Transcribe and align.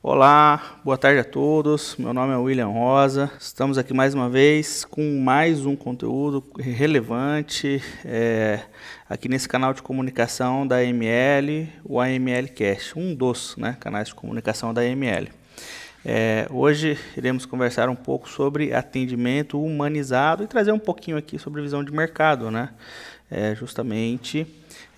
Olá, 0.00 0.78
boa 0.84 0.96
tarde 0.96 1.18
a 1.18 1.24
todos. 1.24 1.96
Meu 1.96 2.14
nome 2.14 2.32
é 2.32 2.36
William 2.36 2.68
Rosa. 2.68 3.32
Estamos 3.40 3.76
aqui 3.76 3.92
mais 3.92 4.14
uma 4.14 4.30
vez 4.30 4.84
com 4.84 5.18
mais 5.18 5.66
um 5.66 5.74
conteúdo 5.74 6.44
relevante 6.56 7.82
é, 8.04 8.60
aqui 9.10 9.28
nesse 9.28 9.48
canal 9.48 9.74
de 9.74 9.82
comunicação 9.82 10.64
da 10.64 10.76
AML, 10.76 11.68
o 11.84 12.00
AML 12.00 12.46
Cast, 12.54 12.96
um 12.96 13.12
dos 13.12 13.56
né, 13.56 13.76
canais 13.80 14.06
de 14.06 14.14
comunicação 14.14 14.72
da 14.72 14.82
AML. 14.82 15.30
É, 16.04 16.46
hoje 16.48 16.96
iremos 17.16 17.44
conversar 17.44 17.88
um 17.88 17.96
pouco 17.96 18.28
sobre 18.28 18.72
atendimento 18.72 19.60
humanizado 19.60 20.44
e 20.44 20.46
trazer 20.46 20.70
um 20.70 20.78
pouquinho 20.78 21.16
aqui 21.16 21.40
sobre 21.40 21.60
visão 21.60 21.82
de 21.82 21.92
mercado, 21.92 22.52
né? 22.52 22.70
É, 23.28 23.52
justamente 23.56 24.46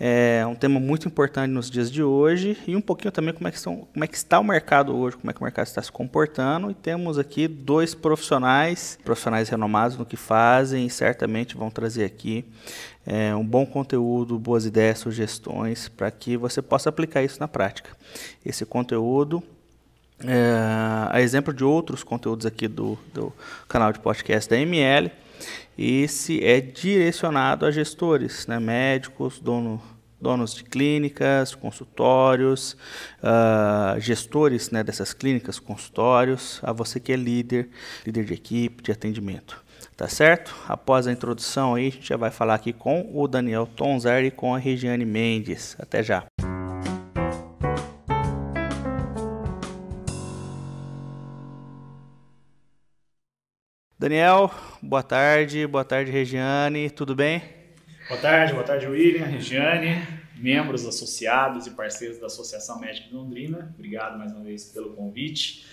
é 0.02 0.46
um 0.46 0.54
tema 0.54 0.80
muito 0.80 1.06
importante 1.06 1.50
nos 1.50 1.70
dias 1.70 1.92
de 1.92 2.02
hoje 2.02 2.56
e 2.66 2.74
um 2.74 2.80
pouquinho 2.80 3.12
também 3.12 3.34
como 3.34 3.46
é, 3.46 3.50
que 3.50 3.62
como 3.62 4.02
é 4.02 4.06
que 4.06 4.16
está 4.16 4.40
o 4.40 4.44
mercado 4.44 4.96
hoje, 4.96 5.18
como 5.18 5.30
é 5.30 5.34
que 5.34 5.40
o 5.40 5.44
mercado 5.44 5.66
está 5.66 5.82
se 5.82 5.92
comportando. 5.92 6.70
E 6.70 6.74
temos 6.74 7.18
aqui 7.18 7.46
dois 7.46 7.94
profissionais, 7.94 8.98
profissionais 9.04 9.50
renomados 9.50 9.98
no 9.98 10.06
que 10.06 10.16
fazem 10.16 10.86
e 10.86 10.90
certamente 10.90 11.54
vão 11.54 11.70
trazer 11.70 12.06
aqui 12.06 12.46
é, 13.06 13.34
um 13.34 13.44
bom 13.44 13.66
conteúdo, 13.66 14.38
boas 14.38 14.64
ideias, 14.64 15.00
sugestões 15.00 15.88
para 15.88 16.10
que 16.10 16.34
você 16.34 16.62
possa 16.62 16.88
aplicar 16.88 17.22
isso 17.22 17.38
na 17.38 17.46
prática. 17.46 17.90
Esse 18.42 18.64
conteúdo 18.64 19.42
é, 20.24 21.10
a 21.10 21.20
exemplo 21.20 21.52
de 21.52 21.62
outros 21.62 22.02
conteúdos 22.02 22.46
aqui 22.46 22.66
do, 22.66 22.98
do 23.12 23.30
canal 23.68 23.92
de 23.92 23.98
podcast 23.98 24.48
da 24.48 24.56
ML, 24.56 25.12
esse 25.78 26.44
é 26.44 26.60
direcionado 26.60 27.66
a 27.66 27.70
gestores, 27.70 28.46
né, 28.46 28.58
médicos, 28.58 29.40
dono, 29.40 29.80
donos 30.20 30.54
de 30.54 30.64
clínicas, 30.64 31.54
consultórios, 31.54 32.76
uh, 33.22 33.98
gestores 34.00 34.70
né, 34.70 34.84
dessas 34.84 35.12
clínicas, 35.12 35.58
consultórios, 35.58 36.60
a 36.62 36.72
você 36.72 37.00
que 37.00 37.12
é 37.12 37.16
líder, 37.16 37.70
líder 38.04 38.24
de 38.24 38.34
equipe, 38.34 38.82
de 38.82 38.92
atendimento. 38.92 39.64
Tá 39.96 40.08
certo? 40.08 40.54
Após 40.66 41.06
a 41.06 41.12
introdução 41.12 41.74
aí, 41.74 41.88
a 41.88 41.90
gente 41.90 42.08
já 42.08 42.16
vai 42.16 42.30
falar 42.30 42.54
aqui 42.54 42.72
com 42.72 43.10
o 43.12 43.28
Daniel 43.28 43.66
Tonzar 43.66 44.24
e 44.24 44.30
com 44.30 44.54
a 44.54 44.58
Regiane 44.58 45.04
Mendes. 45.04 45.76
Até 45.78 46.02
já. 46.02 46.24
Daniel, 53.98 54.50
boa 54.82 55.02
tarde, 55.02 55.66
boa 55.66 55.84
tarde, 55.84 56.10
Regiane, 56.10 56.90
tudo 56.90 57.14
bem? 57.14 57.42
Boa 58.08 58.20
tarde, 58.20 58.52
boa 58.52 58.64
tarde, 58.64 58.86
William, 58.86 59.24
Regiane, 59.26 60.02
membros 60.36 60.86
associados 60.86 61.66
e 61.66 61.70
parceiros 61.72 62.18
da 62.18 62.26
Associação 62.26 62.80
Médica 62.80 63.08
de 63.08 63.14
Londrina. 63.14 63.74
Obrigado 63.74 64.18
mais 64.18 64.32
uma 64.32 64.42
vez 64.42 64.64
pelo 64.66 64.94
convite. 64.94 65.66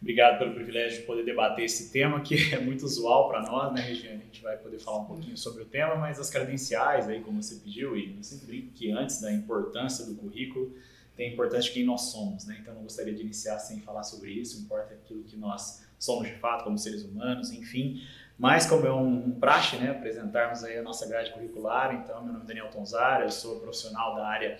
Obrigado 0.00 0.38
pelo 0.38 0.54
privilégio 0.54 1.00
de 1.00 1.06
poder 1.06 1.24
debater 1.24 1.64
esse 1.64 1.90
tema 1.90 2.20
que 2.20 2.54
é 2.54 2.60
muito 2.60 2.84
usual 2.84 3.28
para 3.28 3.42
nós, 3.42 3.72
né, 3.72 3.80
Regiane? 3.80 4.22
A 4.22 4.24
gente 4.26 4.42
vai 4.42 4.56
poder 4.56 4.78
falar 4.78 4.98
um 4.98 5.06
pouquinho 5.06 5.36
sobre 5.36 5.62
o 5.62 5.66
tema, 5.66 5.96
mas 5.96 6.20
as 6.20 6.30
credenciais, 6.30 7.08
aí, 7.08 7.20
como 7.20 7.42
você 7.42 7.56
pediu, 7.56 7.96
e 7.96 8.14
eu 8.16 8.22
sempre 8.22 8.46
brinco 8.46 8.72
que 8.74 8.90
antes 8.92 9.20
da 9.20 9.32
importância 9.32 10.04
do 10.04 10.14
currículo, 10.14 10.74
tem 11.16 11.30
a 11.30 11.32
importância 11.32 11.68
de 11.68 11.70
quem 11.70 11.84
nós 11.84 12.02
somos, 12.02 12.44
né? 12.44 12.58
Então, 12.60 12.74
não 12.74 12.82
gostaria 12.82 13.14
de 13.14 13.22
iniciar 13.22 13.58
sem 13.58 13.80
falar 13.80 14.02
sobre 14.02 14.30
isso, 14.30 14.60
importa 14.60 14.94
aquilo 14.94 15.22
que 15.22 15.36
nós 15.36 15.84
somos 15.98 16.28
de 16.28 16.34
fato 16.34 16.64
como 16.64 16.76
seres 16.76 17.02
humanos, 17.02 17.50
enfim. 17.50 18.02
Mas 18.38 18.66
como 18.66 18.86
é 18.86 18.92
um, 18.92 19.28
um 19.28 19.30
praxe, 19.32 19.76
né, 19.76 19.90
apresentarmos 19.90 20.64
aí 20.64 20.76
a 20.76 20.82
nossa 20.82 21.06
grade 21.06 21.32
curricular, 21.32 21.94
então 21.94 22.22
meu 22.22 22.32
nome 22.32 22.44
é 22.44 22.48
Daniel 22.48 22.70
Tonzara, 22.70 23.24
eu 23.24 23.30
sou 23.30 23.60
profissional 23.60 24.16
da 24.16 24.26
área 24.26 24.58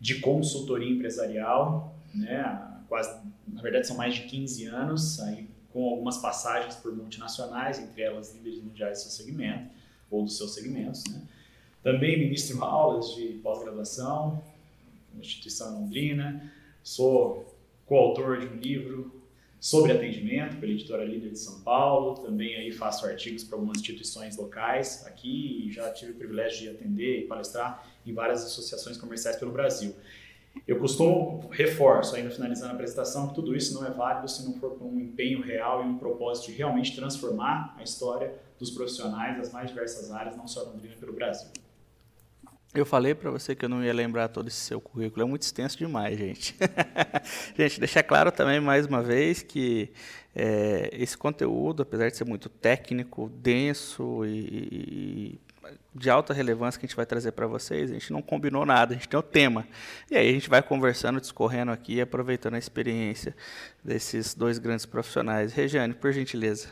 de 0.00 0.20
consultoria 0.20 0.90
empresarial, 0.90 1.94
né, 2.12 2.80
quase, 2.88 3.16
na 3.46 3.62
verdade 3.62 3.86
são 3.86 3.96
mais 3.96 4.14
de 4.14 4.22
15 4.22 4.66
anos, 4.66 5.20
aí 5.20 5.48
com 5.72 5.88
algumas 5.88 6.18
passagens 6.18 6.76
por 6.76 6.94
multinacionais, 6.94 7.78
entre 7.78 8.02
elas 8.02 8.34
líderes 8.34 8.62
mundiais 8.62 8.98
do 8.98 9.02
seu 9.02 9.24
segmento, 9.24 9.70
ou 10.10 10.24
dos 10.24 10.36
seus 10.36 10.54
segmentos, 10.54 11.04
né. 11.04 11.22
Também 11.82 12.18
ministro 12.18 12.64
aulas 12.64 13.14
de 13.14 13.40
pós-graduação, 13.42 14.42
instituição 15.20 15.80
londrina, 15.80 16.50
sou 16.82 17.54
coautor 17.86 18.40
de 18.40 18.46
um 18.46 18.56
livro 18.56 19.13
sobre 19.64 19.92
atendimento 19.92 20.58
pela 20.58 20.70
editora 20.70 21.06
Líder 21.06 21.30
de 21.30 21.38
São 21.38 21.60
Paulo. 21.60 22.16
Também 22.16 22.54
aí 22.54 22.70
faço 22.70 23.06
artigos 23.06 23.42
para 23.44 23.56
algumas 23.56 23.78
instituições 23.78 24.36
locais 24.36 25.06
aqui 25.06 25.64
e 25.64 25.72
já 25.72 25.90
tive 25.90 26.12
o 26.12 26.14
privilégio 26.16 26.60
de 26.60 26.68
atender 26.68 27.20
e 27.20 27.26
palestrar 27.26 27.82
em 28.04 28.12
várias 28.12 28.44
associações 28.44 28.98
comerciais 28.98 29.36
pelo 29.36 29.50
Brasil. 29.50 29.96
Eu 30.68 30.78
costumo, 30.78 31.48
reforço 31.50 32.14
ainda 32.14 32.28
finalizando 32.28 32.72
a 32.72 32.74
apresentação, 32.74 33.28
que 33.28 33.34
tudo 33.34 33.56
isso 33.56 33.72
não 33.72 33.86
é 33.86 33.90
válido 33.90 34.28
se 34.28 34.44
não 34.44 34.52
for 34.52 34.78
com 34.78 34.84
um 34.84 35.00
empenho 35.00 35.40
real 35.40 35.82
e 35.82 35.86
um 35.86 35.96
propósito 35.96 36.52
de 36.52 36.58
realmente 36.58 36.94
transformar 36.94 37.74
a 37.78 37.82
história 37.82 38.34
dos 38.58 38.70
profissionais 38.70 39.38
das 39.38 39.50
mais 39.50 39.70
diversas 39.70 40.12
áreas, 40.12 40.36
não 40.36 40.46
só 40.46 40.62
Londrina, 40.64 40.94
pelo 40.96 41.14
Brasil. 41.14 41.48
Eu 42.74 42.84
falei 42.84 43.14
para 43.14 43.30
você 43.30 43.54
que 43.54 43.64
eu 43.64 43.68
não 43.68 43.84
ia 43.84 43.92
lembrar 43.94 44.26
todo 44.26 44.48
esse 44.48 44.56
seu 44.56 44.80
currículo, 44.80 45.22
é 45.22 45.24
muito 45.24 45.42
extenso 45.42 45.78
demais, 45.78 46.18
gente. 46.18 46.56
gente, 47.56 47.78
deixar 47.78 48.02
claro 48.02 48.32
também 48.32 48.58
mais 48.58 48.84
uma 48.84 49.00
vez 49.00 49.42
que 49.42 49.92
é, 50.34 50.90
esse 50.92 51.16
conteúdo, 51.16 51.84
apesar 51.84 52.10
de 52.10 52.16
ser 52.16 52.24
muito 52.24 52.48
técnico, 52.48 53.30
denso 53.36 54.24
e, 54.26 55.38
e, 55.38 55.40
de 55.94 56.10
alta 56.10 56.34
relevância 56.34 56.80
que 56.80 56.84
a 56.84 56.88
gente 56.88 56.96
vai 56.96 57.06
trazer 57.06 57.30
para 57.30 57.46
vocês, 57.46 57.92
a 57.92 57.94
gente 57.94 58.12
não 58.12 58.20
combinou 58.20 58.66
nada, 58.66 58.92
a 58.92 58.96
gente 58.96 59.08
tem 59.08 59.20
o 59.20 59.22
tema. 59.22 59.64
E 60.10 60.16
aí 60.16 60.28
a 60.28 60.32
gente 60.32 60.50
vai 60.50 60.60
conversando, 60.60 61.20
discorrendo 61.20 61.70
aqui, 61.70 62.00
aproveitando 62.00 62.54
a 62.54 62.58
experiência 62.58 63.36
desses 63.84 64.34
dois 64.34 64.58
grandes 64.58 64.84
profissionais. 64.84 65.52
Regiane, 65.52 65.94
por 65.94 66.12
gentileza. 66.12 66.68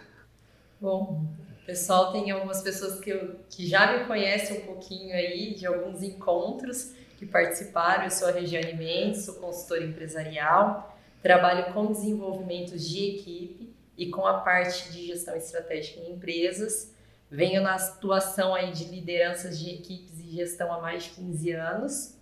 Bom, 0.82 1.24
pessoal 1.64 2.10
tem 2.10 2.32
algumas 2.32 2.60
pessoas 2.60 2.98
que, 2.98 3.08
eu, 3.08 3.36
que 3.48 3.68
já 3.68 3.96
me 3.96 4.04
conhecem 4.04 4.62
um 4.62 4.66
pouquinho 4.66 5.14
aí 5.14 5.54
de 5.54 5.64
alguns 5.64 6.02
encontros 6.02 6.92
que 7.20 7.24
participaram. 7.24 8.02
Eu 8.02 8.10
sou 8.10 8.26
a 8.26 8.32
Regiane 8.32 8.74
Mendes, 8.74 9.24
sou 9.24 9.36
consultora 9.36 9.84
empresarial, 9.84 10.98
trabalho 11.22 11.72
com 11.72 11.92
desenvolvimentos 11.92 12.84
de 12.88 13.14
equipe 13.14 13.72
e 13.96 14.10
com 14.10 14.26
a 14.26 14.40
parte 14.40 14.90
de 14.90 15.06
gestão 15.06 15.36
estratégica 15.36 16.00
em 16.00 16.14
empresas. 16.14 16.92
Venho 17.30 17.62
na 17.62 17.76
atuação 17.76 18.52
aí 18.52 18.72
de 18.72 18.86
lideranças 18.86 19.60
de 19.60 19.70
equipes 19.70 20.18
e 20.18 20.34
gestão 20.34 20.72
há 20.72 20.80
mais 20.80 21.04
de 21.04 21.10
15 21.10 21.52
anos. 21.52 22.18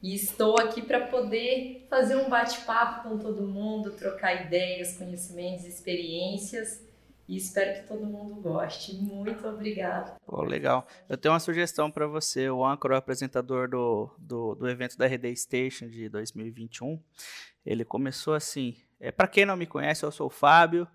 E 0.00 0.14
estou 0.14 0.56
aqui 0.60 0.82
para 0.82 1.08
poder 1.08 1.84
fazer 1.90 2.14
um 2.14 2.30
bate-papo 2.30 3.08
com 3.08 3.18
todo 3.18 3.42
mundo, 3.42 3.90
trocar 3.90 4.46
ideias, 4.46 4.96
conhecimentos, 4.96 5.64
experiências 5.64 6.85
e 7.28 7.36
espero 7.36 7.80
que 7.80 7.88
todo 7.88 8.06
mundo 8.06 8.40
goste. 8.40 8.94
Muito 8.94 9.46
obrigada. 9.48 10.16
Pô, 10.24 10.42
legal. 10.42 10.86
Eu 11.08 11.16
tenho 11.16 11.32
uma 11.32 11.40
sugestão 11.40 11.90
para 11.90 12.06
você. 12.06 12.48
O 12.48 12.64
Anchor, 12.64 12.92
o 12.92 12.96
apresentador 12.96 13.68
do, 13.68 14.10
do, 14.18 14.54
do 14.54 14.68
evento 14.68 14.96
da 14.96 15.06
RD 15.06 15.34
Station 15.36 15.88
de 15.88 16.08
2021, 16.08 17.02
ele 17.64 17.84
começou 17.84 18.34
assim. 18.34 18.76
É, 19.00 19.10
para 19.10 19.28
quem 19.28 19.44
não 19.44 19.56
me 19.56 19.66
conhece, 19.66 20.04
eu 20.04 20.12
sou 20.12 20.28
o 20.28 20.30
Fábio. 20.30 20.86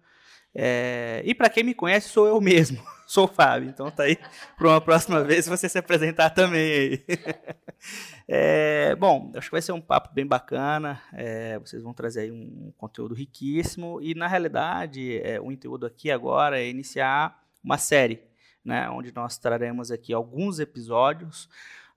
É, 0.53 1.22
e 1.25 1.34
para 1.34 1.50
quem 1.50 1.63
me 1.63 1.73
conhece, 1.73 2.09
sou 2.09 2.28
eu 2.28 2.39
mesmo, 2.41 2.81
sou 3.07 3.25
o 3.25 3.28
Fábio. 3.28 3.69
Então 3.69 3.89
tá 3.89 4.03
aí 4.03 4.17
para 4.57 4.67
uma 4.67 4.81
próxima 4.81 5.23
vez 5.23 5.47
você 5.47 5.67
se 5.69 5.78
apresentar 5.78 6.29
também. 6.31 7.03
É, 8.34 8.95
bom, 8.95 9.31
acho 9.35 9.47
que 9.47 9.51
vai 9.51 9.61
ser 9.61 9.72
um 9.73 9.81
papo 9.81 10.13
bem 10.13 10.25
bacana. 10.25 11.01
É, 11.11 11.59
vocês 11.59 11.81
vão 11.84 11.94
trazer 11.94 12.22
aí 12.22 12.31
um 12.31 12.72
conteúdo 12.78 13.13
riquíssimo 13.13 14.00
e 14.01 14.16
na 14.16 14.28
realidade 14.28 15.19
é, 15.22 15.40
o 15.40 15.45
conteúdo 15.45 15.85
aqui 15.85 16.09
agora 16.09 16.61
é 16.61 16.69
iniciar 16.69 17.44
uma 17.61 17.78
série, 17.78 18.22
né, 18.63 18.90
onde 18.90 19.13
nós 19.13 19.38
traremos 19.38 19.91
aqui 19.91 20.13
alguns 20.13 20.59
episódios 20.59 21.50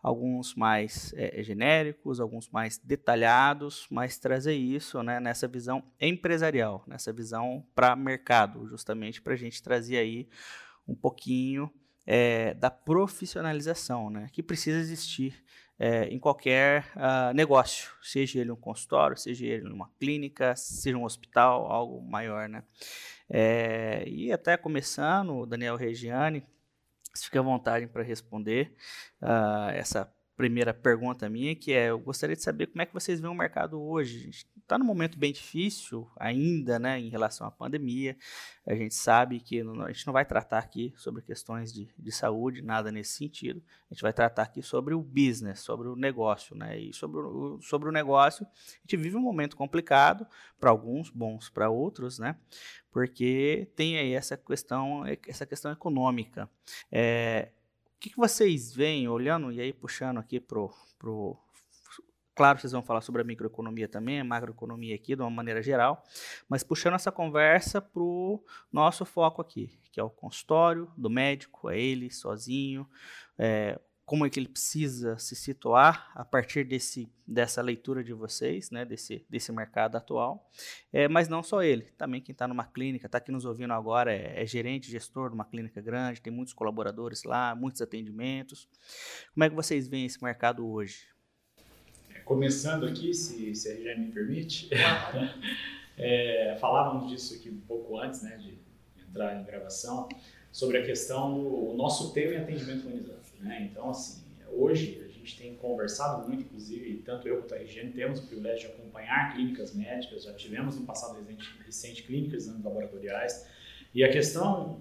alguns 0.05 0.55
mais 0.55 1.15
é, 1.17 1.43
genéricos, 1.43 2.21
alguns 2.21 2.51
mais 2.51 2.77
detalhados, 2.77 3.87
mas 3.91 4.19
trazer 4.19 4.53
isso 4.53 5.03
né, 5.03 5.19
nessa 5.19 5.49
visão 5.49 5.83
empresarial, 5.99 6.85
nessa 6.87 7.11
visão 7.11 7.67
para 7.75 7.97
mercado, 7.97 8.69
justamente 8.69 9.23
para 9.23 9.33
a 9.33 9.37
gente 9.37 9.63
trazer 9.63 9.97
aí 9.97 10.29
um 10.87 10.95
pouquinho 10.95 11.73
é, 12.07 12.53
da 12.53 12.71
profissionalização, 12.71 14.11
né, 14.11 14.29
que 14.31 14.43
precisa 14.43 14.79
existir 14.79 15.43
é, 15.79 16.05
em 16.05 16.19
qualquer 16.19 16.85
uh, 16.95 17.35
negócio, 17.35 17.91
seja 18.03 18.39
ele 18.41 18.53
um 18.53 18.57
consultório, 18.57 19.17
seja 19.17 19.47
ele 19.47 19.73
uma 19.73 19.91
clínica, 19.99 20.55
seja 20.55 20.99
um 20.99 21.05
hospital, 21.05 21.67
algo 21.67 22.01
maior, 22.03 22.49
né? 22.49 22.63
E 24.07 24.31
até 24.31 24.57
começando, 24.57 25.45
Daniel 25.47 25.75
Regiane, 25.75 26.47
fique 27.23 27.39
à 27.39 27.43
vontade 27.43 27.87
para 27.87 28.03
responder 28.03 28.75
uh, 29.23 29.71
essa 29.75 30.13
primeira 30.37 30.75
pergunta 30.75 31.29
minha, 31.29 31.55
que 31.55 31.73
é, 31.73 31.91
eu 31.91 31.99
gostaria 31.99 32.35
de 32.35 32.43
saber 32.43 32.67
como 32.67 32.83
é 32.83 32.87
que 32.87 32.93
vocês 32.93 33.21
veem 33.21 33.33
o 33.33 33.37
mercado 33.37 33.81
hoje. 33.81 34.31
Está 34.65 34.79
num 34.79 34.85
momento 34.85 35.19
bem 35.19 35.31
difícil 35.31 36.11
ainda, 36.17 36.79
né, 36.79 36.99
em 36.99 37.11
relação 37.11 37.47
à 37.47 37.51
pandemia. 37.51 38.17
A 38.67 38.75
gente 38.75 38.95
sabe 38.95 39.39
que 39.39 39.61
a 39.61 39.93
gente 39.93 40.07
não 40.07 40.13
vai 40.13 40.25
tratar 40.25 40.59
aqui 40.59 40.93
sobre 40.97 41.21
questões 41.21 41.71
de, 41.71 41.89
de 41.99 42.11
saúde, 42.11 42.63
nada 42.63 42.91
nesse 42.91 43.13
sentido. 43.13 43.63
A 43.91 43.95
gente 43.95 44.03
vai 44.03 44.13
tratar 44.13 44.43
aqui 44.45 44.63
sobre 44.63 44.95
o 44.95 45.03
business, 45.03 45.61
sobre 45.61 45.87
o 45.87 45.95
negócio, 45.95 46.57
né, 46.57 46.79
e 46.79 46.95
sobre 46.95 47.21
o, 47.21 47.61
sobre 47.61 47.91
o 47.91 47.93
negócio, 47.93 48.47
a 48.47 48.81
gente 48.81 48.97
vive 48.97 49.17
um 49.17 49.21
momento 49.21 49.55
complicado, 49.55 50.27
para 50.59 50.71
alguns, 50.71 51.11
bons 51.11 51.51
para 51.51 51.69
outros, 51.69 52.19
né, 52.19 52.37
porque 52.91 53.71
tem 53.77 53.99
aí 53.99 54.15
essa 54.15 54.37
questão, 54.37 55.05
essa 55.29 55.45
questão 55.45 55.71
econômica. 55.71 56.49
É, 56.91 57.51
que, 58.05 58.11
que 58.11 58.17
vocês 58.19 58.75
veem, 58.75 59.09
olhando 59.09 59.51
e 59.51 59.61
aí 59.61 59.73
puxando 59.73 60.19
aqui 60.19 60.39
pro, 60.39 60.71
pro. 60.99 61.39
Claro, 62.35 62.59
vocês 62.59 62.73
vão 62.73 62.83
falar 62.83 63.01
sobre 63.01 63.23
a 63.23 63.25
microeconomia 63.25 63.87
também, 63.87 64.21
a 64.21 64.25
macroeconomia 64.25 64.95
aqui 64.95 65.15
de 65.15 65.23
uma 65.23 65.31
maneira 65.31 65.63
geral, 65.63 66.03
mas 66.49 66.65
puxando 66.65 66.95
essa 66.95 67.13
conversa 67.13 67.81
para 67.81 68.03
o 68.03 68.45
nosso 68.73 69.05
foco 69.05 69.41
aqui, 69.41 69.79
que 69.93 70.01
é 70.01 70.03
o 70.03 70.11
consultório 70.11 70.91
do 70.97 71.09
médico, 71.09 71.71
é 71.71 71.79
ele 71.79 72.11
sozinho, 72.11 72.89
é, 73.39 73.79
como 74.05 74.27
é 74.27 74.31
que 74.31 74.39
ele 74.39 74.49
precisa 74.49 75.17
se 75.19 75.35
situar 75.35 76.11
a 76.15 76.25
partir 76.25 76.65
desse, 76.65 77.11
dessa 77.27 77.63
leitura 77.63 78.05
de 78.05 78.13
vocês, 78.13 78.71
né, 78.71 78.85
desse, 78.85 79.25
desse 79.31 79.51
mercado 79.51 79.97
atual. 79.97 80.51
É, 80.93 81.09
mas 81.09 81.29
não 81.29 81.43
só 81.43 81.63
ele, 81.63 81.85
também 81.97 82.21
quem 82.21 82.33
está 82.33 82.47
numa 82.47 82.65
clínica, 82.65 83.07
está 83.07 83.19
aqui 83.19 83.33
nos 83.33 83.45
ouvindo 83.45 83.73
agora, 83.73 84.13
é, 84.13 84.43
é, 84.43 84.47
gerente, 84.47 84.91
gestor 84.91 85.31
de 85.31 85.35
uma 85.35 85.45
clínica 85.45 85.81
grande, 85.81 86.21
tem 86.21 86.33
muitos 86.33 86.53
colaboradores 86.53 87.25
lá, 87.25 87.55
muitos 87.55 87.81
atendimentos. 87.81 88.69
Como 89.33 89.45
é 89.45 89.49
que 89.49 89.57
vocês 89.57 89.89
veem 89.89 90.05
esse 90.05 90.23
mercado 90.23 90.67
hoje? 90.69 91.14
É, 92.25 92.27
começando 92.27 92.87
aqui, 92.87 93.13
se, 93.13 93.55
se 93.55 93.71
a 93.71 93.75
Regiane 93.75 94.07
me 94.07 94.13
permite, 94.13 94.69
é, 95.97 96.57
falávamos 96.59 97.11
disso 97.11 97.35
aqui 97.35 97.51
um 97.51 97.61
pouco 97.61 97.99
antes 97.99 98.23
né, 98.23 98.37
de 98.39 98.59
entrar 99.07 99.41
em 99.41 99.45
gravação, 99.45 100.09
sobre 100.51 100.79
a 100.79 100.85
questão 100.85 101.43
do 101.43 101.75
nosso 101.75 102.13
tema 102.13 102.35
em 102.35 102.37
atendimento 102.39 102.87
humanizado. 102.87 103.21
Né? 103.41 103.69
Então, 103.71 103.91
assim, 103.91 104.23
hoje 104.53 105.03
a 105.05 105.13
gente 105.13 105.37
tem 105.37 105.55
conversado 105.57 106.27
muito, 106.27 106.43
inclusive, 106.43 107.03
tanto 107.05 107.29
eu 107.29 107.39
quanto 107.39 107.55
a 107.55 107.59
Regiane 107.59 107.93
temos 107.93 108.21
o 108.21 108.27
privilégio 108.27 108.69
de 108.69 108.75
acompanhar 108.75 109.35
clínicas 109.35 109.75
médicas, 109.75 110.25
já 110.25 110.33
tivemos 110.33 110.77
no 110.77 110.87
passado 110.87 111.19
recente, 111.19 111.55
recente 111.65 112.03
clínicas 112.05 112.45
exames 112.45 112.65
laboratoriais, 112.65 113.47
e 113.95 114.03
a 114.03 114.11
questão 114.11 114.81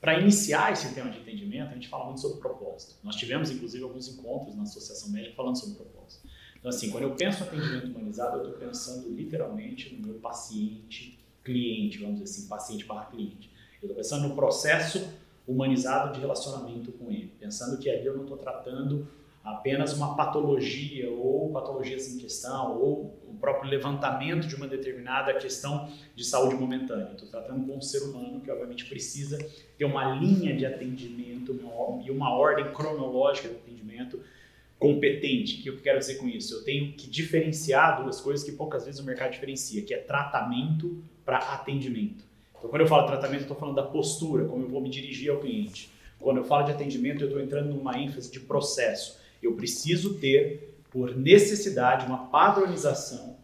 para 0.00 0.18
iniciar 0.18 0.72
esse 0.72 0.92
tema 0.94 1.10
de 1.10 1.20
atendimento, 1.20 1.70
a 1.70 1.74
gente 1.74 1.88
fala 1.88 2.06
muito 2.06 2.20
sobre 2.20 2.40
propósito. 2.40 2.96
Nós 3.04 3.14
tivemos, 3.14 3.52
inclusive, 3.52 3.84
alguns 3.84 4.08
encontros 4.08 4.56
na 4.56 4.64
Associação 4.64 5.10
Médica 5.10 5.36
falando 5.36 5.56
sobre 5.56 5.76
propósito. 5.76 6.21
Então, 6.62 6.70
assim, 6.70 6.90
quando 6.90 7.02
eu 7.02 7.10
penso 7.16 7.42
em 7.42 7.46
atendimento 7.48 7.86
humanizado, 7.88 8.36
eu 8.36 8.44
estou 8.44 8.56
pensando 8.56 9.08
literalmente 9.08 9.92
no 9.96 10.06
meu 10.06 10.14
paciente, 10.20 11.18
cliente, 11.42 11.98
vamos 11.98 12.20
dizer 12.20 12.30
assim, 12.30 12.48
paciente 12.48 12.84
para 12.84 13.06
cliente. 13.06 13.50
Eu 13.82 13.88
estou 13.88 13.96
pensando 13.96 14.28
no 14.28 14.36
processo 14.36 15.12
humanizado 15.46 16.14
de 16.14 16.20
relacionamento 16.20 16.92
com 16.92 17.10
ele, 17.10 17.32
pensando 17.40 17.76
que 17.78 17.90
ali 17.90 18.06
eu 18.06 18.14
não 18.14 18.22
estou 18.22 18.36
tratando 18.36 19.08
apenas 19.42 19.92
uma 19.92 20.14
patologia 20.14 21.10
ou 21.10 21.50
patologias 21.50 22.14
em 22.14 22.18
questão 22.18 22.80
ou 22.80 23.18
o 23.26 23.34
próprio 23.40 23.68
levantamento 23.68 24.46
de 24.46 24.54
uma 24.54 24.68
determinada 24.68 25.34
questão 25.34 25.88
de 26.14 26.24
saúde 26.24 26.54
momentânea. 26.54 27.10
Estou 27.10 27.28
tratando 27.28 27.66
com 27.66 27.76
um 27.76 27.80
ser 27.80 28.04
humano 28.04 28.40
que 28.40 28.48
obviamente 28.48 28.84
precisa 28.84 29.36
ter 29.76 29.84
uma 29.84 30.14
linha 30.14 30.56
de 30.56 30.64
atendimento 30.64 31.58
e 32.04 32.10
uma 32.12 32.32
ordem 32.32 32.72
cronológica 32.72 33.48
de 33.48 33.56
atendimento 33.56 34.20
competente. 34.78 35.60
O 35.60 35.62
que 35.62 35.68
eu 35.68 35.78
quero 35.80 35.98
dizer 35.98 36.16
com 36.16 36.28
isso? 36.28 36.54
Eu 36.54 36.64
tenho 36.64 36.92
que 36.92 37.08
diferenciar 37.08 38.02
duas 38.02 38.20
coisas 38.20 38.44
que 38.44 38.52
poucas 38.52 38.84
vezes 38.84 39.00
o 39.00 39.04
mercado 39.04 39.32
diferencia, 39.32 39.82
que 39.82 39.94
é 39.94 39.98
tratamento 39.98 41.02
para 41.24 41.38
atendimento. 41.38 42.24
Então, 42.58 42.70
quando 42.70 42.82
eu 42.82 42.88
falo 42.88 43.06
tratamento, 43.06 43.40
eu 43.40 43.42
estou 43.42 43.56
falando 43.56 43.76
da 43.76 43.82
postura, 43.82 44.44
como 44.44 44.64
eu 44.64 44.68
vou 44.68 44.80
me 44.80 44.88
dirigir 44.88 45.30
ao 45.30 45.38
cliente. 45.38 45.90
Quando 46.18 46.36
eu 46.36 46.44
falo 46.44 46.64
de 46.64 46.72
atendimento, 46.72 47.22
eu 47.22 47.28
estou 47.28 47.42
entrando 47.42 47.74
numa 47.74 47.98
ênfase 47.98 48.30
de 48.30 48.38
processo. 48.40 49.18
Eu 49.42 49.54
preciso 49.54 50.14
ter, 50.14 50.76
por 50.90 51.16
necessidade, 51.16 52.06
uma 52.06 52.26
padronização 52.26 53.36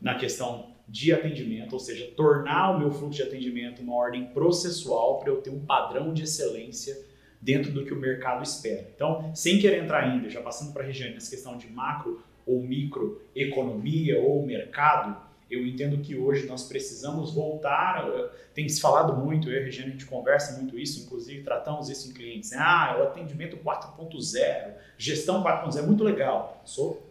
na 0.00 0.14
questão 0.16 0.72
de 0.86 1.12
atendimento, 1.12 1.72
ou 1.72 1.80
seja, 1.80 2.10
tornar 2.14 2.76
o 2.76 2.78
meu 2.78 2.90
fluxo 2.90 3.16
de 3.16 3.22
atendimento 3.22 3.80
uma 3.80 3.94
ordem 3.94 4.26
processual 4.26 5.18
para 5.18 5.30
eu 5.30 5.40
ter 5.40 5.48
um 5.48 5.60
padrão 5.60 6.12
de 6.12 6.24
excelência 6.24 6.98
dentro 7.42 7.72
do 7.72 7.84
que 7.84 7.92
o 7.92 7.96
mercado 7.96 8.42
espera. 8.44 8.88
Então, 8.94 9.32
sem 9.34 9.58
querer 9.58 9.82
entrar 9.82 10.04
ainda, 10.04 10.30
já 10.30 10.40
passando 10.40 10.72
para 10.72 10.84
a 10.84 10.86
região 10.86 11.10
nessa 11.10 11.28
questão 11.28 11.58
de 11.58 11.68
macro 11.68 12.22
ou 12.46 12.62
microeconomia 12.62 14.20
ou 14.20 14.46
mercado, 14.46 15.16
eu 15.50 15.66
entendo 15.66 15.98
que 15.98 16.16
hoje 16.16 16.46
nós 16.46 16.62
precisamos 16.62 17.34
voltar, 17.34 18.08
tem 18.54 18.66
se 18.68 18.80
falado 18.80 19.14
muito, 19.14 19.50
eu 19.50 19.54
e 19.54 19.58
a 19.60 19.64
Regina, 19.64 19.88
a 19.88 19.90
gente 19.90 20.06
conversa 20.06 20.56
muito 20.56 20.78
isso, 20.78 21.04
inclusive 21.04 21.42
tratamos 21.42 21.90
isso 21.90 22.08
em 22.08 22.14
clientes. 22.14 22.52
Né? 22.52 22.58
Ah, 22.58 22.94
é 22.96 23.02
o 23.02 23.08
atendimento 23.08 23.58
4.0, 23.58 24.72
gestão 24.96 25.42
4.0, 25.42 25.78
é 25.78 25.82
muito 25.82 26.04
legal. 26.04 26.62
Sou 26.64 27.06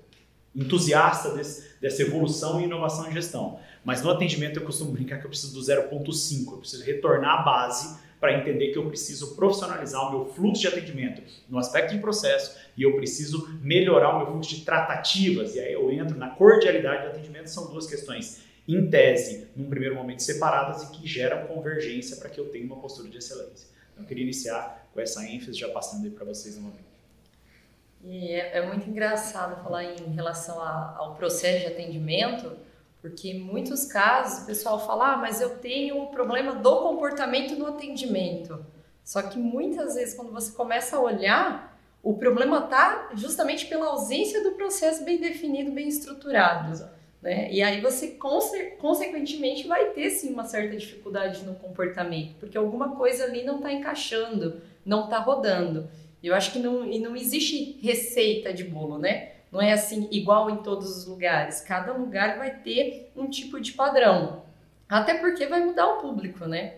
entusiasta 0.56 1.36
desse, 1.36 1.80
dessa 1.80 2.02
evolução 2.02 2.60
e 2.60 2.64
inovação 2.64 3.10
em 3.10 3.14
gestão. 3.14 3.60
Mas 3.84 4.02
no 4.02 4.10
atendimento 4.10 4.60
eu 4.60 4.66
costumo 4.66 4.92
brincar 4.92 5.20
que 5.20 5.26
eu 5.26 5.30
preciso 5.30 5.54
do 5.54 5.60
0.5, 5.60 6.52
eu 6.52 6.58
preciso 6.58 6.84
retornar 6.84 7.42
à 7.42 7.44
base 7.44 8.00
para 8.22 8.38
entender 8.38 8.72
que 8.72 8.78
eu 8.78 8.88
preciso 8.88 9.36
profissionalizar 9.36 10.08
o 10.08 10.12
meu 10.12 10.26
fluxo 10.34 10.62
de 10.62 10.68
atendimento 10.68 11.24
no 11.50 11.58
aspecto 11.58 11.96
de 11.96 12.00
processo 12.00 12.56
e 12.78 12.84
eu 12.84 12.96
preciso 12.96 13.60
melhorar 13.64 14.16
o 14.16 14.18
meu 14.20 14.28
fluxo 14.28 14.56
de 14.56 14.62
tratativas. 14.64 15.56
E 15.56 15.60
aí 15.60 15.74
eu 15.74 15.92
entro 15.92 16.16
na 16.16 16.30
cordialidade 16.30 17.06
do 17.06 17.10
atendimento, 17.10 17.48
são 17.48 17.68
duas 17.72 17.88
questões 17.88 18.44
em 18.68 18.88
tese, 18.92 19.48
num 19.56 19.68
primeiro 19.68 19.96
momento 19.96 20.22
separadas 20.22 20.84
e 20.84 20.92
que 20.92 21.08
geram 21.08 21.48
convergência 21.48 22.16
para 22.18 22.30
que 22.30 22.40
eu 22.40 22.50
tenha 22.50 22.64
uma 22.64 22.78
postura 22.78 23.10
de 23.10 23.18
excelência. 23.18 23.68
Então, 23.92 24.04
eu 24.04 24.08
queria 24.08 24.24
iniciar 24.24 24.88
com 24.94 25.02
essa 25.02 25.28
ênfase, 25.28 25.58
já 25.58 25.70
passando 25.70 26.06
aí 26.06 26.12
para 26.12 26.24
vocês 26.24 26.56
novamente. 26.56 26.92
E 28.04 28.34
é, 28.34 28.58
é, 28.58 28.66
muito 28.66 28.88
engraçado 28.88 29.64
falar 29.64 29.84
em 29.84 30.14
relação 30.14 30.60
a, 30.62 30.96
ao 30.98 31.16
processo 31.16 31.62
de 31.62 31.74
atendimento, 31.74 32.56
porque 33.02 33.30
em 33.30 33.40
muitos 33.40 33.86
casos 33.86 34.44
o 34.44 34.46
pessoal 34.46 34.80
fala, 34.86 35.14
ah, 35.14 35.18
mas 35.18 35.42
eu 35.42 35.58
tenho 35.58 36.02
um 36.02 36.08
problema 36.08 36.54
do 36.54 36.82
comportamento 36.82 37.56
no 37.56 37.66
atendimento. 37.66 38.64
Só 39.04 39.24
que 39.24 39.40
muitas 39.40 39.96
vezes, 39.96 40.14
quando 40.14 40.32
você 40.32 40.52
começa 40.52 40.96
a 40.96 41.02
olhar, 41.02 41.78
o 42.04 42.14
problema 42.14 42.60
está 42.60 43.10
justamente 43.16 43.66
pela 43.66 43.88
ausência 43.88 44.44
do 44.44 44.52
processo 44.52 45.04
bem 45.04 45.20
definido, 45.20 45.72
bem 45.72 45.88
estruturado. 45.88 46.90
Né? 47.22 47.52
E 47.52 47.62
aí 47.62 47.82
você, 47.82 48.10
conse 48.10 48.72
consequentemente, 48.80 49.68
vai 49.68 49.90
ter 49.90 50.10
sim 50.12 50.34
uma 50.34 50.44
certa 50.44 50.76
dificuldade 50.76 51.44
no 51.44 51.56
comportamento, 51.56 52.36
porque 52.40 52.58
alguma 52.58 52.96
coisa 52.96 53.26
ali 53.26 53.44
não 53.44 53.58
está 53.58 53.72
encaixando, 53.72 54.62
não 54.86 55.06
está 55.06 55.20
rodando. 55.20 55.90
Eu 56.24 56.36
acho 56.36 56.52
que 56.52 56.60
não, 56.60 56.86
e 56.86 57.00
não 57.00 57.16
existe 57.16 57.80
receita 57.82 58.54
de 58.54 58.64
bolo, 58.64 59.00
né? 59.00 59.32
Não 59.52 59.62
é 59.62 59.74
assim 59.74 60.08
igual 60.12 60.50
em 60.50 60.58
todos 60.58 60.98
os 60.98 61.06
lugares. 61.06 61.60
Cada 61.62 61.92
lugar 61.92 62.38
vai 62.38 62.56
ter 62.56 63.12
um 63.16 63.30
tipo 63.30 63.60
de 63.60 63.74
padrão. 63.74 64.44
Até 64.88 65.16
porque 65.16 65.46
vai 65.46 65.64
mudar 65.66 65.88
o 65.88 66.02
público, 66.02 66.46
né? 66.46 66.76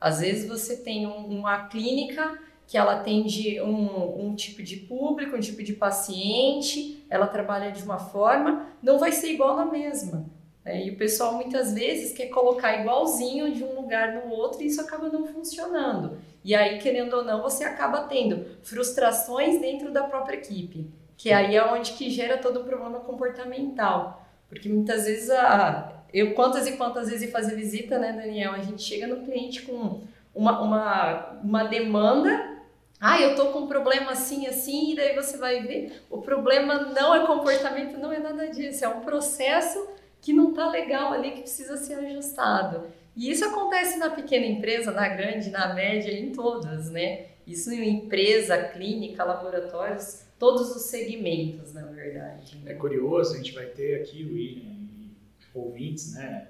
Às 0.00 0.20
vezes 0.20 0.48
você 0.48 0.76
tem 0.76 1.06
um, 1.06 1.38
uma 1.38 1.68
clínica 1.68 2.38
que 2.66 2.76
ela 2.76 2.96
atende 2.96 3.60
um, 3.60 4.26
um 4.26 4.34
tipo 4.34 4.60
de 4.60 4.76
público, 4.76 5.36
um 5.36 5.40
tipo 5.40 5.62
de 5.62 5.72
paciente, 5.72 7.04
ela 7.08 7.28
trabalha 7.28 7.70
de 7.70 7.82
uma 7.84 7.98
forma, 7.98 8.66
não 8.82 8.98
vai 8.98 9.12
ser 9.12 9.30
igual 9.32 9.56
na 9.56 9.66
mesma. 9.66 10.26
Né? 10.64 10.84
E 10.86 10.90
o 10.90 10.96
pessoal 10.96 11.34
muitas 11.34 11.72
vezes 11.72 12.12
quer 12.12 12.26
colocar 12.26 12.80
igualzinho 12.80 13.54
de 13.54 13.62
um 13.62 13.80
lugar 13.80 14.14
no 14.14 14.32
outro 14.32 14.62
e 14.62 14.66
isso 14.66 14.80
acaba 14.80 15.08
não 15.08 15.28
funcionando. 15.28 16.18
E 16.44 16.56
aí, 16.56 16.78
querendo 16.78 17.14
ou 17.14 17.24
não, 17.24 17.40
você 17.40 17.62
acaba 17.62 18.02
tendo 18.04 18.44
frustrações 18.64 19.60
dentro 19.60 19.92
da 19.92 20.02
própria 20.02 20.36
equipe 20.36 20.90
que 21.16 21.32
aí 21.32 21.56
é 21.56 21.64
onde 21.64 21.92
que 21.92 22.10
gera 22.10 22.38
todo 22.38 22.60
o 22.60 22.64
problema 22.64 23.00
comportamental. 23.00 24.26
Porque 24.48 24.68
muitas 24.68 25.04
vezes, 25.04 25.30
a, 25.30 25.92
eu 26.12 26.34
quantas 26.34 26.66
e 26.66 26.76
quantas 26.76 27.08
vezes 27.08 27.30
fazer 27.30 27.54
visita, 27.54 27.98
né, 27.98 28.12
Daniel? 28.12 28.52
A 28.52 28.58
gente 28.58 28.82
chega 28.82 29.06
no 29.06 29.24
cliente 29.24 29.62
com 29.62 30.00
uma, 30.34 30.60
uma, 30.60 31.40
uma 31.42 31.64
demanda 31.64 32.56
ah, 33.00 33.20
eu 33.20 33.36
tô 33.36 33.46
com 33.52 33.60
um 33.60 33.66
problema 33.66 34.12
assim, 34.12 34.46
assim, 34.46 34.92
e 34.92 34.96
daí 34.96 35.14
você 35.14 35.36
vai 35.36 35.60
ver, 35.62 36.02
o 36.10 36.18
problema 36.18 36.74
não 36.74 37.14
é 37.14 37.26
comportamento, 37.26 37.98
não 37.98 38.10
é 38.10 38.18
nada 38.18 38.48
disso, 38.48 38.84
é 38.84 38.88
um 38.88 39.00
processo 39.00 39.86
que 40.20 40.32
não 40.32 40.54
tá 40.54 40.68
legal 40.70 41.12
ali, 41.12 41.32
que 41.32 41.42
precisa 41.42 41.76
ser 41.76 41.94
ajustado. 41.94 42.86
E 43.14 43.30
isso 43.30 43.44
acontece 43.44 43.98
na 43.98 44.10
pequena 44.10 44.46
empresa, 44.46 44.90
na 44.92 45.08
grande, 45.08 45.50
na 45.50 45.74
média, 45.74 46.10
em 46.10 46.32
todas, 46.32 46.90
né? 46.90 47.26
Isso 47.46 47.70
em 47.70 47.88
empresa, 47.88 48.56
clínica, 48.68 49.24
laboratórios, 49.24 50.24
todos 50.38 50.74
os 50.74 50.82
segmentos, 50.82 51.72
na 51.72 51.82
verdade. 51.86 52.60
É 52.66 52.74
curioso, 52.74 53.34
a 53.34 53.36
gente 53.36 53.52
vai 53.52 53.66
ter 53.66 54.00
aqui, 54.00 54.24
William 54.24 54.72
e 54.72 55.10
ouvintes, 55.54 56.14
né? 56.14 56.48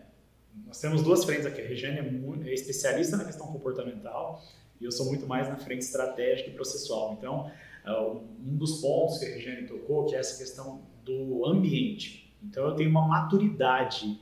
Nós 0.67 0.81
temos 0.81 1.03
duas 1.03 1.25
frentes 1.25 1.47
aqui. 1.47 1.61
A 1.61 1.67
Regiane 1.67 1.99
é, 1.99 2.51
é 2.51 2.55
especialista 2.55 3.17
na 3.17 3.25
questão 3.25 3.47
comportamental 3.47 4.43
e 4.81 4.85
eu 4.85 4.91
sou 4.91 5.07
muito 5.07 5.27
mais 5.27 5.49
na 5.49 5.57
frente 5.57 5.83
estratégica 5.83 6.51
e 6.51 6.53
processual. 6.53 7.17
Então, 7.19 7.51
é, 7.85 7.93
um 8.01 8.57
dos 8.57 8.81
pontos 8.81 9.19
que 9.19 9.27
a 9.27 9.29
Regiane 9.29 9.67
tocou, 9.67 10.07
que 10.07 10.15
é 10.15 10.19
essa 10.19 10.39
questão 10.39 10.83
do 11.05 11.47
ambiente. 11.47 12.35
Então, 12.43 12.67
eu 12.67 12.75
tenho 12.75 12.91
uma 12.91 13.07
maturidade 13.07 14.19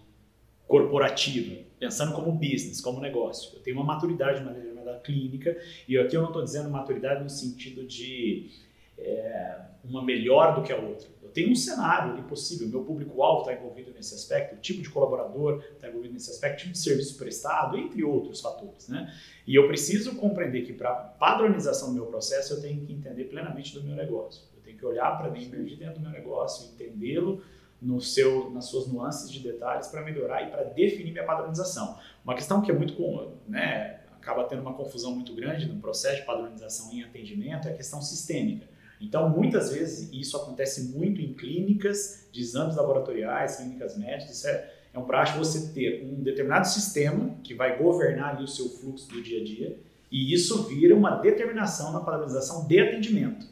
corporativa, 0.66 1.62
pensando 1.78 2.14
como 2.14 2.33
business, 2.33 2.80
como 2.80 3.00
negócio. 3.00 3.56
Eu 3.56 3.62
tenho 3.62 3.76
uma 3.76 3.85
maturidade 3.85 4.40
de 4.40 4.44
maneira 4.44 4.75
clínica, 5.04 5.56
e 5.88 5.99
aqui 5.99 6.16
eu 6.16 6.23
não 6.23 6.28
estou 6.28 6.42
dizendo 6.42 6.71
maturidade 6.71 7.23
no 7.23 7.30
sentido 7.30 7.85
de 7.85 8.50
é, 8.98 9.60
uma 9.84 10.02
melhor 10.02 10.54
do 10.54 10.62
que 10.62 10.72
a 10.72 10.76
outra. 10.76 11.08
Eu 11.22 11.28
tenho 11.28 11.50
um 11.50 11.54
cenário 11.54 12.12
ali 12.12 12.22
possível, 12.22 12.68
meu 12.68 12.84
público-alvo 12.84 13.40
está 13.40 13.54
envolvido 13.54 13.92
nesse 13.92 14.14
aspecto, 14.14 14.54
o 14.54 14.58
tipo 14.58 14.82
de 14.82 14.88
colaborador 14.88 15.62
está 15.72 15.88
envolvido 15.88 16.14
nesse 16.14 16.30
aspecto, 16.30 16.56
o 16.56 16.58
tipo 16.60 16.72
de 16.72 16.78
serviço 16.78 17.18
prestado, 17.18 17.76
entre 17.76 18.02
outros 18.04 18.40
fatores. 18.40 18.88
Né? 18.88 19.12
E 19.46 19.54
eu 19.54 19.66
preciso 19.66 20.16
compreender 20.16 20.62
que 20.62 20.72
para 20.72 20.94
padronização 20.94 21.88
do 21.88 21.94
meu 21.94 22.06
processo 22.06 22.54
eu 22.54 22.60
tenho 22.60 22.80
que 22.86 22.92
entender 22.92 23.24
plenamente 23.24 23.74
do 23.74 23.82
meu 23.82 23.96
negócio. 23.96 24.44
Eu 24.56 24.62
tenho 24.62 24.78
que 24.78 24.86
olhar 24.86 25.16
para 25.18 25.28
dentro 25.28 25.64
de 25.64 25.76
dentro 25.76 25.94
do 25.94 26.00
meu 26.00 26.10
negócio, 26.10 26.72
entendê-lo 26.72 27.42
no 27.82 28.00
seu, 28.00 28.50
nas 28.50 28.66
suas 28.66 28.86
nuances 28.86 29.30
de 29.30 29.40
detalhes 29.40 29.88
para 29.88 30.02
melhorar 30.02 30.42
e 30.42 30.50
para 30.50 30.62
definir 30.62 31.12
minha 31.12 31.24
padronização. 31.24 31.98
Uma 32.24 32.34
questão 32.34 32.62
que 32.62 32.70
é 32.70 32.74
muito 32.74 32.94
comum, 32.94 33.34
né, 33.46 34.00
acaba 34.12 34.44
tendo 34.44 34.62
uma 34.62 34.72
confusão 34.72 35.14
muito 35.14 35.34
grande 35.34 35.66
no 35.66 35.78
processo 35.78 36.20
de 36.20 36.22
padronização 36.22 36.90
em 36.92 37.02
atendimento 37.02 37.68
é 37.68 37.72
a 37.72 37.74
questão 37.74 38.00
sistêmica. 38.00 38.66
Então, 39.00 39.28
muitas 39.28 39.72
vezes, 39.72 40.10
isso 40.12 40.36
acontece 40.36 40.96
muito 40.96 41.20
em 41.20 41.34
clínicas 41.34 42.26
de 42.32 42.40
exames 42.40 42.76
laboratoriais, 42.76 43.56
clínicas 43.56 43.96
médicas, 43.96 44.36
isso 44.36 44.48
é, 44.48 44.72
é 44.92 44.98
um 44.98 45.04
praxe 45.04 45.36
você 45.36 45.72
ter 45.72 46.04
um 46.04 46.22
determinado 46.22 46.66
sistema 46.66 47.34
que 47.42 47.54
vai 47.54 47.76
governar 47.76 48.40
o 48.40 48.46
seu 48.46 48.68
fluxo 48.68 49.08
do 49.08 49.22
dia 49.22 49.40
a 49.40 49.44
dia, 49.44 49.78
e 50.10 50.32
isso 50.32 50.64
vira 50.64 50.94
uma 50.94 51.16
determinação 51.16 51.92
na 51.92 52.00
padronização 52.00 52.66
de 52.66 52.80
atendimento. 52.80 53.46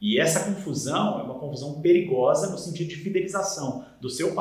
E 0.00 0.18
essa 0.18 0.44
confusão 0.44 1.20
é 1.20 1.22
uma 1.22 1.34
confusão 1.34 1.80
perigosa 1.80 2.50
no 2.50 2.58
sentido 2.58 2.88
de 2.88 2.96
fidelização 2.96 3.84
do 4.00 4.08
seu 4.08 4.34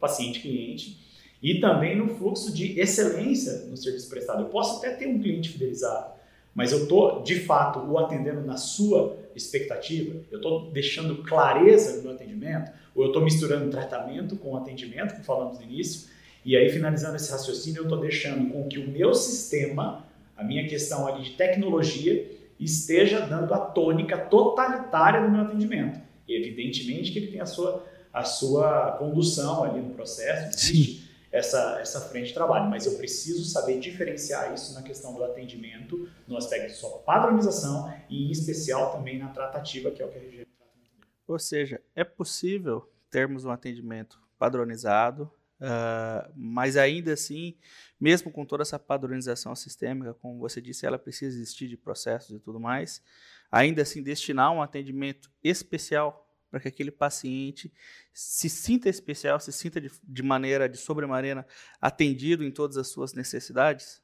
paciente-cliente 0.00 0.98
e 1.42 1.60
também 1.60 1.96
no 1.96 2.08
fluxo 2.16 2.52
de 2.52 2.80
excelência 2.80 3.66
no 3.66 3.76
serviço 3.76 4.08
prestado. 4.08 4.42
Eu 4.42 4.48
posso 4.48 4.78
até 4.78 4.90
ter 4.94 5.06
um 5.06 5.20
cliente 5.20 5.50
fidelizado, 5.50 6.12
mas 6.54 6.72
eu 6.72 6.84
estou, 6.84 7.22
de 7.22 7.40
fato, 7.40 7.78
o 7.80 7.98
atendendo 7.98 8.40
na 8.40 8.56
sua 8.56 9.16
expectativa, 9.36 10.16
eu 10.30 10.38
estou 10.38 10.70
deixando 10.70 11.22
clareza 11.22 11.96
no 11.96 12.02
meu 12.02 12.12
atendimento, 12.12 12.70
ou 12.94 13.04
eu 13.04 13.08
estou 13.08 13.22
misturando 13.22 13.70
tratamento 13.70 14.36
com 14.36 14.56
atendimento, 14.56 15.12
como 15.12 15.24
falamos 15.24 15.58
no 15.58 15.64
início, 15.64 16.08
e 16.44 16.56
aí 16.56 16.68
finalizando 16.70 17.16
esse 17.16 17.30
raciocínio, 17.30 17.80
eu 17.80 17.84
estou 17.84 18.00
deixando 18.00 18.50
com 18.52 18.68
que 18.68 18.78
o 18.78 18.88
meu 18.88 19.14
sistema, 19.14 20.04
a 20.36 20.44
minha 20.44 20.66
questão 20.68 21.06
ali 21.06 21.24
de 21.24 21.30
tecnologia, 21.30 22.30
esteja 22.58 23.20
dando 23.20 23.52
a 23.52 23.58
tônica 23.58 24.16
totalitária 24.16 25.22
do 25.22 25.30
meu 25.30 25.42
atendimento. 25.42 26.00
E 26.26 26.34
evidentemente 26.34 27.12
que 27.12 27.18
ele 27.18 27.26
tem 27.28 27.40
a 27.40 27.46
sua, 27.46 27.84
a 28.12 28.24
sua 28.24 28.92
condução 28.98 29.64
ali 29.64 29.80
no 29.80 29.90
processo, 29.90 30.56
existe 30.56 31.05
essa, 31.36 31.78
essa 31.80 32.00
frente 32.00 32.28
de 32.28 32.34
trabalho, 32.34 32.68
mas 32.70 32.86
eu 32.86 32.96
preciso 32.96 33.44
saber 33.44 33.78
diferenciar 33.78 34.54
isso 34.54 34.74
na 34.74 34.82
questão 34.82 35.14
do 35.14 35.22
atendimento, 35.22 36.08
no 36.26 36.36
aspecto 36.36 36.68
de 36.68 36.74
sua 36.74 36.98
padronização 36.98 37.92
e 38.08 38.28
em 38.28 38.30
especial 38.30 38.92
também 38.92 39.18
na 39.18 39.28
tratativa, 39.28 39.90
que 39.90 40.02
é 40.02 40.06
o 40.06 40.08
que 40.08 40.18
a 40.18 40.20
região 40.20 40.46
trata. 40.56 40.72
Ou 41.26 41.38
seja, 41.38 41.80
é 41.94 42.04
possível 42.04 42.90
termos 43.10 43.44
um 43.44 43.50
atendimento 43.50 44.20
padronizado, 44.38 45.30
Uh, 45.58 46.30
mas 46.36 46.76
ainda 46.76 47.14
assim, 47.14 47.56
mesmo 47.98 48.30
com 48.30 48.44
toda 48.44 48.62
essa 48.62 48.78
padronização 48.78 49.56
sistêmica, 49.56 50.12
como 50.12 50.38
você 50.38 50.60
disse, 50.60 50.84
ela 50.84 50.98
precisa 50.98 51.34
existir 51.34 51.66
de 51.66 51.78
processos 51.78 52.36
e 52.36 52.38
tudo 52.38 52.60
mais, 52.60 53.02
ainda 53.50 53.80
assim 53.80 54.02
destinar 54.02 54.52
um 54.52 54.60
atendimento 54.60 55.30
especial 55.42 56.25
para 56.50 56.60
que 56.60 56.68
aquele 56.68 56.90
paciente 56.90 57.72
se 58.12 58.48
sinta 58.48 58.88
especial, 58.88 59.38
se 59.40 59.52
sinta 59.52 59.80
de, 59.80 59.90
de 60.02 60.22
maneira, 60.22 60.68
de 60.68 60.76
sobremaneira, 60.76 61.46
atendido 61.80 62.44
em 62.44 62.50
todas 62.50 62.76
as 62.76 62.88
suas 62.88 63.12
necessidades? 63.14 64.02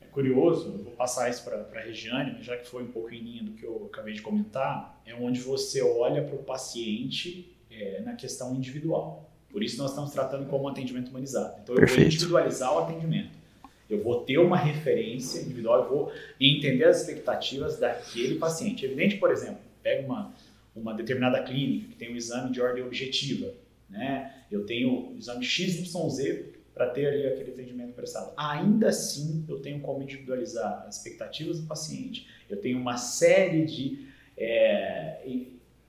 É 0.00 0.06
curioso, 0.06 0.82
vou 0.84 0.92
passar 0.92 1.30
isso 1.30 1.44
para 1.44 1.58
a 1.58 1.84
Regiane, 1.84 2.42
já 2.42 2.56
que 2.56 2.68
foi 2.68 2.82
um 2.82 2.90
pouco 2.90 3.10
em 3.10 3.22
linha 3.22 3.42
do 3.44 3.52
que 3.52 3.64
eu 3.64 3.86
acabei 3.92 4.14
de 4.14 4.22
comentar, 4.22 5.00
é 5.06 5.14
onde 5.14 5.40
você 5.40 5.80
olha 5.82 6.22
para 6.22 6.34
o 6.34 6.42
paciente 6.42 7.56
é, 7.70 8.00
na 8.00 8.14
questão 8.14 8.54
individual. 8.54 9.30
Por 9.50 9.62
isso 9.62 9.78
nós 9.78 9.90
estamos 9.90 10.10
tratando 10.12 10.48
como 10.48 10.64
um 10.64 10.68
atendimento 10.68 11.10
humanizado. 11.10 11.60
Então 11.62 11.74
eu 11.74 11.80
Perfeito. 11.80 12.00
vou 12.00 12.06
individualizar 12.06 12.74
o 12.74 12.78
atendimento. 12.78 13.42
Eu 13.88 14.02
vou 14.02 14.22
ter 14.24 14.38
uma 14.38 14.56
referência 14.56 15.40
individual, 15.42 15.82
eu 15.82 15.88
vou 15.88 16.12
entender 16.40 16.84
as 16.84 17.00
expectativas 17.00 17.78
daquele 17.78 18.36
paciente. 18.36 18.86
Evidente, 18.86 19.18
por 19.18 19.30
exemplo, 19.30 19.60
pega 19.82 20.06
uma, 20.06 20.32
uma 20.74 20.94
determinada 20.94 21.42
clínica 21.42 21.88
que 21.88 21.96
tem 21.96 22.12
um 22.12 22.16
exame 22.16 22.50
de 22.50 22.60
ordem 22.60 22.82
objetiva, 22.84 23.52
né? 23.88 24.34
Eu 24.50 24.64
tenho 24.64 25.12
o 25.12 25.18
exame 25.18 25.44
XYZ 25.44 26.52
para 26.74 26.88
ter 26.90 27.06
ali 27.06 27.26
aquele 27.26 27.50
atendimento 27.50 27.92
prestado. 27.92 28.32
Ainda 28.36 28.88
assim, 28.88 29.44
eu 29.48 29.60
tenho 29.60 29.80
como 29.80 30.02
individualizar 30.02 30.84
as 30.86 30.96
expectativas 30.96 31.60
do 31.60 31.66
paciente. 31.66 32.26
Eu 32.48 32.56
tenho 32.56 32.78
uma 32.78 32.96
série 32.96 33.66
de 33.66 34.08
é, 34.36 35.18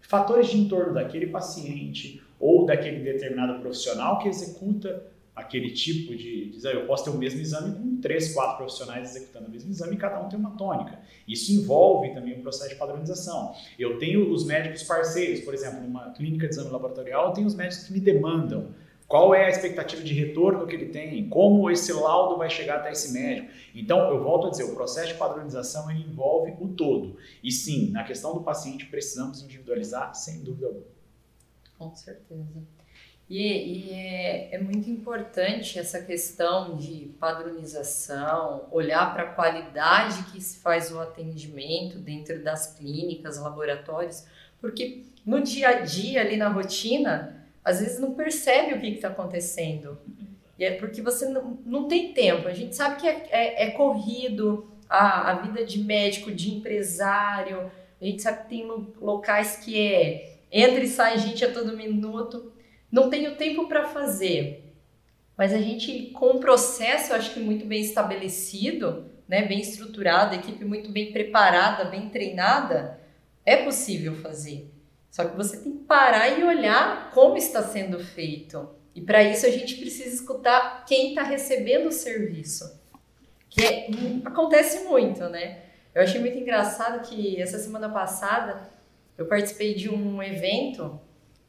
fatores 0.01 0.49
de 0.49 0.57
entorno 0.57 0.93
daquele 0.93 1.27
paciente, 1.27 2.21
ou 2.39 2.65
daquele 2.65 2.99
determinado 2.99 3.61
profissional 3.61 4.19
que 4.19 4.27
executa 4.27 5.01
aquele 5.35 5.71
tipo 5.71 6.15
de, 6.15 6.51
de 6.51 6.67
eu 6.67 6.85
posso 6.85 7.05
ter 7.05 7.09
o 7.09 7.17
mesmo 7.17 7.41
exame 7.41 7.75
com 7.75 7.99
três, 7.99 8.33
quatro 8.33 8.57
profissionais 8.57 9.09
executando 9.09 9.47
o 9.47 9.51
mesmo 9.51 9.71
exame 9.71 9.95
e 9.95 9.97
cada 9.97 10.19
um 10.19 10.29
tem 10.29 10.37
uma 10.37 10.51
tônica. 10.51 10.99
Isso 11.27 11.51
envolve 11.51 12.13
também 12.13 12.37
o 12.37 12.41
processo 12.41 12.69
de 12.69 12.75
padronização. 12.75 13.53
Eu 13.77 13.97
tenho 13.97 14.31
os 14.31 14.45
médicos 14.45 14.83
parceiros, 14.83 15.41
por 15.41 15.53
exemplo, 15.53 15.81
numa 15.81 16.11
clínica 16.11 16.47
de 16.47 16.53
exame 16.53 16.69
laboratorial, 16.69 17.27
eu 17.27 17.33
tenho 17.33 17.47
os 17.47 17.55
médicos 17.55 17.87
que 17.87 17.93
me 17.93 17.99
demandam 17.99 18.67
qual 19.07 19.35
é 19.35 19.45
a 19.45 19.49
expectativa 19.49 20.01
de 20.01 20.13
retorno 20.13 20.65
que 20.65 20.75
ele 20.75 20.87
tem, 20.87 21.29
como 21.29 21.69
esse 21.69 21.91
laudo 21.93 22.37
vai 22.37 22.49
chegar 22.49 22.77
até 22.77 22.91
esse 22.91 23.11
médico. 23.11 23.47
Então, 23.75 24.09
eu 24.09 24.23
volto 24.23 24.47
a 24.47 24.49
dizer, 24.49 24.63
o 24.63 24.73
processo 24.73 25.09
de 25.09 25.13
padronização 25.15 25.91
envolve 25.91 26.55
o 26.59 26.69
todo. 26.69 27.17
E 27.43 27.51
sim, 27.51 27.91
na 27.91 28.03
questão 28.03 28.33
do 28.33 28.41
paciente, 28.41 28.85
precisamos 28.87 29.43
individualizar 29.43 30.15
sem 30.15 30.41
dúvida 30.41 30.67
alguma. 30.67 30.85
Com 31.77 31.95
certeza. 31.95 32.63
E, 33.35 33.89
e 33.89 33.93
é, 33.93 34.49
é, 34.51 34.59
muito 34.59 34.87
importante 34.91 35.79
essa 35.79 35.99
questão 35.99 36.77
de 36.77 37.09
padronização, 37.19 38.67
olhar 38.69 39.11
para 39.11 39.23
a 39.23 39.33
qualidade 39.33 40.31
que 40.31 40.39
se 40.39 40.59
faz 40.59 40.91
o 40.91 40.99
atendimento 40.99 41.97
dentro 41.97 42.43
das 42.43 42.75
clínicas, 42.75 43.39
laboratórios, 43.39 44.23
porque 44.61 45.05
no 45.25 45.41
dia 45.41 45.69
a 45.69 45.73
dia, 45.79 46.21
ali 46.21 46.37
na 46.37 46.47
rotina, 46.47 47.43
às 47.65 47.79
vezes 47.79 47.99
não 47.99 48.13
percebe 48.13 48.75
o 48.75 48.79
que 48.79 48.85
está 48.89 49.07
acontecendo. 49.07 49.97
E 50.59 50.63
é 50.63 50.75
porque 50.75 51.01
você 51.01 51.27
não, 51.27 51.57
não 51.65 51.87
tem 51.87 52.13
tempo. 52.13 52.47
A 52.47 52.53
gente 52.53 52.75
sabe 52.75 53.01
que 53.01 53.07
é, 53.07 53.29
é, 53.31 53.63
é 53.63 53.71
corrido 53.71 54.71
a, 54.87 55.31
a 55.31 55.33
vida 55.41 55.65
de 55.65 55.79
médico, 55.79 56.31
de 56.31 56.53
empresário, 56.53 57.71
a 57.99 58.05
gente 58.05 58.21
sabe 58.21 58.43
que 58.43 58.49
tem 58.49 58.67
locais 59.01 59.57
que 59.57 59.75
é 59.75 60.37
entra 60.51 60.83
e 60.83 60.87
sai 60.87 61.17
gente 61.17 61.43
a 61.43 61.51
todo 61.51 61.75
minuto. 61.75 62.52
Não 62.93 63.09
tenho 63.09 63.35
tempo 63.35 63.67
para 63.67 63.87
fazer. 63.87 64.71
Mas 65.35 65.51
a 65.51 65.57
gente, 65.57 66.11
com 66.11 66.33
um 66.33 66.39
processo, 66.39 67.11
eu 67.11 67.15
acho 67.15 67.33
que 67.33 67.39
muito 67.39 67.65
bem 67.65 67.81
estabelecido, 67.81 69.09
né, 69.27 69.47
bem 69.47 69.59
estruturado, 69.61 70.35
equipe 70.35 70.63
muito 70.63 70.91
bem 70.91 71.11
preparada, 71.11 71.85
bem 71.85 72.09
treinada, 72.09 72.99
é 73.43 73.57
possível 73.57 74.13
fazer. 74.17 74.69
Só 75.09 75.25
que 75.25 75.35
você 75.35 75.57
tem 75.57 75.71
que 75.71 75.83
parar 75.85 76.39
e 76.39 76.43
olhar 76.43 77.09
como 77.15 77.35
está 77.35 77.63
sendo 77.63 77.97
feito. 77.99 78.69
E 78.93 79.01
para 79.01 79.23
isso 79.23 79.47
a 79.47 79.49
gente 79.49 79.75
precisa 79.77 80.13
escutar 80.13 80.85
quem 80.85 81.09
está 81.09 81.23
recebendo 81.23 81.87
o 81.87 81.91
serviço. 81.91 82.79
Que 83.49 83.65
é, 83.65 83.87
acontece 84.23 84.83
muito, 84.83 85.27
né? 85.29 85.63
Eu 85.95 86.03
achei 86.03 86.21
muito 86.21 86.37
engraçado 86.37 87.07
que 87.09 87.41
essa 87.41 87.57
semana 87.57 87.89
passada 87.89 88.69
eu 89.17 89.25
participei 89.25 89.73
de 89.73 89.89
um 89.89 90.21
evento, 90.21 91.01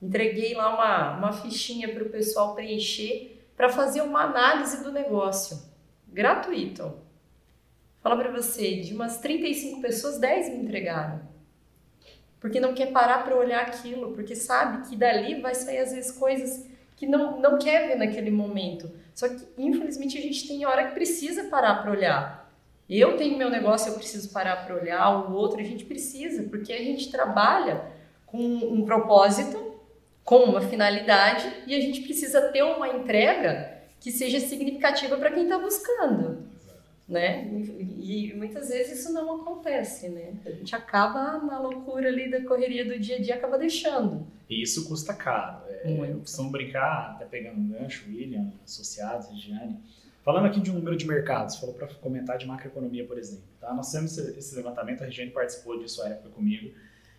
entreguei 0.05 0.55
lá 0.55 0.75
uma, 0.75 1.19
uma 1.19 1.33
fichinha 1.33 1.93
para 1.93 2.05
o 2.05 2.09
pessoal 2.11 2.55
preencher 2.55 3.35
para 3.57 3.69
fazer 3.69 4.03
uma 4.03 4.23
análise 4.23 4.83
do 4.83 4.91
negócio, 4.91 5.63
gratuito. 6.09 6.93
Fala 8.03 8.17
para 8.17 8.31
você, 8.31 8.81
de 8.81 8.93
umas 8.93 9.19
35 9.19 9.81
pessoas, 9.81 10.19
10 10.19 10.51
me 10.51 10.65
entregaram. 10.65 11.23
Porque 12.39 12.61
não 12.61 12.75
quer 12.75 12.93
parar 12.93 13.25
para 13.25 13.37
olhar 13.37 13.63
aquilo, 13.63 14.13
porque 14.13 14.37
sabe 14.37 14.89
que 14.89 14.97
dali 14.97 15.41
vai 15.41 15.55
sair 15.55 15.79
às 15.79 15.93
vezes 15.93 16.11
coisas 16.11 16.69
que 16.97 17.07
não, 17.07 17.41
não 17.41 17.59
quer 17.59 17.89
ver 17.89 17.97
naquele 17.97 18.31
momento. 18.31 18.91
Só 19.15 19.29
que, 19.29 19.47
infelizmente, 19.57 20.19
a 20.19 20.21
gente 20.21 20.47
tem 20.47 20.67
hora 20.67 20.89
que 20.89 20.95
precisa 20.95 21.45
parar 21.45 21.81
para 21.81 21.91
olhar. 21.91 22.53
Eu 22.89 23.17
tenho 23.17 23.39
meu 23.39 23.49
negócio, 23.49 23.91
eu 23.91 23.95
preciso 23.95 24.31
parar 24.31 24.67
para 24.67 24.75
olhar, 24.75 25.31
o 25.31 25.35
outro 25.35 25.59
a 25.59 25.65
gente 25.65 25.87
precisa, 25.87 26.43
porque 26.43 26.73
a 26.73 26.79
gente 26.79 27.11
trabalha 27.11 27.91
com 28.27 28.39
um 28.39 28.85
propósito, 28.85 29.64
com 30.25 30.39
uma 30.45 30.61
finalidade 30.63 31.53
e 31.67 31.75
a 31.75 31.81
gente 31.81 32.01
precisa 32.01 32.41
ter 32.49 32.63
uma 32.63 32.89
entrega 32.89 33.75
que 34.01 34.11
seja 34.11 34.41
significativa 34.41 35.17
para 35.17 35.31
quem 35.31 35.45
está 35.45 35.59
buscando. 35.59 36.45
né? 37.07 37.47
E, 38.01 38.31
e, 38.31 38.35
muitas 38.35 38.69
vezes 38.69 39.01
isso 39.01 39.13
não 39.13 39.43
acontece, 39.43 40.09
né? 40.09 40.33
A 40.47 40.51
gente 40.51 40.75
acaba 40.75 41.39
na 41.39 41.59
loucura 41.59 42.09
ali 42.09 42.31
da 42.31 42.43
correria 42.43 42.85
do 42.85 42.99
dia 42.99 43.17
a 43.17 43.21
dia, 43.21 43.35
acaba 43.35 43.59
deixando. 43.59 44.27
E 44.49 44.63
isso 44.63 44.89
custa 44.89 45.13
caro. 45.13 45.63
É, 45.69 46.11
eu 46.11 46.19
costumo 46.21 46.51
brincar, 46.51 47.13
até 47.13 47.25
pegando 47.27 47.59
um 47.59 47.69
gancho, 47.69 48.07
William, 48.09 48.51
associados, 48.65 49.29
Regiane. 49.29 49.79
Falando 50.23 50.47
aqui 50.47 50.61
de 50.61 50.71
um 50.71 50.75
número 50.75 50.97
de 50.97 51.07
mercados, 51.07 51.57
falou 51.57 51.75
para 51.75 51.87
comentar 51.87 52.39
de 52.39 52.47
macroeconomia, 52.47 53.07
por 53.07 53.19
exemplo. 53.19 53.45
Tá? 53.61 53.75
Nós 53.75 53.93
temos 53.93 54.17
esse 54.17 54.57
levantamento, 54.57 55.03
a 55.03 55.05
Regiane 55.05 55.31
participou 55.31 55.79
disso 55.79 56.03
à 56.03 56.09
época 56.09 56.31
comigo, 56.31 56.75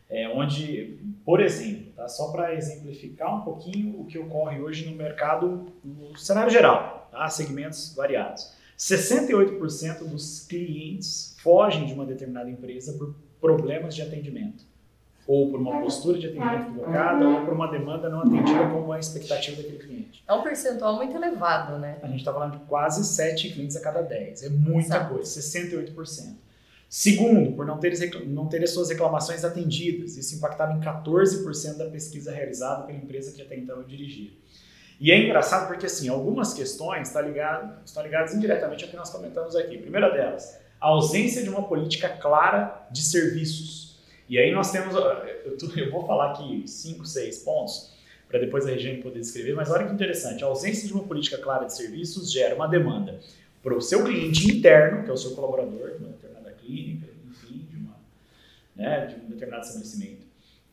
é, 0.10 0.28
onde, 0.30 1.00
por 1.26 1.42
exemplo, 1.42 1.92
tá? 1.96 2.08
só 2.08 2.32
para 2.32 2.54
exemplificar 2.54 3.36
um 3.36 3.42
pouquinho 3.42 4.00
o 4.00 4.06
que 4.06 4.18
ocorre 4.18 4.60
hoje 4.60 4.90
no 4.90 4.96
mercado, 4.96 5.68
no 5.84 6.18
cenário 6.18 6.52
geral, 6.52 7.10
tá? 7.12 7.28
segmentos 7.30 7.94
variados. 7.96 8.54
68% 8.78 10.04
dos 10.04 10.46
clientes 10.46 11.36
fogem 11.42 11.86
de 11.86 11.94
uma 11.94 12.06
determinada 12.06 12.50
empresa 12.50 12.94
por 12.94 13.16
problemas 13.40 13.96
de 13.96 14.02
atendimento, 14.02 14.64
ou 15.26 15.50
por 15.50 15.60
uma 15.60 15.80
postura 15.82 16.20
de 16.20 16.28
atendimento 16.28 16.64
equivocada, 16.64 17.28
ou 17.28 17.46
por 17.46 17.54
uma 17.54 17.68
demanda 17.68 18.10
não 18.10 18.20
atendida 18.20 18.68
como 18.70 18.92
a 18.92 19.00
expectativa 19.00 19.58
daquele 19.58 19.80
cliente. 19.80 20.24
É 20.28 20.34
um 20.34 20.44
percentual 20.44 20.98
muito 20.98 21.16
elevado, 21.16 21.80
né? 21.80 21.98
A 22.04 22.08
gente 22.08 22.20
está 22.20 22.34
falando 22.34 22.60
de 22.60 22.66
quase 22.66 23.04
7 23.06 23.52
clientes 23.52 23.76
a 23.76 23.82
cada 23.82 24.02
10. 24.02 24.44
É 24.44 24.50
muita 24.50 24.98
Exato. 24.98 25.14
coisa, 25.14 25.42
68%. 25.42 26.45
Segundo, 26.98 27.52
por 27.52 27.66
não 27.66 27.78
ter, 27.78 27.94
não 28.26 28.48
ter 28.48 28.64
as 28.64 28.70
suas 28.70 28.88
reclamações 28.88 29.44
atendidas. 29.44 30.16
Isso 30.16 30.34
impactava 30.36 30.72
em 30.72 30.80
14% 30.80 31.76
da 31.76 31.88
pesquisa 31.88 32.32
realizada 32.32 32.84
pela 32.84 32.98
empresa 32.98 33.34
que 33.34 33.42
até 33.42 33.58
então 33.58 33.76
eu 33.76 33.84
dirigia. 33.84 34.32
E 34.98 35.12
é 35.12 35.22
engraçado 35.22 35.68
porque, 35.68 35.88
assim, 35.88 36.08
algumas 36.08 36.54
questões 36.54 37.10
estão 37.10 37.22
ligadas, 37.24 37.80
estão 37.86 38.02
ligadas 38.02 38.34
indiretamente 38.34 38.86
ao 38.86 38.90
que 38.90 38.96
nós 38.96 39.10
comentamos 39.10 39.58
aqui. 39.58 39.78
primeira 39.78 40.10
delas, 40.10 40.58
a 40.80 40.88
ausência 40.88 41.44
de 41.44 41.50
uma 41.50 41.68
política 41.68 42.08
clara 42.08 42.88
de 42.90 43.02
serviços. 43.02 44.00
E 44.30 44.40
aí 44.40 44.54
nós 44.54 44.72
temos, 44.72 44.96
eu, 44.96 45.58
eu 45.76 45.92
vou 45.92 46.08
falar 46.08 46.32
aqui 46.32 46.64
cinco, 46.66 47.06
seis 47.06 47.40
pontos, 47.40 47.92
para 48.30 48.40
depois 48.40 48.66
a 48.66 48.70
Regiane 48.70 49.02
poder 49.02 49.20
descrever, 49.20 49.54
mas 49.54 49.70
olha 49.70 49.86
que 49.86 49.94
interessante, 49.94 50.46
a 50.46 50.48
ausência 50.48 50.88
de 50.88 50.94
uma 50.94 51.04
política 51.04 51.38
clara 51.40 51.66
de 51.66 51.76
serviços 51.76 52.32
gera 52.32 52.56
uma 52.56 52.70
demanda 52.70 53.20
para 53.62 53.76
o 53.76 53.82
seu 53.82 54.02
cliente 54.06 54.50
interno, 54.50 55.04
que 55.04 55.10
é 55.10 55.14
o 55.14 55.18
seu 55.18 55.32
colaborador, 55.32 55.96
determinada 56.00 56.25
clínica, 56.66 57.08
enfim, 57.30 57.66
de, 57.70 57.78
uma, 57.78 57.96
né, 58.76 59.06
de 59.08 59.16
um 59.16 59.30
determinado 59.30 59.66
estabelecimento 59.66 60.26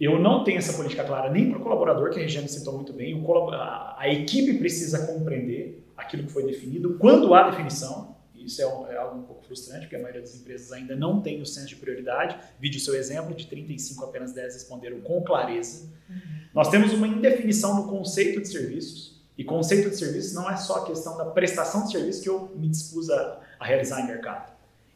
eu 0.03 0.19
não 0.19 0.43
tenho 0.43 0.59
essa 0.59 0.73
política 0.73 1.05
clara 1.05 1.31
nem 1.31 1.49
para 1.49 1.61
o 1.61 1.63
colaborador, 1.63 2.11
que 2.11 2.19
a 2.19 2.23
Regiane 2.23 2.49
citou 2.49 2.75
muito 2.75 2.93
bem, 2.93 3.25
a, 3.53 3.95
a, 3.97 4.09
equipe 4.09 4.59
precisa 4.59 5.07
compreender 5.07 5.81
aquilo 5.97 6.25
que 6.25 6.33
foi 6.33 6.45
definido, 6.45 6.99
quando 6.99 7.33
há 7.33 7.49
definição, 7.49 8.17
isso 8.35 8.61
é, 8.61 8.67
um, 8.67 8.89
é, 8.89 8.97
algo 8.97 9.21
um 9.21 9.23
pouco 9.23 9.45
frustrante, 9.45 9.83
porque 9.83 9.95
a 9.95 10.01
maioria 10.01 10.21
das 10.21 10.35
empresas 10.35 10.73
ainda 10.73 10.97
não 10.97 11.21
tem 11.21 11.41
o 11.41 11.47
senso 11.47 11.69
de 11.69 11.77
prioridade. 11.77 12.37
Vide 12.59 12.79
o 12.79 12.81
seu 12.81 12.97
exemplo, 12.97 13.33
de 13.33 13.47
35, 13.47 14.05
apenas 14.05 14.33
10 14.33 14.55
responderam 14.55 15.01
com 15.01 15.23
clareza. 15.23 15.89
Uhum. 16.11 16.17
Nós 16.53 16.69
temos 16.69 16.93
uma 16.93 17.07
indefinição 17.07 17.77
no 17.77 17.89
conceito 17.89 18.41
de 18.41 18.49
serviços, 18.49 19.23
e 19.39 19.45
conceito 19.45 19.89
de 19.89 19.97
serviços 19.97 20.35
não 20.35 20.51
é 20.51 20.57
só 20.57 20.83
a 20.83 20.85
questão 20.85 21.17
da 21.17 21.27
prestação 21.27 21.85
de 21.85 21.93
serviço 21.93 22.23
que 22.23 22.29
eu 22.29 22.51
me 22.57 22.69
dispus 22.69 23.09
a, 23.09 23.41
a 23.61 23.65
realizar 23.65 24.01
em 24.01 24.07
mercado. 24.09 24.51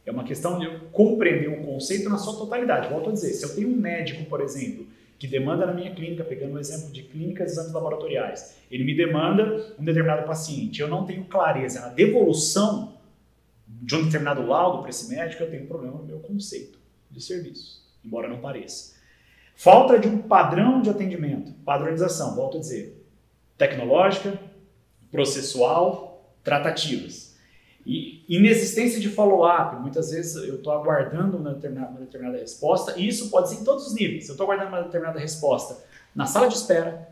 É 0.07 0.11
uma 0.11 0.23
questão 0.23 0.57
de 0.57 0.65
eu 0.65 0.79
compreender 0.93 1.49
o 1.49 1.61
conceito 1.65 2.09
na 2.09 2.17
sua 2.17 2.37
totalidade. 2.37 2.87
Volto 2.87 3.09
a 3.09 3.11
dizer, 3.13 3.33
se 3.33 3.43
eu 3.43 3.53
tenho 3.53 3.67
um 3.67 3.75
médico, 3.75 4.23
por 4.23 4.39
exemplo, 4.39 4.87
que 5.19 5.27
demanda 5.27 5.65
na 5.65 5.73
minha 5.73 5.93
clínica, 5.93 6.23
pegando 6.23 6.55
o 6.55 6.59
exemplo 6.59 6.93
de 6.93 7.03
clínicas 7.03 7.49
e 7.49 7.51
exames 7.51 7.73
laboratoriais, 7.73 8.55
ele 8.71 8.85
me 8.85 8.95
demanda 8.95 9.75
um 9.77 9.83
determinado 9.83 10.25
paciente, 10.25 10.79
eu 10.79 10.87
não 10.87 11.05
tenho 11.05 11.25
clareza 11.25 11.81
na 11.81 11.89
devolução 11.89 12.93
de 13.67 13.95
um 13.97 14.05
determinado 14.05 14.47
laudo 14.47 14.79
para 14.79 14.91
esse 14.91 15.13
médico, 15.13 15.43
eu 15.43 15.49
tenho 15.49 15.63
um 15.63 15.67
problema 15.67 15.97
no 15.97 16.05
meu 16.05 16.19
conceito 16.19 16.79
de 17.11 17.21
serviço, 17.21 17.83
embora 18.05 18.29
não 18.29 18.39
pareça. 18.39 18.95
Falta 19.57 19.99
de 19.99 20.07
um 20.07 20.19
padrão 20.19 20.81
de 20.81 20.89
atendimento, 20.89 21.51
padronização, 21.65 22.33
volto 22.33 22.55
a 22.55 22.59
dizer, 22.61 23.03
tecnológica, 23.57 24.39
processual, 25.11 26.33
tratativas. 26.45 27.26
E 27.87 28.25
inexistência 28.27 28.99
de 28.99 29.07
follow-up, 29.07 29.77
muitas 29.77 30.11
vezes 30.11 30.35
eu 30.35 30.55
estou 30.55 30.73
aguardando 30.73 31.37
uma 31.37 31.53
determinada, 31.53 31.91
uma 31.91 32.01
determinada, 32.01 32.37
resposta, 32.37 32.99
e 32.99 33.07
isso 33.07 33.29
pode 33.29 33.47
ser 33.47 33.61
em 33.61 33.63
todos 33.63 33.87
os 33.87 33.93
níveis. 33.95 34.27
Eu 34.27 34.33
estou 34.33 34.43
aguardando 34.43 34.75
uma 34.75 34.83
determinada 34.83 35.17
resposta 35.17 35.81
na 36.13 36.25
sala 36.25 36.49
de 36.49 36.55
espera, 36.55 37.09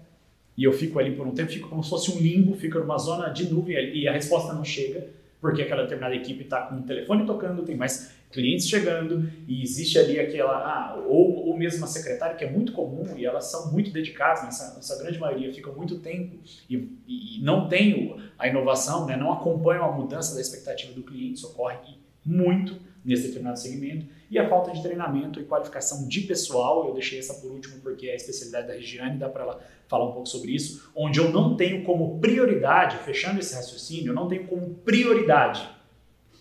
e 0.58 0.66
eu 0.66 0.74
fico 0.74 1.00
ali 1.00 1.16
por 1.16 1.26
um 1.26 1.32
tempo, 1.32 1.50
fico 1.50 1.70
como 1.70 1.82
se 1.82 1.90
fosse 1.90 2.12
um 2.12 2.20
limbo, 2.20 2.58
fico 2.58 2.78
numa 2.78 2.98
zona 2.98 3.30
de 3.30 3.46
nuvem 3.46 3.76
e 3.96 4.06
a 4.06 4.12
resposta 4.12 4.52
não 4.52 4.66
chega, 4.66 5.08
porque 5.46 5.62
aquela 5.62 5.84
determinada 5.84 6.16
equipe 6.16 6.44
está 6.44 6.64
com 6.64 6.78
o 6.78 6.82
telefone 6.82 7.24
tocando, 7.24 7.62
tem 7.62 7.78
mais 7.78 8.16
clientes 8.32 8.68
chegando 8.68 9.32
e 9.48 9.62
existe 9.62 10.00
ali 10.00 10.20
aquela, 10.20 10.58
ah, 10.58 10.96
ou, 11.06 11.50
ou 11.50 11.56
mesmo 11.56 11.78
uma 11.78 11.88
secretária 11.88 12.36
que 12.36 12.44
é 12.44 12.50
muito 12.50 12.72
comum 12.72 13.16
e 13.16 13.28
elas 13.28 13.46
são 13.52 13.72
muito 13.72 13.92
dedicadas, 13.92 14.44
nessa, 14.44 14.76
nessa 14.76 14.98
grande 14.98 15.20
maioria 15.20 15.54
ficam 15.54 15.72
muito 15.76 16.00
tempo 16.00 16.40
e, 16.68 16.90
e, 17.08 17.40
não 17.44 17.70
tem 17.70 18.16
a 18.40 18.48
inovação, 18.48 19.06
né, 19.06 19.16
não 19.16 19.32
acompanham 19.32 19.86
a 19.86 19.92
mudança 19.92 20.34
da 20.34 20.42
expectativa 20.42 20.92
do 20.94 21.04
cliente, 21.04 21.36
isso 21.36 21.48
ocorre 21.50 21.78
muito 22.26 22.76
nesse 23.06 23.28
determinado 23.28 23.60
segmento, 23.60 24.08
e 24.30 24.40
a 24.40 24.50
falta 24.50 24.72
de 24.72 24.82
treinamento 24.82 25.40
e 25.40 25.44
qualificação 25.44 26.08
de 26.08 26.22
pessoal, 26.22 26.88
eu 26.88 26.94
deixei 26.94 27.20
essa 27.20 27.36
por 27.36 27.52
último 27.52 27.80
porque 27.82 28.08
é 28.08 28.14
a 28.14 28.16
especialidade 28.16 28.68
da 28.68 28.74
Regiane, 28.74 29.20
dá 29.20 29.30
para 29.30 29.44
ela 29.44 29.62
falar 29.88 30.10
um 30.10 30.14
pouco 30.14 30.28
sobre 30.28 30.52
isso, 30.52 30.92
onde 30.96 31.20
eu 31.20 31.32
não 31.32 31.56
tenho 31.56 31.84
como 31.84 32.20
prioridade, 32.20 32.98
fechando 32.98 33.40
esse 33.40 33.54
raciocínio, 33.54 34.08
eu 34.08 34.16
não 34.16 34.28
tenho 34.28 34.48
como 34.48 34.74
prioridade 34.84 35.70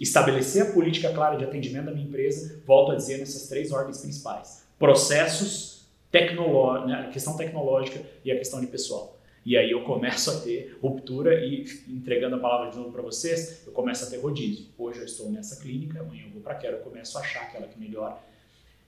estabelecer 0.00 0.62
a 0.62 0.72
política 0.72 1.12
clara 1.12 1.36
de 1.36 1.44
atendimento 1.44 1.86
da 1.86 1.92
minha 1.92 2.06
empresa, 2.06 2.60
volto 2.66 2.92
a 2.92 2.96
dizer 2.96 3.18
nessas 3.18 3.48
três 3.48 3.70
ordens 3.70 3.98
principais: 3.98 4.64
processos, 4.78 5.86
tecnológica, 6.10 6.86
né, 6.86 7.06
a 7.08 7.10
questão 7.10 7.36
tecnológica 7.36 8.00
e 8.24 8.32
a 8.32 8.36
questão 8.36 8.60
de 8.60 8.66
pessoal. 8.66 9.13
E 9.44 9.56
aí 9.56 9.70
eu 9.70 9.84
começo 9.84 10.30
a 10.30 10.40
ter 10.40 10.78
ruptura 10.80 11.44
e 11.44 11.64
entregando 11.88 12.36
a 12.36 12.38
palavra 12.38 12.70
de 12.70 12.78
novo 12.78 12.90
para 12.90 13.02
vocês, 13.02 13.62
eu 13.66 13.72
começo 13.72 14.04
a 14.04 14.10
ter 14.10 14.18
rodízio. 14.18 14.66
Hoje 14.78 15.00
eu 15.00 15.04
estou 15.04 15.30
nessa 15.30 15.60
clínica, 15.60 16.00
amanhã 16.00 16.24
eu 16.24 16.30
vou 16.30 16.40
para 16.40 16.52
aquela, 16.52 16.78
eu 16.78 16.82
começo 16.82 17.18
a 17.18 17.20
achar 17.20 17.42
aquela 17.42 17.66
que 17.66 17.78
melhor 17.78 18.22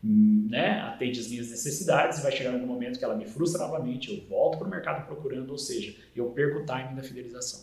né, 0.03 0.81
atende 0.83 1.21
as 1.21 1.29
minhas 1.29 1.51
necessidades 1.51 2.19
e 2.19 2.23
vai 2.23 2.33
chegar 2.33 2.55
um 2.55 2.67
momento 2.67 2.99
que 2.99 3.05
ela 3.05 3.17
me 3.17 3.27
frustra 3.27 3.67
novamente, 3.67 4.15
eu 4.15 4.25
volto 4.29 4.59
para 4.59 4.67
o 4.67 4.71
mercado 4.71 5.07
procurando, 5.07 5.51
ou 5.51 5.59
seja, 5.59 5.95
eu 6.15 6.27
perco 6.31 6.61
o 6.61 6.65
timing 6.65 6.95
da 6.95 7.03
fidelização. 7.03 7.61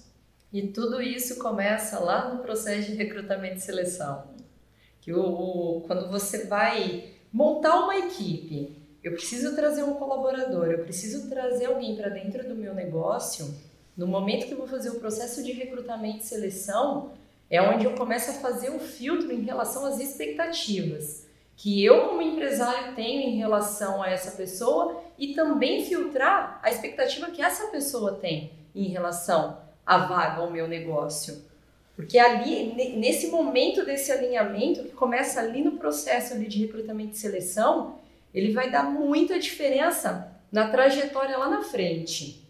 E 0.51 0.61
tudo 0.67 1.01
isso 1.01 1.39
começa 1.39 1.99
lá 1.99 2.33
no 2.33 2.43
processo 2.43 2.91
de 2.91 2.97
recrutamento 2.97 3.55
e 3.55 3.61
seleção. 3.61 4.27
Que 5.01 5.11
o, 5.11 5.19
o, 5.19 5.81
quando 5.81 6.09
você 6.09 6.45
vai 6.45 7.11
montar 7.31 7.79
uma 7.79 7.97
equipe, 7.97 8.82
eu 9.03 9.11
preciso 9.11 9.55
trazer 9.55 9.83
um 9.83 9.95
colaborador, 9.95 10.67
eu 10.67 10.83
preciso 10.83 11.29
trazer 11.29 11.65
alguém 11.65 11.95
para 11.95 12.09
dentro 12.09 12.47
do 12.47 12.55
meu 12.55 12.73
negócio. 12.73 13.53
No 13.97 14.07
momento 14.07 14.47
que 14.47 14.53
eu 14.53 14.57
vou 14.57 14.67
fazer 14.67 14.89
o 14.89 14.99
processo 14.99 15.43
de 15.43 15.51
recrutamento 15.51 16.19
e 16.19 16.23
seleção, 16.23 17.11
é 17.49 17.61
onde 17.61 17.85
eu 17.85 17.93
começo 17.95 18.31
a 18.31 18.35
fazer 18.35 18.69
o 18.69 18.77
um 18.77 18.79
filtro 18.79 19.31
em 19.31 19.41
relação 19.41 19.85
às 19.85 19.99
expectativas 19.99 21.27
que 21.55 21.83
eu 21.83 22.09
como 22.09 22.21
empresário 22.21 22.95
tenho 22.95 23.21
em 23.21 23.37
relação 23.37 24.01
a 24.01 24.09
essa 24.09 24.31
pessoa 24.31 25.01
e 25.17 25.33
também 25.33 25.85
filtrar 25.85 26.59
a 26.63 26.69
expectativa 26.69 27.29
que 27.29 27.41
essa 27.41 27.67
pessoa 27.67 28.15
tem 28.15 28.51
em 28.75 28.89
relação 28.89 29.57
a 29.85 29.97
vaga 29.99 30.41
ao 30.41 30.49
meu 30.49 30.67
negócio. 30.67 31.43
Porque 31.95 32.17
ali, 32.17 32.73
nesse 32.97 33.27
momento 33.27 33.85
desse 33.85 34.11
alinhamento, 34.11 34.83
que 34.83 34.91
começa 34.91 35.39
ali 35.39 35.63
no 35.63 35.73
processo 35.73 36.33
ali 36.33 36.47
de 36.47 36.65
recrutamento 36.65 37.13
e 37.13 37.17
seleção, 37.17 37.99
ele 38.33 38.53
vai 38.53 38.69
dar 38.69 38.83
muita 38.83 39.39
diferença 39.39 40.31
na 40.51 40.69
trajetória 40.69 41.37
lá 41.37 41.49
na 41.49 41.63
frente. 41.63 42.47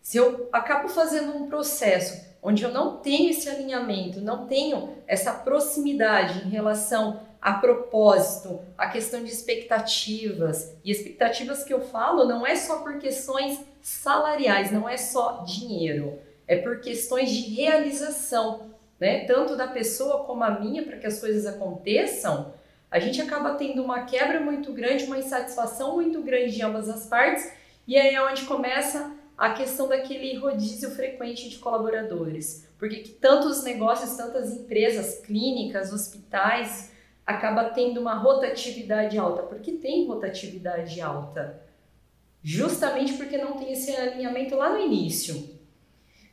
Se 0.00 0.16
eu 0.16 0.48
acabo 0.52 0.88
fazendo 0.88 1.36
um 1.36 1.48
processo 1.48 2.26
onde 2.42 2.62
eu 2.62 2.70
não 2.70 2.98
tenho 2.98 3.30
esse 3.30 3.48
alinhamento, 3.48 4.20
não 4.20 4.46
tenho 4.46 4.96
essa 5.06 5.32
proximidade 5.32 6.46
em 6.46 6.50
relação 6.50 7.20
a 7.40 7.54
propósito, 7.54 8.60
a 8.76 8.88
questão 8.88 9.22
de 9.22 9.30
expectativas, 9.30 10.74
e 10.84 10.90
expectativas 10.90 11.62
que 11.62 11.72
eu 11.72 11.80
falo 11.80 12.24
não 12.24 12.46
é 12.46 12.56
só 12.56 12.80
por 12.80 12.98
questões 12.98 13.60
salariais, 13.80 14.72
não 14.72 14.88
é 14.88 14.96
só 14.96 15.44
dinheiro 15.44 16.18
é 16.48 16.56
por 16.56 16.80
questões 16.80 17.30
de 17.30 17.54
realização, 17.54 18.70
né? 18.98 19.26
Tanto 19.26 19.54
da 19.54 19.68
pessoa 19.68 20.24
como 20.24 20.42
a 20.42 20.58
minha, 20.58 20.82
para 20.82 20.96
que 20.96 21.06
as 21.06 21.20
coisas 21.20 21.44
aconteçam, 21.44 22.54
a 22.90 22.98
gente 22.98 23.20
acaba 23.20 23.54
tendo 23.54 23.82
uma 23.82 24.04
quebra 24.04 24.40
muito 24.40 24.72
grande, 24.72 25.04
uma 25.04 25.18
insatisfação 25.18 25.94
muito 25.96 26.22
grande 26.22 26.54
de 26.54 26.62
ambas 26.62 26.88
as 26.88 27.06
partes, 27.06 27.52
e 27.86 27.96
aí 27.96 28.14
é 28.14 28.22
onde 28.22 28.44
começa 28.44 29.14
a 29.36 29.50
questão 29.50 29.88
daquele 29.88 30.36
rodízio 30.38 30.90
frequente 30.90 31.48
de 31.48 31.58
colaboradores. 31.58 32.68
Porque 32.78 32.96
que 32.96 33.10
tantos 33.10 33.62
negócios, 33.62 34.16
tantas 34.16 34.52
empresas, 34.52 35.20
clínicas, 35.20 35.92
hospitais, 35.92 36.92
acaba 37.26 37.64
tendo 37.64 38.00
uma 38.00 38.14
rotatividade 38.14 39.18
alta. 39.18 39.42
Porque 39.42 39.72
tem 39.72 40.06
rotatividade 40.06 41.00
alta? 41.00 41.62
Justamente 42.42 43.14
porque 43.14 43.36
não 43.36 43.52
tem 43.54 43.72
esse 43.72 43.94
alinhamento 43.94 44.56
lá 44.56 44.70
no 44.70 44.80
início. 44.80 45.57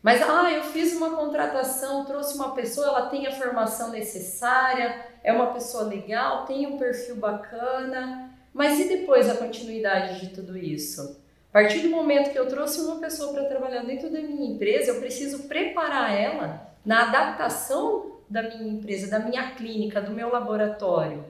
Mas, 0.06 0.22
ah, 0.22 0.52
eu 0.52 0.62
fiz 0.66 0.94
uma 0.94 1.16
contratação, 1.16 2.06
trouxe 2.06 2.36
uma 2.36 2.54
pessoa, 2.54 2.86
ela 2.86 3.10
tem 3.10 3.26
a 3.26 3.32
formação 3.32 3.90
necessária, 3.90 5.04
é 5.24 5.34
uma 5.34 5.48
pessoa 5.48 5.86
legal, 5.86 6.46
tem 6.46 6.68
um 6.68 6.78
perfil 6.78 7.16
bacana, 7.16 8.30
mas 8.54 8.80
e 8.80 8.88
depois 8.88 9.28
a 9.28 9.36
continuidade 9.36 10.20
de 10.20 10.36
tudo 10.36 10.56
isso? 10.56 11.20
A 11.50 11.54
partir 11.54 11.80
do 11.80 11.90
momento 11.90 12.32
que 12.32 12.38
eu 12.38 12.48
trouxe 12.48 12.82
uma 12.82 13.00
pessoa 13.00 13.34
para 13.34 13.46
trabalhar 13.46 13.84
dentro 13.84 14.12
da 14.12 14.22
minha 14.22 14.54
empresa, 14.54 14.92
eu 14.92 15.00
preciso 15.00 15.48
preparar 15.48 16.16
ela 16.16 16.72
na 16.86 17.08
adaptação 17.08 18.20
da 18.30 18.44
minha 18.44 18.74
empresa, 18.74 19.10
da 19.10 19.18
minha 19.18 19.56
clínica, 19.56 20.00
do 20.00 20.12
meu 20.12 20.32
laboratório. 20.32 21.26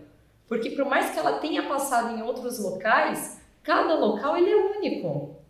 Porque 0.50 0.72
por 0.72 0.84
mais 0.84 1.12
que 1.12 1.20
ela 1.20 1.40
tenha 1.40 1.64
passado 1.64 2.14
em 2.14 2.22
outros 2.22 2.60
locais, 2.60 3.40
cada 3.64 3.96
local 3.96 4.36
ele 4.36 4.50
é 4.50 4.56
único. 4.58 5.45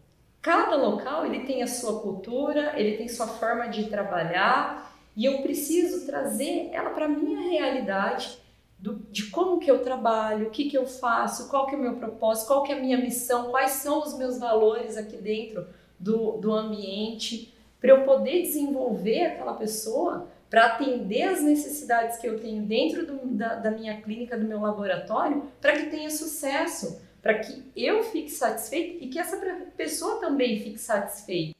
Cada 0.45 0.75
local 0.75 1.25
ele 1.25 1.39
tem 1.39 1.63
a 1.63 1.67
sua 1.67 2.01
cultura, 2.01 2.73
ele 2.79 2.97
tem 2.97 3.07
sua 3.07 3.25
forma 3.25 3.67
de 3.67 3.85
trabalhar 3.85 4.95
e 5.15 5.25
eu 5.25 5.41
preciso 5.41 6.05
trazer 6.05 6.69
ela 6.71 6.91
para 6.91 7.05
a 7.05 7.09
minha 7.09 7.49
realidade 7.49 8.37
do, 8.77 8.93
de 9.09 9.31
como 9.31 9.57
que 9.57 9.71
eu 9.71 9.81
trabalho, 9.81 10.45
o 10.45 10.51
que 10.51 10.69
que 10.69 10.77
eu 10.77 10.85
faço, 10.85 11.49
qual 11.49 11.65
que 11.65 11.73
é 11.73 11.77
o 11.79 11.81
meu 11.81 11.95
propósito, 11.95 12.45
qual 12.45 12.61
que 12.61 12.71
é 12.71 12.77
a 12.77 12.79
minha 12.79 12.95
missão, 12.95 13.49
quais 13.49 13.71
são 13.71 14.03
os 14.03 14.15
meus 14.19 14.37
valores 14.37 14.97
aqui 14.97 15.17
dentro 15.17 15.65
do, 15.99 16.33
do 16.33 16.53
ambiente, 16.53 17.51
para 17.81 17.89
eu 17.89 18.03
poder 18.03 18.43
desenvolver 18.43 19.25
aquela 19.25 19.55
pessoa 19.55 20.27
para 20.47 20.67
atender 20.67 21.23
as 21.23 21.41
necessidades 21.41 22.19
que 22.19 22.27
eu 22.27 22.39
tenho 22.39 22.61
dentro 22.61 23.03
do, 23.03 23.17
da, 23.29 23.55
da 23.55 23.71
minha 23.71 23.99
clínica, 23.99 24.37
do 24.37 24.45
meu 24.45 24.61
laboratório, 24.61 25.41
para 25.59 25.73
que 25.73 25.89
tenha 25.89 26.11
sucesso 26.11 27.01
para 27.25 27.39
que 27.39 27.71
eu 27.75 28.03
fique 28.03 28.29
satisfeito 28.29 29.03
e 29.03 29.09
que 29.09 29.17
essa 29.17 29.35
pessoa 29.75 30.21
também 30.21 30.59
fique 30.59 30.77
satisfeita. 30.77 31.57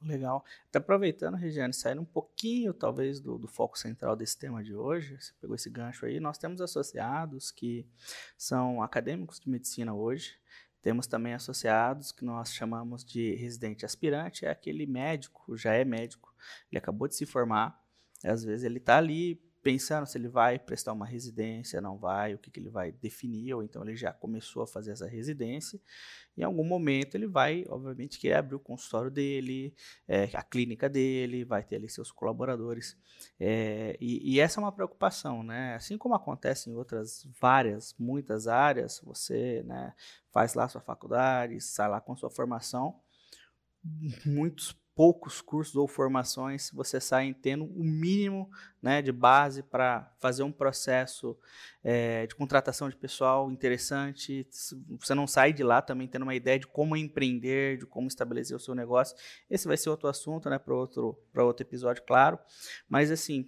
Legal. 0.00 0.42
Até 0.70 0.78
aproveitando, 0.78 1.34
Regiane, 1.34 1.74
saindo 1.74 2.00
um 2.00 2.06
pouquinho, 2.06 2.72
talvez, 2.72 3.20
do, 3.20 3.36
do, 3.36 3.46
foco 3.46 3.78
central 3.78 4.16
desse 4.16 4.38
tema 4.38 4.64
de 4.64 4.74
hoje, 4.74 5.20
você 5.20 5.34
pegou 5.38 5.54
esse 5.54 5.68
gancho 5.68 6.06
aí, 6.06 6.18
nós 6.18 6.38
temos 6.38 6.62
associados 6.62 7.50
que 7.50 7.86
são 8.38 8.82
acadêmicos 8.82 9.38
de 9.38 9.50
medicina 9.50 9.92
hoje, 9.92 10.38
temos 10.80 11.06
também 11.06 11.34
associados 11.34 12.10
que 12.10 12.24
nós 12.24 12.54
chamamos 12.54 13.04
de 13.04 13.34
residente 13.34 13.84
aspirante, 13.84 14.46
é 14.46 14.50
aquele 14.50 14.86
médico, 14.86 15.54
já 15.58 15.74
é 15.74 15.84
médico, 15.84 16.34
ele 16.72 16.78
acabou 16.78 17.06
de 17.06 17.16
se 17.16 17.26
formar, 17.26 17.78
às 18.24 18.42
vezes 18.42 18.64
ele 18.64 18.78
está 18.78 18.96
ali 18.96 19.38
pensando 19.64 20.06
se 20.06 20.18
ele 20.18 20.28
vai 20.28 20.58
prestar 20.58 20.92
uma 20.92 21.06
residência, 21.06 21.80
não 21.80 21.96
vai, 21.96 22.34
o 22.34 22.38
que, 22.38 22.50
que 22.50 22.60
ele 22.60 22.68
vai 22.68 22.92
definir, 22.92 23.54
ou 23.54 23.62
então 23.62 23.82
ele 23.82 23.96
já 23.96 24.12
começou 24.12 24.62
a 24.62 24.66
fazer 24.66 24.92
essa 24.92 25.08
residência. 25.08 25.80
Em 26.36 26.42
algum 26.42 26.64
momento 26.64 27.14
ele 27.14 27.26
vai, 27.26 27.64
obviamente, 27.70 28.18
querer 28.18 28.34
abrir 28.34 28.56
o 28.56 28.60
consultório 28.60 29.10
dele, 29.10 29.74
é, 30.06 30.28
a 30.34 30.42
clínica 30.42 30.86
dele, 30.86 31.46
vai 31.46 31.64
ter 31.64 31.76
ali 31.76 31.88
seus 31.88 32.12
colaboradores. 32.12 32.94
É, 33.40 33.96
e, 33.98 34.34
e, 34.34 34.38
essa 34.38 34.60
é 34.60 34.62
uma 34.62 34.72
preocupação, 34.72 35.42
né? 35.42 35.74
Assim 35.74 35.96
como 35.96 36.14
acontece 36.14 36.68
em 36.68 36.74
outras 36.74 37.26
várias, 37.40 37.94
muitas 37.98 38.46
áreas, 38.46 39.00
você 39.02 39.62
né, 39.62 39.94
faz 40.30 40.52
lá 40.52 40.68
sua 40.68 40.82
faculdade, 40.82 41.58
sai 41.62 41.88
lá 41.88 42.02
com 42.02 42.14
sua 42.14 42.28
formação, 42.28 43.00
muitos 44.26 44.76
poucos 44.94 45.40
cursos 45.40 45.74
ou 45.74 45.88
formações, 45.88 46.70
você 46.72 47.00
sai 47.00 47.34
tendo 47.34 47.64
o 47.64 47.82
mínimo 47.82 48.48
né, 48.80 49.02
de 49.02 49.10
base 49.10 49.62
para 49.62 50.12
fazer 50.20 50.42
um 50.44 50.52
processo 50.52 51.36
é, 51.82 52.26
de 52.26 52.34
contratação 52.34 52.88
de 52.88 52.96
pessoal 52.96 53.50
interessante. 53.50 54.46
Você 55.00 55.14
não 55.14 55.26
sai 55.26 55.52
de 55.52 55.64
lá 55.64 55.82
também 55.82 56.06
tendo 56.06 56.22
uma 56.22 56.34
ideia 56.34 56.58
de 56.58 56.66
como 56.66 56.96
empreender, 56.96 57.78
de 57.78 57.86
como 57.86 58.06
estabelecer 58.06 58.56
o 58.56 58.60
seu 58.60 58.74
negócio. 58.74 59.16
Esse 59.50 59.66
vai 59.66 59.76
ser 59.76 59.90
outro 59.90 60.08
assunto 60.08 60.48
né, 60.48 60.58
para 60.58 60.74
outro, 60.74 61.18
outro 61.34 61.66
episódio, 61.66 62.02
claro. 62.06 62.38
Mas, 62.88 63.10
assim, 63.10 63.46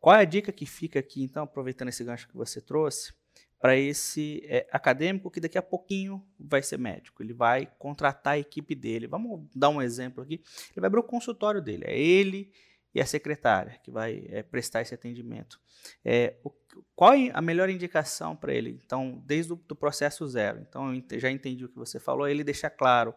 qual 0.00 0.16
é 0.16 0.20
a 0.20 0.24
dica 0.24 0.52
que 0.52 0.66
fica 0.66 0.98
aqui, 0.98 1.22
então, 1.22 1.44
aproveitando 1.44 1.88
esse 1.88 2.02
gancho 2.02 2.28
que 2.28 2.36
você 2.36 2.60
trouxe? 2.60 3.12
Para 3.60 3.76
esse 3.76 4.42
é, 4.46 4.66
acadêmico 4.70 5.30
que 5.30 5.40
daqui 5.40 5.58
a 5.58 5.62
pouquinho 5.62 6.24
vai 6.38 6.62
ser 6.62 6.78
médico. 6.78 7.22
Ele 7.22 7.32
vai 7.32 7.68
contratar 7.78 8.34
a 8.34 8.38
equipe 8.38 8.74
dele. 8.74 9.06
Vamos 9.06 9.48
dar 9.54 9.68
um 9.68 9.82
exemplo 9.82 10.22
aqui. 10.22 10.34
Ele 10.34 10.80
vai 10.80 10.86
abrir 10.86 11.00
o 11.00 11.04
consultório 11.04 11.60
dele. 11.60 11.84
É 11.86 11.98
ele 11.98 12.52
e 12.94 13.00
a 13.00 13.06
secretária 13.06 13.78
que 13.82 13.90
vai 13.90 14.24
é, 14.28 14.42
prestar 14.42 14.82
esse 14.82 14.94
atendimento. 14.94 15.60
É, 16.04 16.36
o, 16.44 16.50
qual 16.94 17.14
é 17.14 17.30
a 17.34 17.40
melhor 17.40 17.68
indicação 17.68 18.36
para 18.36 18.52
ele? 18.52 18.80
Então, 18.84 19.22
desde 19.26 19.52
o 19.52 19.56
do 19.56 19.74
processo 19.74 20.26
zero. 20.28 20.60
Então, 20.60 20.94
eu 20.94 21.20
já 21.20 21.30
entendi 21.30 21.64
o 21.64 21.68
que 21.68 21.76
você 21.76 21.98
falou. 21.98 22.28
Ele 22.28 22.44
deixa 22.44 22.70
claro 22.70 23.14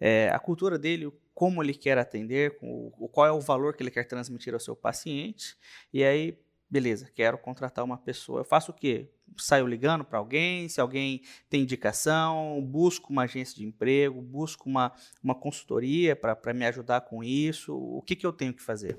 é, 0.00 0.30
a 0.30 0.38
cultura 0.38 0.78
dele, 0.78 1.12
como 1.34 1.62
ele 1.62 1.74
quer 1.74 1.98
atender, 1.98 2.56
o, 2.62 3.08
qual 3.08 3.26
é 3.26 3.32
o 3.32 3.40
valor 3.40 3.74
que 3.74 3.82
ele 3.82 3.90
quer 3.90 4.04
transmitir 4.04 4.54
ao 4.54 4.60
seu 4.60 4.74
paciente. 4.74 5.56
E 5.92 6.02
aí, 6.02 6.38
beleza, 6.68 7.10
quero 7.14 7.38
contratar 7.38 7.84
uma 7.84 7.98
pessoa. 7.98 8.40
Eu 8.40 8.44
faço 8.44 8.70
o 8.70 8.74
quê? 8.74 9.08
saio 9.36 9.66
ligando 9.66 10.04
para 10.04 10.18
alguém, 10.18 10.68
se 10.68 10.80
alguém 10.80 11.22
tem 11.48 11.62
indicação, 11.62 12.60
busco 12.62 13.12
uma 13.12 13.24
agência 13.24 13.56
de 13.56 13.64
emprego, 13.64 14.20
busco 14.20 14.68
uma, 14.68 14.92
uma 15.22 15.34
consultoria 15.34 16.14
para 16.14 16.54
me 16.54 16.66
ajudar 16.66 17.02
com 17.02 17.22
isso. 17.22 17.76
O 17.76 18.02
que, 18.02 18.16
que 18.16 18.26
eu 18.26 18.32
tenho 18.32 18.52
que 18.52 18.62
fazer? 18.62 18.96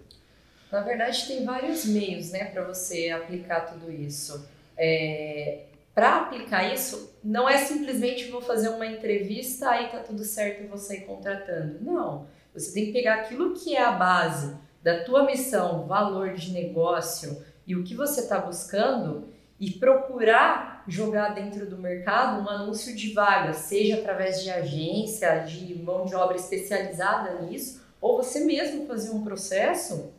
Na 0.72 0.82
verdade, 0.82 1.28
tem 1.28 1.46
vários 1.46 1.86
meios 1.86 2.32
né, 2.32 2.46
para 2.46 2.64
você 2.66 3.10
aplicar 3.10 3.62
tudo 3.62 3.92
isso. 3.92 4.48
É, 4.78 5.66
para 5.96 6.18
aplicar 6.18 6.72
isso, 6.74 7.18
não 7.24 7.50
é 7.50 7.58
simplesmente 7.58 8.30
vou 8.30 8.42
fazer 8.42 8.70
uma 8.70 8.86
entrevista, 8.86 9.70
aí 9.70 9.90
tá 9.90 10.00
tudo 10.00 10.24
certo 10.24 10.64
e 10.64 10.68
vou 10.68 10.78
sair 10.78 11.02
contratando. 11.02 11.80
Não. 11.82 12.28
Você 12.54 12.74
tem 12.74 12.88
que 12.88 12.92
pegar 12.92 13.16
aquilo 13.16 13.54
que 13.54 13.76
é 13.76 13.82
a 13.82 13.92
base 13.92 14.56
da 14.84 15.04
tua 15.04 15.26
missão, 15.26 15.88
valor 15.88 16.34
de 16.34 16.52
negócio 16.52 17.44
e 17.68 17.76
o 17.76 17.84
que 17.84 17.94
você 17.94 18.22
está 18.22 18.40
buscando 18.40 19.28
e 19.60 19.72
procurar 19.72 20.86
jogar 20.88 21.30
dentro 21.34 21.70
do 21.70 21.78
mercado 21.78 22.42
um 22.42 22.50
anúncio 22.50 22.96
de 22.96 23.12
vaga, 23.12 23.54
seja 23.54 23.98
através 23.98 24.42
de 24.42 24.50
agência, 24.50 25.40
de 25.40 25.76
mão 25.76 26.06
de 26.06 26.16
obra 26.16 26.38
especializada 26.38 27.42
nisso, 27.42 27.82
ou 28.00 28.16
você 28.16 28.46
mesmo 28.46 28.88
fazer 28.88 29.10
um 29.10 29.24
processo 29.24 30.14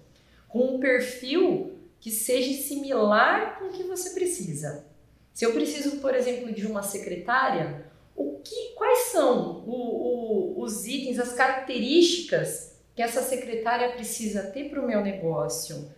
com 0.48 0.74
um 0.74 0.80
perfil 0.80 1.72
que 2.00 2.10
seja 2.10 2.62
similar 2.62 3.58
com 3.58 3.66
o 3.66 3.72
que 3.72 3.84
você 3.84 4.10
precisa. 4.10 4.84
Se 5.32 5.46
eu 5.46 5.52
preciso, 5.52 5.98
por 5.98 6.14
exemplo, 6.14 6.52
de 6.52 6.66
uma 6.66 6.82
secretária, 6.82 7.86
o 8.14 8.40
que, 8.42 8.74
quais 8.74 9.10
são 9.10 9.62
o, 9.66 10.56
o, 10.56 10.62
os 10.62 10.86
itens, 10.86 11.18
as 11.18 11.32
características 11.32 12.76
que 12.94 13.02
essa 13.02 13.22
secretária 13.22 13.92
precisa 13.92 14.42
ter 14.42 14.68
para 14.68 14.82
o 14.82 14.86
meu 14.86 15.00
negócio? 15.00 15.88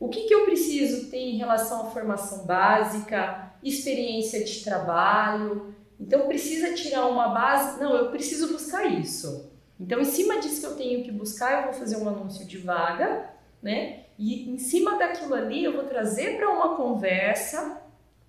O 0.00 0.08
que, 0.08 0.22
que 0.22 0.34
eu 0.34 0.44
preciso 0.44 1.10
ter 1.10 1.18
em 1.18 1.36
relação 1.36 1.82
à 1.82 1.90
formação 1.90 2.46
básica, 2.46 3.52
experiência 3.62 4.44
de 4.44 4.62
trabalho? 4.62 5.74
Então, 5.98 6.28
precisa 6.28 6.74
tirar 6.74 7.06
uma 7.06 7.28
base? 7.28 7.80
Não, 7.80 7.96
eu 7.96 8.10
preciso 8.10 8.52
buscar 8.52 8.84
isso. 8.86 9.50
Então, 9.80 10.00
em 10.00 10.04
cima 10.04 10.38
disso 10.38 10.60
que 10.60 10.66
eu 10.66 10.76
tenho 10.76 11.02
que 11.02 11.10
buscar, 11.10 11.58
eu 11.58 11.64
vou 11.70 11.80
fazer 11.80 11.96
um 11.96 12.08
anúncio 12.08 12.46
de 12.46 12.58
vaga, 12.58 13.30
né? 13.60 14.04
E 14.16 14.48
em 14.50 14.58
cima 14.58 14.96
daquilo 14.96 15.34
ali, 15.34 15.64
eu 15.64 15.72
vou 15.72 15.84
trazer 15.84 16.36
para 16.36 16.48
uma 16.48 16.76
conversa, 16.76 17.80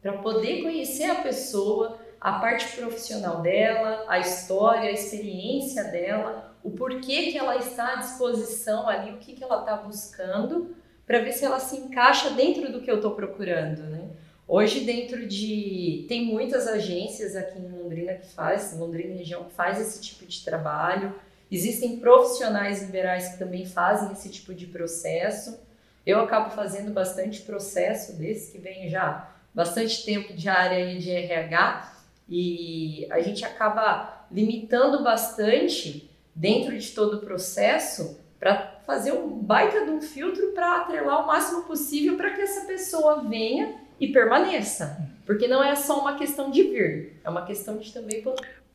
para 0.01 0.13
poder 0.13 0.63
conhecer 0.63 1.05
a 1.05 1.15
pessoa, 1.15 1.99
a 2.19 2.34
parte 2.34 2.75
profissional 2.75 3.41
dela, 3.41 4.05
a 4.08 4.19
história, 4.19 4.89
a 4.89 4.93
experiência 4.93 5.84
dela, 5.86 6.55
o 6.63 6.71
porquê 6.71 7.32
que 7.32 7.38
ela 7.38 7.58
está 7.58 7.93
à 7.93 7.95
disposição 7.97 8.88
ali, 8.88 9.12
o 9.12 9.17
que, 9.17 9.34
que 9.34 9.43
ela 9.43 9.62
está 9.62 9.77
buscando 9.77 10.75
para 11.10 11.22
ver 11.22 11.32
se 11.32 11.43
ela 11.43 11.60
se 11.60 11.76
encaixa 11.76 12.30
dentro 12.30 12.72
do 12.72 12.82
que 12.82 12.91
eu 12.91 12.98
estou 12.98 13.15
procurando, 13.15 13.82
né? 13.82 14.10
Hoje 14.48 14.82
dentro 14.82 15.26
de 15.26 16.06
tem 16.08 16.24
muitas 16.24 16.67
agências 16.67 17.36
aqui 17.36 17.58
em 17.58 17.67
Londrina 17.67 18.13
que 18.13 18.28
faz, 18.28 18.78
Londrina 18.78 19.15
região 19.15 19.45
que 19.45 19.54
faz 19.54 19.82
esse 19.82 20.00
tipo 20.00 20.24
de 20.28 20.45
trabalho. 20.45 21.15
Existem 21.52 21.98
profissionais 21.98 22.84
liberais 22.84 23.30
que 23.30 23.39
também 23.39 23.65
fazem 23.65 24.12
esse 24.12 24.30
tipo 24.30 24.54
de 24.54 24.67
processo. 24.67 25.60
Eu 26.06 26.19
acabo 26.19 26.52
fazendo 26.52 26.91
bastante 26.91 27.41
processo 27.41 28.13
desse 28.13 28.52
que 28.52 28.60
vem 28.60 28.88
já 28.88 29.34
bastante 29.52 30.06
tempo 30.06 30.34
de 30.34 30.48
área 30.48 30.95
de 30.95 31.10
RH 31.10 31.91
e 32.30 33.08
a 33.10 33.19
gente 33.22 33.43
acaba 33.43 34.28
limitando 34.32 35.04
bastante 35.04 36.08
dentro 36.36 36.78
de 36.78 36.91
todo 36.91 37.17
o 37.17 37.22
processo 37.22 38.19
para 38.39 38.78
fazer 38.89 39.12
um 39.12 39.28
baita 39.38 39.86
de 39.86 39.91
um 39.91 40.02
filtro 40.02 40.52
para 40.54 40.78
atrelar 40.78 41.23
o 41.23 41.28
máximo 41.28 41.62
possível 41.65 42.17
para 42.17 42.32
que 42.32 42.41
essa 42.41 42.65
pessoa 42.65 43.21
venha 43.21 43.75
e 43.99 44.08
permaneça. 44.08 45.08
Porque 45.28 45.47
não 45.47 45.63
é 45.63 45.75
só 45.75 45.99
uma 45.99 46.17
questão 46.17 46.49
de 46.49 46.63
vir, 46.63 47.19
é 47.23 47.30
uma 47.30 47.45
questão 47.45 47.78
de 47.78 47.93
também 47.93 48.23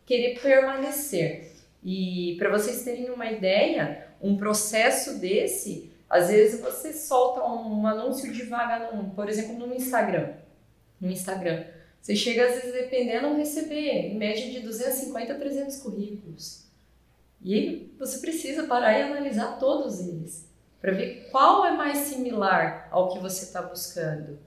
querer 0.07 0.38
permanecer. 0.38 1.50
E 1.83 2.37
para 2.38 2.48
vocês 2.48 2.85
terem 2.85 3.11
uma 3.11 3.27
ideia, 3.27 4.07
um 4.22 4.37
processo 4.37 5.18
desse, 5.18 5.90
às 6.09 6.29
vezes 6.29 6.61
você 6.61 6.92
solta 6.92 7.44
um 7.44 7.85
anúncio 7.85 8.33
de 8.33 8.44
vaga, 8.44 8.92
num, 8.92 9.11
por 9.11 9.29
exemplo, 9.29 9.66
no 9.66 9.74
Instagram. 9.74 10.29
No 11.00 11.11
Instagram. 11.11 11.64
Você 12.00 12.14
chega, 12.14 12.46
às 12.46 12.55
vezes, 12.55 12.72
dependendo, 12.72 13.27
a 13.27 13.35
receber 13.35 14.12
em 14.12 14.16
média 14.16 14.48
de 14.48 14.61
250 14.61 15.33
a 15.33 15.37
300 15.37 15.77
currículos. 15.79 16.63
E 17.44 17.94
você 17.98 18.18
precisa 18.18 18.64
parar 18.64 18.98
e 18.98 19.02
analisar 19.02 19.59
todos 19.59 20.00
eles 20.00 20.48
para 20.80 20.92
ver 20.92 21.28
qual 21.30 21.64
é 21.66 21.72
mais 21.72 21.98
similar 21.98 22.88
ao 22.90 23.12
que 23.12 23.18
você 23.18 23.44
está 23.44 23.61
buscando. 23.61 24.38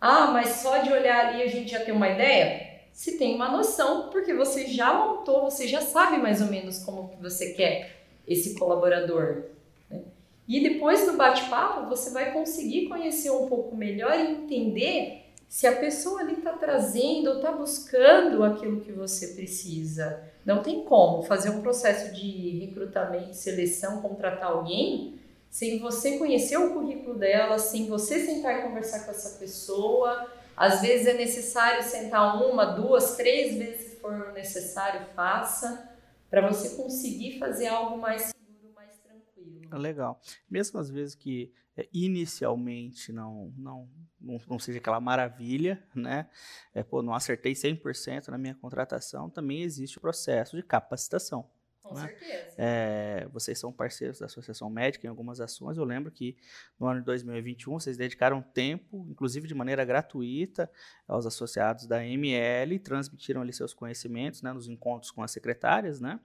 Ah, 0.00 0.26
mas 0.26 0.48
só 0.56 0.78
de 0.78 0.92
olhar 0.92 1.26
ali 1.26 1.42
a 1.42 1.46
gente 1.46 1.70
já 1.70 1.80
tem 1.80 1.94
uma 1.94 2.08
ideia? 2.08 2.74
Se 2.92 3.16
tem 3.16 3.34
uma 3.34 3.50
noção, 3.50 4.10
porque 4.10 4.34
você 4.34 4.66
já 4.66 4.92
montou, 4.92 5.42
você 5.42 5.66
já 5.66 5.80
sabe 5.80 6.18
mais 6.18 6.40
ou 6.40 6.48
menos 6.48 6.78
como 6.78 7.08
que 7.08 7.22
você 7.22 7.54
quer 7.54 8.04
esse 8.26 8.54
colaborador. 8.54 9.44
Né? 9.90 10.02
E 10.46 10.62
depois 10.62 11.06
do 11.06 11.14
bate-papo, 11.14 11.88
você 11.88 12.10
vai 12.10 12.32
conseguir 12.32 12.88
conhecer 12.88 13.30
um 13.30 13.46
pouco 13.46 13.74
melhor 13.74 14.14
e 14.18 14.32
entender 14.32 15.32
se 15.48 15.66
a 15.66 15.76
pessoa 15.76 16.20
ali 16.20 16.34
está 16.34 16.52
trazendo 16.52 17.30
ou 17.30 17.36
está 17.36 17.52
buscando 17.52 18.44
aquilo 18.44 18.80
que 18.80 18.92
você 18.92 19.28
precisa. 19.28 20.22
Não 20.44 20.62
tem 20.62 20.84
como 20.84 21.22
fazer 21.22 21.50
um 21.50 21.62
processo 21.62 22.14
de 22.14 22.58
recrutamento, 22.66 23.34
seleção, 23.34 24.02
contratar 24.02 24.50
alguém 24.50 25.18
sem 25.54 25.78
você 25.78 26.18
conhecer 26.18 26.56
o 26.56 26.72
currículo 26.72 27.16
dela, 27.16 27.60
sem 27.60 27.86
você 27.86 28.18
sentar 28.26 28.58
e 28.58 28.62
conversar 28.62 29.04
com 29.04 29.12
essa 29.12 29.38
pessoa. 29.38 30.28
Às 30.56 30.80
vezes 30.80 31.06
é 31.06 31.14
necessário 31.14 31.80
sentar 31.82 32.42
uma, 32.44 32.64
duas, 32.64 33.16
três 33.16 33.56
vezes 33.56 33.90
se 33.92 33.96
for 33.96 34.32
necessário, 34.32 35.06
faça, 35.14 35.88
para 36.28 36.48
você 36.48 36.76
conseguir 36.76 37.38
fazer 37.38 37.68
algo 37.68 37.98
mais 37.98 38.32
seguro, 38.32 38.74
mais 38.74 38.98
tranquilo. 38.98 39.78
Legal. 39.78 40.20
Mesmo 40.50 40.80
às 40.80 40.90
vezes 40.90 41.14
que 41.14 41.52
é, 41.76 41.88
inicialmente 41.92 43.12
não, 43.12 43.52
não, 43.56 43.88
não, 44.20 44.40
não, 44.48 44.58
seja 44.58 44.78
aquela 44.78 45.00
maravilha, 45.00 45.82
né? 45.94 46.28
É, 46.72 46.82
pô, 46.82 47.02
não 47.02 47.14
acertei 47.14 47.52
100% 47.52 48.28
na 48.28 48.38
minha 48.38 48.54
contratação, 48.54 49.28
também 49.28 49.62
existe 49.62 49.98
o 49.98 50.00
processo 50.00 50.56
de 50.56 50.62
capacitação. 50.62 51.48
Com 51.84 51.94
né? 51.94 52.08
certeza. 52.08 52.54
É, 52.56 53.28
vocês 53.30 53.58
são 53.58 53.70
parceiros 53.70 54.18
da 54.18 54.24
Associação 54.24 54.70
Médica 54.70 55.06
em 55.06 55.10
algumas 55.10 55.38
ações. 55.38 55.76
Eu 55.76 55.84
lembro 55.84 56.10
que 56.10 56.34
no 56.80 56.86
ano 56.86 57.00
de 57.00 57.04
2021 57.04 57.78
vocês 57.78 57.98
dedicaram 57.98 58.40
tempo, 58.40 59.06
inclusive 59.10 59.46
de 59.46 59.54
maneira 59.54 59.84
gratuita, 59.84 60.70
aos 61.06 61.26
associados 61.26 61.86
da 61.86 62.02
ML, 62.02 62.78
transmitiram 62.78 63.42
ali 63.42 63.52
seus 63.52 63.74
conhecimentos 63.74 64.40
né, 64.40 64.50
nos 64.50 64.66
encontros 64.66 65.10
com 65.10 65.22
as 65.22 65.30
secretárias. 65.30 66.00
Né? 66.00 66.18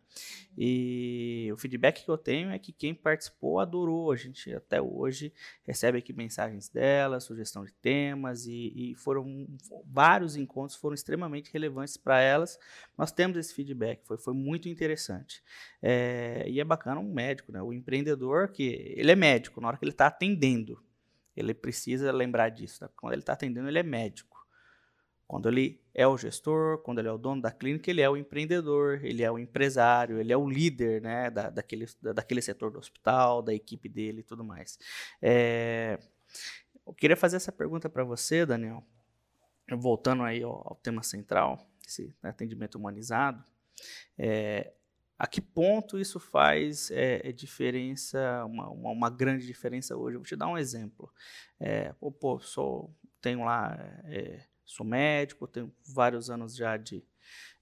E 0.58 1.50
o 1.52 1.58
feedback 1.58 2.06
que 2.06 2.10
eu 2.10 2.18
tenho 2.18 2.52
é 2.52 2.58
que 2.58 2.72
quem 2.72 2.96
participou 2.96 3.60
adorou. 3.60 4.14
A 4.14 4.16
gente 4.16 4.54
até 4.54 4.82
hoje 4.82 5.34
recebe 5.64 5.98
aqui 5.98 6.14
mensagens 6.14 6.70
delas, 6.70 7.26
sugestão 7.26 7.66
de 7.66 7.74
temas, 7.74 8.46
e, 8.46 8.92
e 8.92 8.96
foram 8.96 9.46
vários 9.86 10.38
encontros 10.38 10.80
foram 10.80 10.94
extremamente 10.94 11.52
relevantes 11.52 11.98
para 11.98 12.22
elas. 12.22 12.58
Nós 12.98 13.12
temos 13.12 13.38
esse 13.38 13.54
feedback, 13.54 14.06
foi, 14.06 14.18
foi 14.18 14.34
muito 14.34 14.70
interessante. 14.70 15.44
É, 15.82 16.46
e 16.48 16.60
é 16.60 16.64
bacana 16.64 17.00
um 17.00 17.14
médico, 17.14 17.52
né? 17.52 17.62
O 17.62 17.74
empreendedor 17.74 18.50
que 18.50 18.94
ele 18.96 19.12
é 19.12 19.16
médico 19.16 19.62
na 19.62 19.68
hora 19.68 19.78
que 19.78 19.86
ele 19.86 19.92
está 19.92 20.08
atendendo, 20.08 20.82
ele 21.36 21.54
precisa 21.54 22.12
lembrar 22.12 22.50
disso. 22.50 22.84
Né? 22.84 22.90
Quando 22.96 23.14
ele 23.14 23.22
está 23.22 23.34
atendendo, 23.34 23.68
ele 23.68 23.80
é 23.80 23.84
médico. 23.84 24.40
Quando 25.30 25.48
ele 25.48 25.80
é 25.94 26.08
o 26.08 26.18
gestor, 26.18 26.80
quando 26.80 26.98
ele 26.98 27.08
é 27.08 27.12
o 27.12 27.18
dono 27.18 27.40
da 27.40 27.52
clínica, 27.52 27.92
ele 27.92 28.02
é 28.02 28.10
o 28.10 28.18
empreendedor, 28.18 29.00
ele 29.06 29.22
é 29.22 29.32
o 29.32 29.38
empresário, 29.38 30.20
ele 30.20 30.34
é 30.34 30.38
o 30.38 30.50
líder 30.50 31.04
né, 31.04 31.30
da, 31.30 31.52
daquele, 31.52 31.86
da, 32.02 32.14
daquele 32.14 32.42
setor 32.42 32.72
do 32.72 32.80
hospital, 32.80 33.44
da 33.44 33.54
equipe 33.54 33.88
dele 33.88 34.22
e 34.22 34.24
tudo 34.24 34.44
mais. 34.44 34.80
É, 35.22 36.00
eu 36.86 36.94
queria 36.96 37.16
fazer 37.16 37.36
essa 37.36 37.52
pergunta 37.52 37.88
para 37.88 38.04
você, 38.04 38.44
Daniel, 38.44 38.84
voltando 39.78 40.24
aí 40.24 40.42
ao, 40.42 40.68
ao 40.68 40.76
tema 40.76 41.04
central, 41.04 41.70
esse 41.88 42.12
atendimento 42.24 42.80
humanizado. 42.80 43.44
É, 44.18 44.74
a 45.20 45.28
que 45.28 45.42
ponto 45.42 46.00
isso 46.00 46.18
faz 46.18 46.90
é, 46.92 47.28
é 47.28 47.32
diferença, 47.34 48.46
uma, 48.46 48.70
uma, 48.70 48.92
uma, 48.92 49.10
grande 49.10 49.46
diferença 49.46 49.98
hoje? 49.98 50.16
Eu 50.16 50.22
vou 50.22 50.26
te 50.26 50.36
dar 50.38 50.48
um 50.48 50.58
exemplo. 50.58 51.12
É, 51.60 51.94
pô, 52.22 52.40
sou, 52.40 52.96
tenho 53.22 53.44
lá, 53.44 53.78
é, 54.06 54.46
sou 54.66 54.86
médico, 54.86 55.46
tenho 55.46 55.76
vários 55.94 56.30
anos 56.30 56.56
já 56.56 56.78
de, 56.78 57.04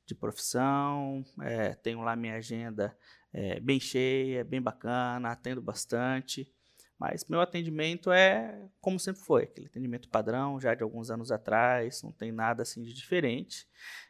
de 0.05 0.13
profissão, 0.13 1.25
é, 1.41 1.73
tenho 1.73 2.01
lá 2.01 2.15
minha 2.15 2.35
agenda 2.35 2.95
é, 3.33 3.59
bem 3.59 3.79
cheia, 3.79 4.43
bem 4.43 4.61
bacana, 4.61 5.31
atendo 5.31 5.59
bastante. 5.59 6.53
Mas 6.99 7.25
meu 7.25 7.41
atendimento 7.41 8.11
é 8.11 8.69
como 8.79 8.99
sempre 8.99 9.23
foi, 9.23 9.43
aquele 9.43 9.65
atendimento 9.65 10.09
padrão, 10.09 10.59
já 10.59 10.75
de 10.75 10.83
alguns 10.83 11.09
anos 11.09 11.31
atrás, 11.31 12.03
não 12.03 12.11
tem 12.11 12.31
nada 12.31 12.61
assim 12.61 12.83
de 12.83 12.93
diferente. 12.93 13.67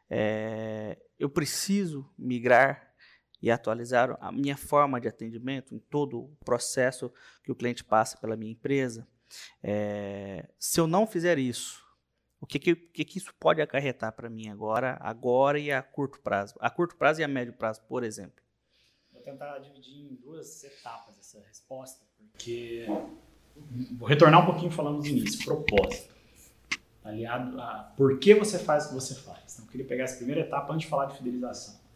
É, 0.09 0.97
eu 1.17 1.29
preciso 1.29 2.09
migrar 2.17 2.86
e 3.41 3.51
atualizar 3.51 4.17
a 4.19 4.31
minha 4.31 4.57
forma 4.57 4.99
de 4.99 5.07
atendimento 5.07 5.75
em 5.75 5.79
todo 5.79 6.19
o 6.19 6.35
processo 6.43 7.11
que 7.43 7.51
o 7.51 7.55
cliente 7.55 7.83
passa 7.83 8.17
pela 8.17 8.35
minha 8.35 8.51
empresa. 8.51 9.07
É, 9.61 10.47
se 10.57 10.79
eu 10.79 10.87
não 10.87 11.05
fizer 11.05 11.37
isso, 11.37 11.85
o 12.39 12.45
que, 12.45 12.59
que, 12.59 12.75
que 12.75 13.17
isso 13.17 13.33
pode 13.39 13.61
acarretar 13.61 14.11
para 14.13 14.29
mim 14.29 14.49
agora, 14.49 14.97
agora 15.01 15.59
e 15.59 15.71
a 15.71 15.81
curto 15.81 16.19
prazo? 16.21 16.55
A 16.59 16.69
curto 16.69 16.95
prazo 16.95 17.21
e 17.21 17.23
a 17.23 17.27
médio 17.27 17.53
prazo, 17.53 17.81
por 17.87 18.03
exemplo. 18.03 18.43
Vou 19.11 19.21
tentar 19.21 19.57
dividir 19.59 20.11
em 20.11 20.15
duas 20.15 20.63
etapas 20.63 21.17
essa 21.17 21.39
resposta, 21.47 22.05
porque 22.31 22.85
vou 23.97 24.07
retornar 24.07 24.43
um 24.43 24.45
pouquinho 24.45 24.71
falando 24.71 25.01
do 25.01 25.07
início, 25.07 25.43
propósito. 25.43 26.15
Aliado 27.03 27.59
a 27.59 27.93
por 27.95 28.19
que 28.19 28.35
você 28.35 28.59
faz 28.59 28.85
o 28.85 28.89
que 28.89 28.95
você 28.95 29.15
faz. 29.15 29.53
Então, 29.53 29.65
eu 29.65 29.71
queria 29.71 29.87
pegar 29.87 30.03
essa 30.03 30.17
primeira 30.17 30.41
etapa 30.41 30.73
antes 30.73 30.85
de 30.85 30.89
falar 30.89 31.05
de 31.05 31.17
fidelização. 31.17 31.86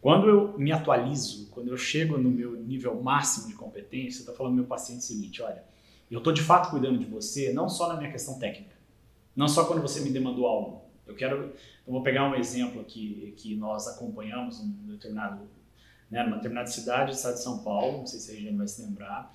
Quando 0.00 0.28
eu 0.28 0.58
me 0.58 0.70
atualizo, 0.70 1.48
quando 1.50 1.68
eu 1.68 1.76
chego 1.76 2.16
no 2.16 2.30
meu 2.30 2.52
nível 2.52 3.00
máximo 3.02 3.48
de 3.48 3.54
competência, 3.54 4.18
eu 4.18 4.20
estou 4.20 4.34
falando 4.34 4.52
ao 4.52 4.56
meu 4.58 4.66
paciente 4.66 5.00
o 5.00 5.02
seguinte: 5.02 5.42
olha, 5.42 5.64
eu 6.10 6.18
estou 6.18 6.32
de 6.32 6.42
fato 6.42 6.70
cuidando 6.70 6.98
de 6.98 7.04
você, 7.04 7.52
não 7.52 7.68
só 7.68 7.88
na 7.88 7.96
minha 7.96 8.10
questão 8.10 8.38
técnica, 8.38 8.76
não 9.34 9.48
só 9.48 9.64
quando 9.64 9.82
você 9.82 10.00
me 10.00 10.10
demandou 10.10 10.46
algo. 10.46 10.82
Eu 11.06 11.14
quero, 11.14 11.36
eu 11.86 11.92
vou 11.92 12.02
pegar 12.02 12.28
um 12.28 12.34
exemplo 12.34 12.80
aqui 12.80 13.34
que 13.36 13.56
nós 13.56 13.88
acompanhamos 13.88 14.60
um 14.60 14.70
determinado, 14.86 15.48
né, 16.10 16.22
numa 16.22 16.36
determinada 16.36 16.68
cidade, 16.68 17.12
estado 17.12 17.34
de 17.34 17.42
São 17.42 17.64
Paulo, 17.64 17.98
não 17.98 18.06
sei 18.06 18.20
se 18.20 18.32
a 18.32 18.34
gente 18.34 18.56
vai 18.56 18.68
se 18.68 18.82
lembrar. 18.82 19.34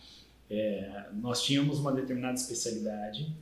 É, 0.50 1.10
nós 1.14 1.42
tínhamos 1.42 1.80
uma 1.80 1.92
determinada 1.92 2.36
especialidade 2.36 3.36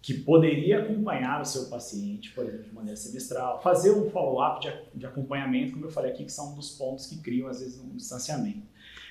que 0.00 0.14
poderia 0.14 0.80
acompanhar 0.80 1.40
o 1.40 1.44
seu 1.44 1.66
paciente, 1.66 2.30
por 2.30 2.44
exemplo, 2.44 2.64
de 2.64 2.74
maneira 2.74 2.96
semestral, 2.96 3.60
fazer 3.60 3.90
um 3.90 4.08
follow-up 4.10 4.60
de, 4.60 4.72
de, 4.94 5.06
acompanhamento, 5.06 5.72
como 5.72 5.86
eu 5.86 5.90
falei 5.90 6.12
aqui, 6.12 6.24
que 6.24 6.32
são 6.32 6.52
um 6.52 6.54
dos 6.54 6.70
pontos 6.70 7.06
que 7.06 7.18
criam, 7.18 7.48
às 7.48 7.60
vezes, 7.60 7.80
um 7.80 7.96
distanciamento. 7.96 8.62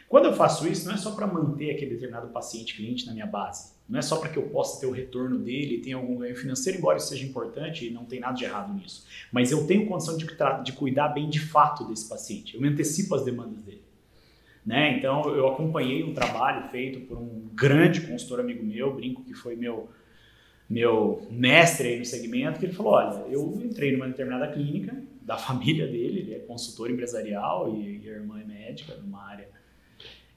Quando 0.07 0.25
eu 0.25 0.33
faço 0.33 0.65
isso, 0.67 0.87
não 0.87 0.93
é 0.93 0.97
só 0.97 1.11
para 1.11 1.27
manter 1.27 1.71
aquele 1.71 1.91
determinado 1.91 2.29
paciente 2.29 2.75
cliente 2.75 3.05
na 3.05 3.13
minha 3.13 3.25
base, 3.25 3.73
não 3.89 3.99
é 3.99 4.01
só 4.01 4.17
para 4.17 4.29
que 4.29 4.37
eu 4.37 4.43
possa 4.49 4.79
ter 4.79 4.85
o 4.85 4.91
retorno 4.91 5.37
dele 5.39 5.79
tenha 5.79 5.97
algum 5.97 6.17
ganho 6.17 6.35
financeiro, 6.35 6.79
embora 6.79 6.97
isso 6.97 7.07
seja 7.07 7.25
importante 7.25 7.85
e 7.85 7.91
não 7.91 8.05
tem 8.05 8.19
nada 8.19 8.33
de 8.33 8.45
errado 8.45 8.73
nisso, 8.73 9.05
mas 9.31 9.51
eu 9.51 9.67
tenho 9.67 9.85
condição 9.85 10.17
de, 10.17 10.25
de 10.63 10.71
cuidar 10.73 11.09
bem 11.09 11.29
de 11.29 11.41
fato 11.41 11.85
desse 11.85 12.07
paciente, 12.07 12.55
eu 12.55 12.61
me 12.61 12.69
antecipo 12.69 13.15
as 13.15 13.23
demandas 13.25 13.61
dele. 13.61 13.83
Né? 14.65 14.97
Então, 14.97 15.33
eu 15.33 15.47
acompanhei 15.47 16.03
um 16.03 16.13
trabalho 16.13 16.69
feito 16.69 16.99
por 17.07 17.17
um 17.17 17.47
grande 17.53 18.01
consultor 18.01 18.41
amigo 18.41 18.65
meu, 18.65 18.93
brinco 18.93 19.23
que 19.23 19.33
foi 19.33 19.55
meu 19.55 19.89
meu 20.69 21.25
mestre 21.31 21.89
aí 21.89 21.99
no 21.99 22.05
segmento, 22.05 22.59
que 22.59 22.65
ele 22.65 22.73
falou, 22.73 22.93
olha, 22.93 23.25
eu 23.29 23.61
entrei 23.63 23.93
numa 23.93 24.07
determinada 24.07 24.47
clínica 24.51 24.95
da 25.21 25.37
família 25.39 25.87
dele, 25.87 26.19
ele 26.19 26.33
é 26.35 26.39
consultor 26.39 26.89
empresarial 26.91 27.73
e, 27.73 28.01
e 28.03 28.09
a 28.09 28.13
irmã 28.13 28.39
é 28.41 28.43
médica, 28.43 28.95
numa 28.95 29.23
área 29.23 29.47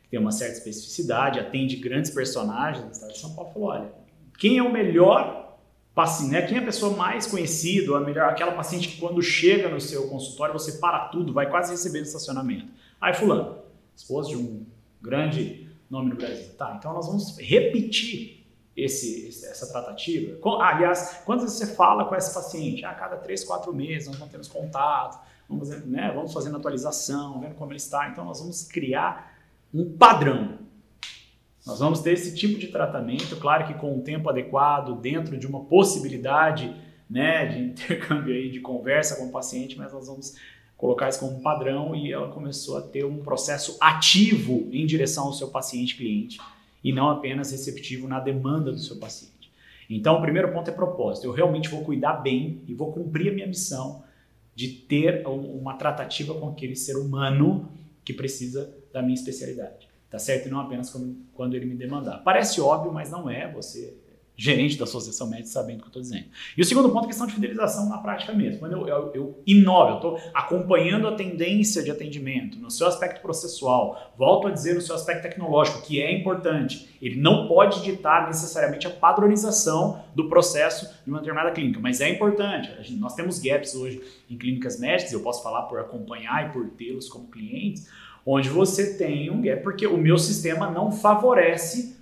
que 0.05 0.11
tem 0.11 0.21
uma 0.21 0.33
certa 0.33 0.59
especificidade, 0.59 1.39
atende 1.39 1.77
grandes 1.77 2.11
personagens 2.11 2.85
no 2.85 2.91
estado 2.91 3.13
de 3.13 3.19
São 3.19 3.35
Paulo, 3.35 3.53
falou, 3.53 3.69
olha, 3.69 3.93
quem 4.39 4.59
é 4.59 4.63
o 4.63 4.73
melhor 4.73 5.59
paciente, 5.95 6.31
né? 6.31 6.43
quem 6.43 6.57
é 6.57 6.61
a 6.61 6.65
pessoa 6.65 6.97
mais 6.97 7.27
conhecida, 7.27 7.97
a 7.97 8.01
melhor, 8.01 8.31
aquela 8.31 8.53
paciente 8.53 8.89
que 8.89 8.99
quando 8.99 9.21
chega 9.21 9.69
no 9.69 9.81
seu 9.81 10.09
consultório, 10.09 10.53
você 10.53 10.79
para 10.79 11.09
tudo, 11.09 11.33
vai 11.33 11.51
quase 11.51 11.73
receber 11.73 11.99
no 11.99 12.07
estacionamento. 12.07 12.67
Aí 13.01 13.13
fulano, 13.15 13.59
esposa 13.95 14.31
de 14.31 14.37
um 14.37 14.65
grande 15.03 15.69
nome 15.91 16.11
no 16.11 16.17
Brasil. 16.17 16.55
Tá, 16.57 16.77
então 16.79 16.95
nós 16.95 17.07
vamos 17.07 17.37
repetir 17.39 18.40
esse, 18.85 19.29
essa 19.29 19.71
tratativa? 19.71 20.39
Aliás, 20.61 21.23
quantas 21.25 21.53
você 21.53 21.67
fala 21.67 22.05
com 22.05 22.15
esse 22.15 22.33
paciente? 22.33 22.85
A 22.85 22.91
ah, 22.91 22.95
cada 22.95 23.17
três, 23.17 23.45
quatro 23.45 23.73
meses 23.73 24.09
nós 24.09 24.19
mantemos 24.19 24.49
contato, 24.49 25.19
vamos, 25.49 25.69
né, 25.87 26.13
vamos 26.15 26.33
fazendo 26.33 26.57
atualização, 26.57 27.41
vendo 27.41 27.55
como 27.55 27.73
ele 27.73 27.79
está. 27.79 28.09
Então, 28.09 28.25
nós 28.25 28.41
vamos 28.41 28.65
criar 28.65 29.35
um 29.73 29.97
padrão. 29.97 30.59
Nós 31.67 31.79
vamos 31.79 32.01
ter 32.01 32.13
esse 32.13 32.35
tipo 32.35 32.59
de 32.59 32.69
tratamento, 32.69 33.37
claro 33.37 33.67
que 33.67 33.75
com 33.75 33.99
o 33.99 34.03
tempo 34.03 34.29
adequado, 34.31 34.99
dentro 34.99 35.37
de 35.37 35.47
uma 35.47 35.65
possibilidade 35.65 36.75
né, 37.09 37.47
de 37.47 37.59
intercâmbio 37.71 38.35
aí, 38.35 38.51
de 38.51 38.61
conversa 38.61 39.17
com 39.17 39.27
o 39.27 39.31
paciente, 39.31 39.77
mas 39.77 39.93
nós 39.93 40.07
vamos 40.07 40.37
colocar 40.77 41.11
isso 41.11 41.21
como 41.21 41.43
padrão 41.43 41.95
e 41.95 42.11
ela 42.11 42.29
começou 42.33 42.79
a 42.79 42.81
ter 42.81 43.05
um 43.05 43.19
processo 43.19 43.77
ativo 43.79 44.67
em 44.73 44.87
direção 44.87 45.27
ao 45.27 45.33
seu 45.35 45.49
paciente 45.49 45.95
cliente 45.95 46.39
e 46.83 46.93
não 46.93 47.11
apenas 47.11 47.51
receptivo 47.51 48.09
na 48.09 48.21
demanda 48.21 48.73
do 48.73 48.79
seu 48.79 48.97
paciente. 48.97 49.51
Então, 49.89 50.19
o 50.19 50.21
primeiro 50.21 50.53
ponto 50.53 50.71
é 50.71 50.73
propósito. 50.73 51.27
Eu 51.27 51.33
realmente 51.33 51.69
vou 51.69 51.85
cuidar 51.85 52.15
bem 52.15 52.63
e 52.69 52.75
vou 52.75 52.93
cumprir 52.93 53.31
a 53.31 53.35
minha 53.35 53.47
missão 53.47 54.05
de 54.55 54.69
ter 54.69 55.27
uma 55.27 55.75
tratativa 55.75 56.35
com 56.35 56.49
aquele 56.49 56.77
ser 56.77 56.97
humano 56.97 57.69
que 58.05 58.13
precisa 58.13 58.73
da 58.93 59.03
minha 59.03 59.15
especialidade. 59.15 59.89
Tá 60.09 60.19
certo? 60.19 60.49
E 60.49 60.51
não 60.51 60.61
apenas 60.61 60.95
quando 61.35 61.55
ele 61.55 61.67
me 61.67 61.75
demandar. 61.75 62.19
Parece 62.25 62.61
óbvio, 62.61 62.93
mas 62.93 63.11
não 63.11 63.31
é. 63.31 63.51
Você 63.53 63.95
gerente 64.41 64.79
da 64.79 64.85
associação 64.85 65.29
médica 65.29 65.49
sabendo 65.49 65.77
o 65.77 65.83
que 65.83 65.85
eu 65.85 65.89
estou 65.89 66.03
dizendo. 66.03 66.25
E 66.57 66.63
o 66.63 66.65
segundo 66.65 66.89
ponto 66.89 67.03
é 67.03 67.05
a 67.05 67.09
questão 67.09 67.27
de 67.27 67.35
fidelização 67.35 67.91
na 67.91 67.99
prática 67.99 68.33
mesmo. 68.33 68.59
Quando 68.59 68.73
eu, 68.73 68.89
eu, 68.89 69.13
eu 69.13 69.43
inovo, 69.47 69.91
eu 69.91 69.97
estou 69.97 70.21
acompanhando 70.33 71.07
a 71.07 71.15
tendência 71.15 71.83
de 71.83 71.91
atendimento 71.91 72.59
no 72.59 72.71
seu 72.71 72.87
aspecto 72.87 73.21
processual, 73.21 74.15
volto 74.17 74.49
a 74.49 74.51
dizer 74.51 74.75
no 74.75 74.81
seu 74.81 74.95
aspecto 74.95 75.23
tecnológico, 75.23 75.83
que 75.83 76.01
é 76.01 76.11
importante. 76.19 76.89
Ele 77.03 77.21
não 77.21 77.47
pode 77.47 77.83
ditar 77.83 78.29
necessariamente 78.29 78.87
a 78.87 78.91
padronização 78.91 80.03
do 80.15 80.27
processo 80.31 80.89
de 81.05 81.11
uma 81.11 81.19
determinada 81.19 81.51
clínica, 81.51 81.79
mas 81.79 82.01
é 82.01 82.09
importante. 82.09 82.71
Gente, 82.79 82.95
nós 82.95 83.15
temos 83.15 83.39
gaps 83.39 83.75
hoje 83.75 84.01
em 84.31 84.39
clínicas 84.39 84.81
médicas, 84.81 85.13
eu 85.13 85.21
posso 85.21 85.43
falar 85.43 85.65
por 85.65 85.79
acompanhar 85.79 86.49
e 86.49 86.53
por 86.53 86.67
tê-los 86.71 87.11
como 87.11 87.29
clientes, 87.29 87.91
onde 88.25 88.49
você 88.49 88.97
tem 88.97 89.31
um 89.31 89.43
gap, 89.43 89.63
porque 89.63 89.87
o 89.87 89.99
meu 89.99 90.17
sistema 90.17 90.71
não 90.71 90.91
favorece 90.91 92.00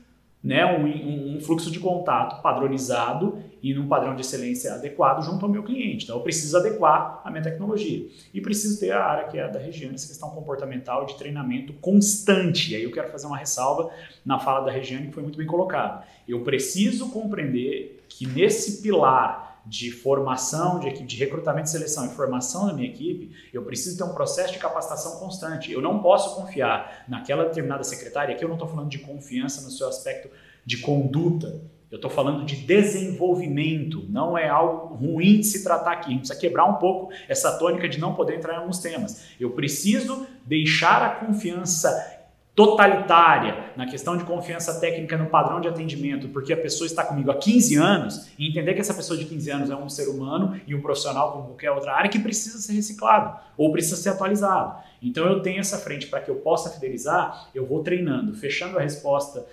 né, 0.49 0.65
um, 0.65 1.37
um, 1.37 1.41
fluxo 1.43 1.71
de 1.71 1.79
contato 1.79 2.41
padronizado 2.41 3.39
e 3.63 3.75
num 3.75 3.87
padrão 3.87 4.15
de 4.15 4.23
excelência 4.23 4.73
adequado 4.73 5.23
junto 5.23 5.45
ao 5.45 5.53
meu 5.53 5.63
cliente. 5.63 6.05
Então 6.05 6.17
eu 6.17 6.23
preciso 6.23 6.57
adequar 6.57 7.21
a 7.23 7.31
minha 7.31 7.43
tecnologia. 7.43 8.07
E 8.33 8.41
preciso 8.41 8.81
ter 8.81 8.93
a 8.93 9.05
área 9.05 9.29
que 9.29 9.37
é 9.37 9.47
da 9.47 9.59
região, 9.59 9.93
essa 9.93 10.09
questão 10.09 10.31
comportamental 10.31 11.05
de 11.05 11.19
treinamento 11.19 11.75
constante. 11.75 12.73
E 12.73 12.77
aí 12.77 12.83
eu 12.83 12.91
quero 12.91 13.11
fazer 13.11 13.27
uma 13.27 13.37
ressalva 13.37 13.91
na 14.25 14.39
fala 14.39 14.65
da 14.65 14.73
Regiane 14.73 15.09
que 15.09 15.13
foi 15.13 15.23
muito 15.23 15.37
bem 15.37 15.47
colocada. 15.47 16.03
Eu 16.27 16.41
preciso 16.41 17.11
compreender 17.11 18.03
que 18.09 18.27
nesse 18.27 18.81
pilar 18.81 19.48
de 19.69 19.91
formação 19.91 20.81
de 20.81 20.89
equipe, 20.89 21.07
de 21.07 21.17
recrutamento 21.17 21.69
seleção 21.69 22.07
e 22.07 22.09
formação 22.09 22.67
da 22.67 22.73
minha 22.73 22.89
equipe, 22.89 23.31
eu 23.53 23.63
preciso 23.63 23.99
ter 23.99 24.05
um 24.05 24.15
processo 24.15 24.53
de 24.53 24.59
capacitação 24.59 25.19
constante. 25.19 25.71
Eu 25.71 25.83
não 25.83 26.01
posso 26.01 26.35
confiar 26.37 27.05
naquela 27.07 27.45
determinada 27.45 27.85
secretária, 27.85 28.35
aqui 28.35 28.45
eu 28.45 28.49
não 28.49 28.57
estou 28.57 28.69
falando 28.69 28.89
de 28.89 28.99
confiança 28.99 29.61
no 29.63 29.71
seu 29.71 29.87
aspecto 29.89 30.31
de 30.65 30.79
conduta, 30.79 31.63
eu 31.91 31.97
estou 31.97 32.11
falando 32.11 32.45
de 32.45 32.57
desenvolvimento, 32.57 34.05
não 34.11 34.37
é 34.37 34.49
algo 34.49 34.95
ruim 34.95 35.41
de 35.41 35.47
se 35.47 35.65
tratar 35.65 35.93
aqui. 35.93 36.09
A 36.09 36.11
gente 36.11 36.21
precisa 36.21 36.39
quebrar 36.39 36.67
um 36.67 36.75
pouco 36.75 37.11
essa 37.27 37.59
tônica 37.59 37.89
de 37.89 37.99
não 37.99 38.15
poder 38.15 38.37
entrar 38.37 38.55
em 38.55 38.59
alguns 38.59 38.79
temas. 38.79 39.29
Eu 39.41 39.51
preciso 39.53 40.27
deixar 40.45 41.03
a 41.03 41.11
confiança 41.11 42.18
totalitária 42.59 43.71
na 43.77 43.87
questão 43.87 44.17
de 44.17 44.25
confiança 44.25 44.81
técnica 44.81 45.17
no 45.17 45.27
padrão 45.27 45.61
de 45.61 45.69
atendimento, 45.69 46.27
porque 46.31 46.53
a 46.53 46.57
pessoa 46.57 46.87
está 46.87 47.05
comigo 47.05 47.31
há 47.31 47.37
15 47.37 47.77
anos, 47.77 48.29
e 48.37 48.49
entender 48.49 48.75
que 48.75 48.81
essa 48.81 48.93
pessoa 48.93 49.17
de 49.17 49.27
15 49.27 49.49
anos 49.49 49.71
é 49.71 49.77
um 49.77 49.89
ser 49.89 50.09
humano 50.09 50.61
e 50.67 50.75
um 50.75 50.83
profissional 50.83 51.31
como 51.31 51.45
qualquer 51.45 51.71
outra 51.71 51.95
área 51.95 52.11
que 52.11 52.19
precisa 52.19 52.59
ser 52.59 52.73
reciclado 52.73 53.39
ou 53.57 53.71
precisa 53.71 53.95
ser 53.95 54.09
atualizado. 54.09 54.83
Então 55.01 55.25
eu 55.29 55.41
tenho 55.41 55.61
essa 55.61 55.79
frente 55.79 56.09
para 56.09 56.21
que 56.21 56.29
eu 56.29 56.35
possa 56.35 56.69
fidelizar, 56.69 57.49
eu 57.55 57.65
vou 57.65 57.85
treinando, 57.85 58.35
fechando 58.35 58.77
a 58.77 58.83
resposta. 58.83 59.47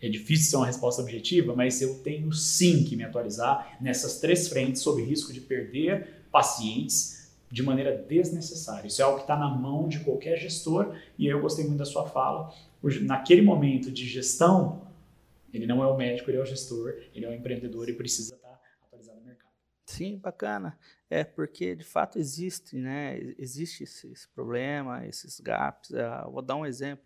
É 0.00 0.08
difícil 0.08 0.48
ser 0.48 0.56
uma 0.56 0.66
resposta 0.66 1.02
objetiva, 1.02 1.56
mas 1.56 1.82
eu 1.82 1.96
tenho 1.96 2.32
sim 2.32 2.84
que 2.84 2.94
me 2.94 3.02
atualizar 3.02 3.76
nessas 3.80 4.20
três 4.20 4.46
frentes 4.46 4.82
sob 4.82 5.02
risco 5.02 5.32
de 5.32 5.40
perder 5.40 6.26
pacientes 6.30 7.21
de 7.52 7.62
maneira 7.62 7.94
desnecessária. 7.94 8.88
Isso 8.88 9.02
é 9.02 9.04
algo 9.04 9.18
que 9.18 9.24
está 9.24 9.36
na 9.36 9.50
mão 9.50 9.86
de 9.86 10.00
qualquer 10.00 10.38
gestor 10.38 10.96
e 11.18 11.26
eu 11.26 11.38
gostei 11.38 11.66
muito 11.66 11.80
da 11.80 11.84
sua 11.84 12.08
fala. 12.08 12.50
Naquele 13.02 13.42
momento 13.42 13.92
de 13.92 14.06
gestão, 14.08 14.88
ele 15.52 15.66
não 15.66 15.82
é 15.82 15.86
o 15.86 15.94
médico, 15.94 16.30
ele 16.30 16.38
é 16.38 16.40
o 16.40 16.46
gestor, 16.46 16.94
ele 17.14 17.26
é 17.26 17.28
o 17.28 17.34
empreendedor 17.34 17.90
e 17.90 17.92
precisa 17.92 18.36
estar 18.36 18.48
tá 18.48 18.60
atualizado 18.86 19.20
no 19.20 19.26
mercado. 19.26 19.52
Sim, 19.84 20.16
bacana. 20.16 20.78
É 21.10 21.24
porque 21.24 21.76
de 21.76 21.84
fato 21.84 22.18
existe, 22.18 22.76
né? 22.76 23.18
Existe 23.38 23.84
esse, 23.84 24.10
esse 24.10 24.26
problema, 24.30 25.06
esses 25.06 25.38
gaps. 25.38 25.90
Uh, 25.90 26.30
vou 26.32 26.40
dar 26.40 26.56
um 26.56 26.64
exemplo. 26.64 27.04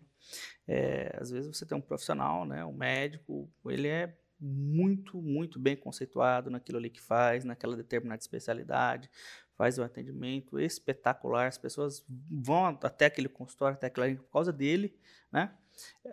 É, 0.65 1.13
às 1.19 1.29
vezes 1.29 1.53
você 1.53 1.65
tem 1.65 1.77
um 1.77 1.81
profissional, 1.81 2.45
né? 2.45 2.63
Um 2.63 2.73
médico, 2.73 3.49
ele 3.65 3.89
é 3.89 4.17
muito, 4.39 5.21
muito 5.21 5.59
bem 5.59 5.75
conceituado 5.75 6.49
naquilo 6.49 6.77
ali 6.77 6.89
que 6.89 7.01
faz, 7.01 7.43
naquela 7.43 7.75
determinada 7.75 8.21
especialidade, 8.21 9.09
faz 9.57 9.79
um 9.79 9.83
atendimento 9.83 10.59
espetacular, 10.59 11.47
as 11.47 11.57
pessoas 11.57 12.05
vão 12.29 12.67
até 12.67 13.07
aquele 13.07 13.27
consultório, 13.27 13.75
até 13.75 13.87
aquela 13.87 14.07
por 14.15 14.31
causa 14.31 14.53
dele, 14.53 14.95
né? 15.31 15.51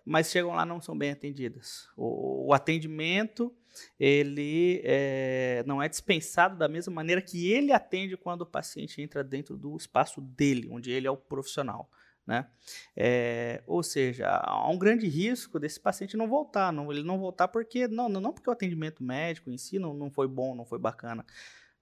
Mas 0.05 0.31
chegam 0.31 0.55
lá 0.55 0.65
não 0.65 0.81
são 0.81 0.97
bem 0.97 1.11
atendidas. 1.11 1.89
O, 1.97 2.49
o 2.49 2.55
atendimento 2.55 3.55
ele 3.99 4.81
é, 4.85 5.63
não 5.67 5.83
é 5.83 5.89
dispensado 5.89 6.57
da 6.57 6.69
mesma 6.69 6.93
maneira 6.93 7.21
que 7.21 7.51
ele 7.51 7.73
atende 7.73 8.17
quando 8.17 8.43
o 8.43 8.47
paciente 8.47 9.01
entra 9.03 9.23
dentro 9.23 9.57
do 9.57 9.77
espaço 9.77 10.21
dele, 10.21 10.69
onde 10.71 10.91
ele 10.91 11.07
é 11.07 11.11
o 11.11 11.17
profissional. 11.17 11.91
Né? 12.27 12.47
É, 12.97 13.63
ou 13.67 13.83
seja, 13.83 14.27
há 14.29 14.71
um 14.71 14.79
grande 14.79 15.07
risco 15.07 15.59
desse 15.59 15.79
paciente 15.79 16.17
não 16.17 16.27
voltar, 16.27 16.73
não, 16.73 16.91
ele 16.91 17.03
não 17.03 17.19
voltar 17.19 17.49
porque 17.49 17.87
não, 17.87 18.09
não 18.09 18.33
porque 18.33 18.49
o 18.49 18.53
atendimento 18.53 19.05
médico 19.05 19.51
em 19.51 19.59
si 19.59 19.79
não, 19.79 19.93
não 19.93 20.11
foi 20.11 20.27
bom, 20.27 20.55
não 20.55 20.65
foi 20.65 20.79
bacana, 20.79 21.25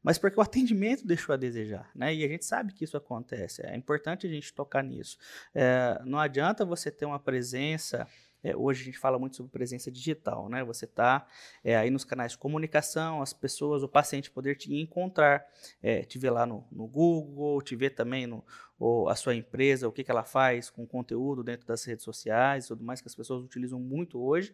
mas 0.03 0.19
porque 0.19 0.39
o 0.39 0.43
atendimento 0.43 1.07
deixou 1.07 1.33
a 1.33 1.37
desejar, 1.37 1.91
né? 1.95 2.15
E 2.15 2.25
a 2.25 2.29
gente 2.29 2.45
sabe 2.45 2.73
que 2.73 2.85
isso 2.85 2.97
acontece. 2.97 3.65
É 3.65 3.77
importante 3.77 4.27
a 4.27 4.31
gente 4.31 4.53
tocar 4.53 4.83
nisso. 4.83 5.17
É, 5.55 6.01
não 6.05 6.19
adianta 6.19 6.65
você 6.65 6.91
ter 6.91 7.07
uma 7.07 7.21
presença. 7.21 8.07
É, 8.45 8.57
hoje 8.57 8.83
a 8.83 8.85
gente 8.87 8.99
fala 8.99 9.21
muito 9.21 9.37
sobre 9.37 9.53
presença 9.53 9.89
digital, 9.91 10.49
né? 10.49 10.65
Você 10.65 10.85
está 10.85 11.27
é, 11.63 11.77
aí 11.77 11.91
nos 11.91 12.05
canais 12.05 12.33
de 12.33 12.39
comunicação, 12.39 13.23
as 13.23 13.33
pessoas, 13.33 13.85
o 13.85 13.89
paciente 13.89 14.31
poder 14.33 14.57
te 14.57 14.75
encontrar, 14.75 15.47
é, 15.81 16.03
te 16.03 16.19
ver 16.19 16.31
lá 16.31 16.45
no, 16.45 16.67
no 16.73 16.89
Google, 16.89 17.63
te 17.63 17.77
ver 17.77 17.91
também 17.91 18.27
no 18.27 18.45
ou 18.81 19.09
a 19.09 19.15
sua 19.15 19.37
empresa, 19.37 19.87
o 19.87 19.93
que, 19.93 20.03
que 20.03 20.11
ela 20.11 20.25
faz 20.25 20.69
com 20.69 20.85
conteúdo 20.85 21.45
dentro 21.45 21.65
das 21.65 21.85
redes 21.85 22.05
sociais, 22.05 22.67
tudo 22.67 22.83
mais 22.83 23.01
que 23.01 23.07
as 23.07 23.15
pessoas 23.15 23.45
utilizam 23.45 23.79
muito 23.79 24.21
hoje. 24.21 24.53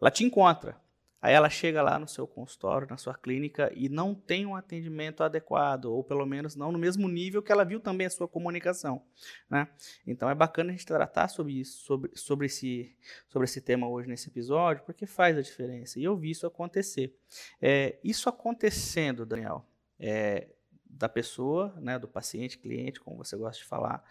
Ela 0.00 0.10
te 0.10 0.24
encontra, 0.24 0.76
Aí 1.20 1.34
ela 1.34 1.50
chega 1.50 1.82
lá 1.82 1.98
no 1.98 2.06
seu 2.06 2.26
consultório, 2.26 2.86
na 2.88 2.96
sua 2.96 3.14
clínica 3.14 3.72
e 3.74 3.88
não 3.88 4.14
tem 4.14 4.46
um 4.46 4.54
atendimento 4.54 5.24
adequado, 5.24 5.86
ou 5.86 6.04
pelo 6.04 6.24
menos 6.24 6.54
não 6.54 6.70
no 6.70 6.78
mesmo 6.78 7.08
nível 7.08 7.42
que 7.42 7.50
ela 7.50 7.64
viu 7.64 7.80
também 7.80 8.06
a 8.06 8.10
sua 8.10 8.28
comunicação, 8.28 9.02
né? 9.50 9.68
Então 10.06 10.30
é 10.30 10.34
bacana 10.34 10.70
a 10.70 10.72
gente 10.72 10.86
tratar 10.86 11.26
sobre 11.28 11.54
isso, 11.54 11.78
sobre, 11.84 12.12
sobre, 12.14 12.46
esse, 12.46 12.94
sobre 13.26 13.46
esse 13.46 13.60
tema 13.60 13.88
hoje 13.88 14.08
nesse 14.08 14.28
episódio, 14.28 14.84
porque 14.84 15.06
faz 15.06 15.36
a 15.36 15.42
diferença. 15.42 15.98
E 15.98 16.04
eu 16.04 16.16
vi 16.16 16.30
isso 16.30 16.46
acontecer. 16.46 17.16
É, 17.60 17.98
isso 18.04 18.28
acontecendo, 18.28 19.26
Daniel, 19.26 19.66
é, 19.98 20.48
da 20.88 21.08
pessoa, 21.08 21.74
né, 21.80 21.98
do 21.98 22.06
paciente, 22.06 22.58
cliente, 22.58 23.00
como 23.00 23.16
você 23.16 23.36
gosta 23.36 23.60
de 23.60 23.68
falar, 23.68 24.04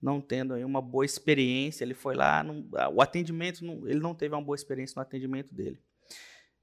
não 0.00 0.20
tendo 0.20 0.54
aí 0.54 0.64
uma 0.64 0.80
boa 0.80 1.04
experiência, 1.04 1.84
ele 1.84 1.94
foi 1.94 2.14
lá, 2.14 2.42
não, 2.42 2.66
o 2.94 3.02
atendimento, 3.02 3.64
não, 3.64 3.86
ele 3.88 4.00
não 4.00 4.14
teve 4.14 4.34
uma 4.34 4.42
boa 4.42 4.56
experiência 4.56 4.94
no 4.96 5.02
atendimento 5.02 5.54
dele. 5.54 5.80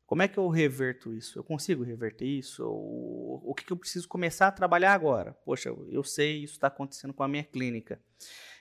Como 0.08 0.22
é 0.22 0.28
que 0.28 0.38
eu 0.38 0.48
reverto 0.48 1.14
isso? 1.14 1.38
Eu 1.38 1.44
consigo 1.44 1.84
reverter 1.84 2.26
isso? 2.26 2.66
O 2.66 3.54
que, 3.54 3.66
que 3.66 3.74
eu 3.74 3.78
preciso 3.78 4.08
começar 4.08 4.48
a 4.48 4.52
trabalhar 4.54 4.94
agora? 4.94 5.34
Poxa, 5.44 5.68
eu 5.90 6.02
sei 6.02 6.44
isso 6.46 6.54
está 6.54 6.68
acontecendo 6.68 7.14
com 7.14 7.24
a 7.24 7.28
minha 7.28 7.44
clínica. 7.44 8.02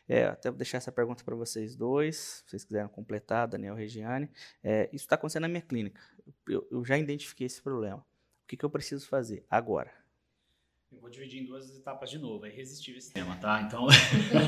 É, 0.09 0.24
até 0.24 0.50
vou 0.50 0.59
deixar 0.59 0.78
essa 0.78 0.90
pergunta 0.90 1.22
para 1.22 1.37
vocês 1.37 1.76
dois, 1.76 2.16
se 2.16 2.50
vocês 2.50 2.64
quiserem 2.64 2.88
completar, 2.88 3.46
Daniel 3.46 3.76
Regiane. 3.76 4.28
É, 4.62 4.87
isso 4.92 5.04
está 5.04 5.14
acontecendo 5.14 5.42
na 5.42 5.48
minha 5.48 5.62
clínica. 5.62 6.00
Eu, 6.48 6.66
eu, 6.68 6.85
já 6.85 6.98
identifiquei 6.98 7.46
esse 7.46 7.62
problema. 7.62 7.98
O 7.98 8.48
que, 8.48 8.56
que 8.56 8.64
eu 8.64 8.70
preciso 8.70 9.06
fazer 9.06 9.46
agora? 9.48 9.92
Eu 10.90 10.98
vou 10.98 11.09
dividir 11.09 11.42
em 11.42 11.46
duas 11.46 11.76
etapas 11.76 12.11
de 12.11 12.18
novo. 12.18 12.44
É 12.44 12.48
irresistível 12.48 12.98
esse 12.98 13.12
tema, 13.12 13.37
tá? 13.37 13.62
Então, 13.62 13.87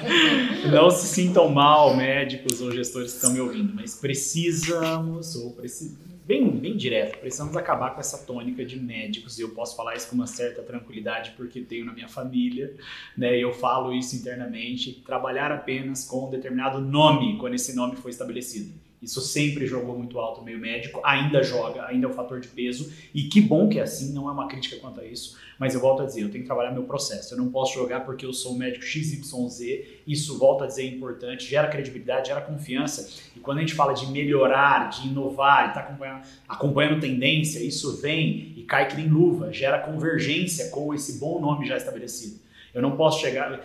não 0.72 0.90
se 0.90 1.06
sintam 1.06 1.48
mal, 1.48 1.96
médicos 1.96 2.60
ou 2.60 2.72
gestores 2.72 3.12
que 3.12 3.16
estão 3.18 3.32
me 3.32 3.40
ouvindo, 3.40 3.72
mas 3.72 3.94
precisamos 3.94 5.36
ou 5.36 5.54
precisamos 5.54 6.17
bem, 6.28 6.50
bem 6.50 6.76
direto. 6.76 7.18
Precisamos 7.18 7.56
acabar 7.56 7.94
com 7.94 8.00
essa 8.00 8.18
tônica 8.26 8.62
de 8.62 8.78
médicos. 8.78 9.38
E 9.38 9.42
eu 9.42 9.48
posso 9.54 9.74
falar 9.74 9.96
isso 9.96 10.10
com 10.10 10.14
uma 10.14 10.26
certa 10.26 10.62
tranquilidade 10.62 11.32
porque 11.38 11.62
tenho 11.62 11.86
na 11.86 11.94
minha 11.94 12.08
família, 12.08 12.76
né? 13.16 13.34
Eu 13.38 13.54
falo 13.54 13.94
isso 13.94 14.14
internamente. 14.14 15.02
Trabalhar 15.06 15.50
apenas 15.50 16.04
com 16.04 16.26
um 16.26 16.30
determinado 16.30 16.82
nome 16.82 17.38
quando 17.38 17.54
esse 17.54 17.74
nome 17.74 17.96
foi 17.96 18.10
estabelecido. 18.10 18.87
Isso 19.00 19.20
sempre 19.20 19.66
jogou 19.66 19.96
muito 19.96 20.18
alto 20.18 20.40
o 20.40 20.44
meio 20.44 20.58
médico, 20.58 21.00
ainda 21.04 21.42
joga, 21.42 21.86
ainda 21.86 22.06
é 22.06 22.10
um 22.10 22.12
fator 22.12 22.40
de 22.40 22.48
peso. 22.48 22.92
E 23.14 23.24
que 23.24 23.40
bom 23.40 23.68
que 23.68 23.78
é 23.78 23.82
assim, 23.82 24.12
não 24.12 24.28
é 24.28 24.32
uma 24.32 24.48
crítica 24.48 24.76
quanto 24.76 25.00
a 25.00 25.04
isso. 25.04 25.36
Mas 25.58 25.74
eu 25.74 25.80
volto 25.80 26.02
a 26.02 26.06
dizer, 26.06 26.22
eu 26.22 26.30
tenho 26.30 26.42
que 26.42 26.48
trabalhar 26.48 26.72
meu 26.72 26.82
processo. 26.82 27.34
Eu 27.34 27.38
não 27.38 27.48
posso 27.50 27.74
jogar 27.74 28.00
porque 28.00 28.26
eu 28.26 28.32
sou 28.32 28.54
um 28.54 28.58
médico 28.58 28.84
XYZ. 28.84 29.60
Isso, 30.06 30.36
volto 30.36 30.64
a 30.64 30.66
dizer, 30.66 30.82
é 30.82 30.86
importante, 30.86 31.44
gera 31.44 31.68
credibilidade, 31.68 32.28
gera 32.28 32.40
confiança. 32.40 33.08
E 33.36 33.40
quando 33.40 33.58
a 33.58 33.60
gente 33.60 33.74
fala 33.74 33.92
de 33.92 34.06
melhorar, 34.10 34.90
de 34.90 35.06
inovar, 35.06 35.66
e 35.66 35.68
está 35.68 35.80
acompanhando, 35.80 36.22
acompanhando 36.48 37.00
tendência, 37.00 37.60
isso 37.60 38.00
vem 38.00 38.52
e 38.56 38.64
cai 38.64 38.88
que 38.88 38.96
nem 38.96 39.08
luva, 39.08 39.52
gera 39.52 39.78
convergência 39.78 40.70
com 40.70 40.92
esse 40.92 41.18
bom 41.18 41.40
nome 41.40 41.66
já 41.66 41.76
estabelecido. 41.76 42.40
Eu 42.74 42.82
não 42.82 42.96
posso 42.96 43.20
chegar. 43.20 43.60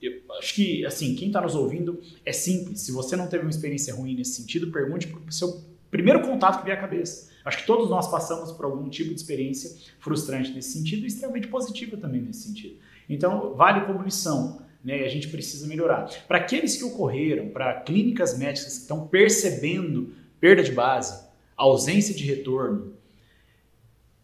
Eu 0.00 0.20
acho 0.38 0.54
que, 0.54 0.84
assim, 0.86 1.14
quem 1.14 1.28
está 1.28 1.40
nos 1.40 1.54
ouvindo 1.54 2.00
é 2.24 2.32
simples. 2.32 2.80
Se 2.80 2.92
você 2.92 3.16
não 3.16 3.26
teve 3.26 3.44
uma 3.44 3.50
experiência 3.50 3.94
ruim 3.94 4.14
nesse 4.14 4.32
sentido, 4.32 4.70
pergunte 4.70 5.06
para 5.06 5.20
o 5.20 5.32
seu 5.32 5.62
primeiro 5.90 6.22
contato 6.22 6.60
que 6.60 6.64
vier 6.64 6.78
à 6.78 6.80
cabeça. 6.80 7.28
Acho 7.44 7.58
que 7.58 7.66
todos 7.66 7.88
nós 7.90 8.10
passamos 8.10 8.52
por 8.52 8.64
algum 8.64 8.88
tipo 8.88 9.10
de 9.10 9.16
experiência 9.16 9.76
frustrante 9.98 10.52
nesse 10.52 10.72
sentido 10.72 11.04
e 11.04 11.06
extremamente 11.06 11.48
positiva 11.48 11.96
também 11.96 12.20
nesse 12.20 12.48
sentido. 12.48 12.76
Então, 13.08 13.54
vale 13.54 13.86
como 13.86 14.02
lição. 14.02 14.62
né, 14.84 15.04
a 15.04 15.08
gente 15.08 15.28
precisa 15.28 15.66
melhorar. 15.66 16.08
Para 16.26 16.38
aqueles 16.38 16.76
que 16.76 16.84
ocorreram, 16.84 17.48
para 17.48 17.80
clínicas 17.80 18.38
médicas 18.38 18.74
que 18.74 18.80
estão 18.82 19.06
percebendo 19.06 20.14
perda 20.40 20.62
de 20.62 20.72
base, 20.72 21.28
ausência 21.56 22.14
de 22.14 22.24
retorno, 22.24 22.94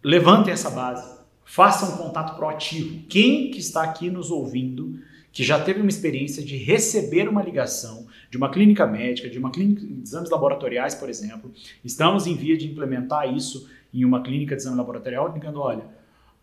levantem 0.02 0.52
essa 0.52 0.70
base, 0.70 1.16
façam 1.44 1.94
um 1.94 1.96
contato 1.98 2.36
proativo. 2.36 3.02
Quem 3.08 3.50
que 3.50 3.58
está 3.58 3.82
aqui 3.82 4.08
nos 4.08 4.30
ouvindo 4.30 4.98
que 5.36 5.44
já 5.44 5.62
teve 5.62 5.80
uma 5.80 5.90
experiência 5.90 6.42
de 6.42 6.56
receber 6.56 7.28
uma 7.28 7.42
ligação 7.42 8.06
de 8.30 8.38
uma 8.38 8.50
clínica 8.50 8.86
médica, 8.86 9.28
de 9.28 9.38
uma 9.38 9.50
clínica 9.50 9.82
de 9.82 10.02
exames 10.02 10.30
laboratoriais, 10.30 10.94
por 10.94 11.10
exemplo, 11.10 11.52
estamos 11.84 12.26
em 12.26 12.34
via 12.34 12.56
de 12.56 12.66
implementar 12.66 13.30
isso 13.30 13.68
em 13.92 14.02
uma 14.06 14.22
clínica 14.22 14.56
de 14.56 14.62
exame 14.62 14.78
laboratorial, 14.78 15.30
ligando, 15.34 15.60
olha, 15.60 15.84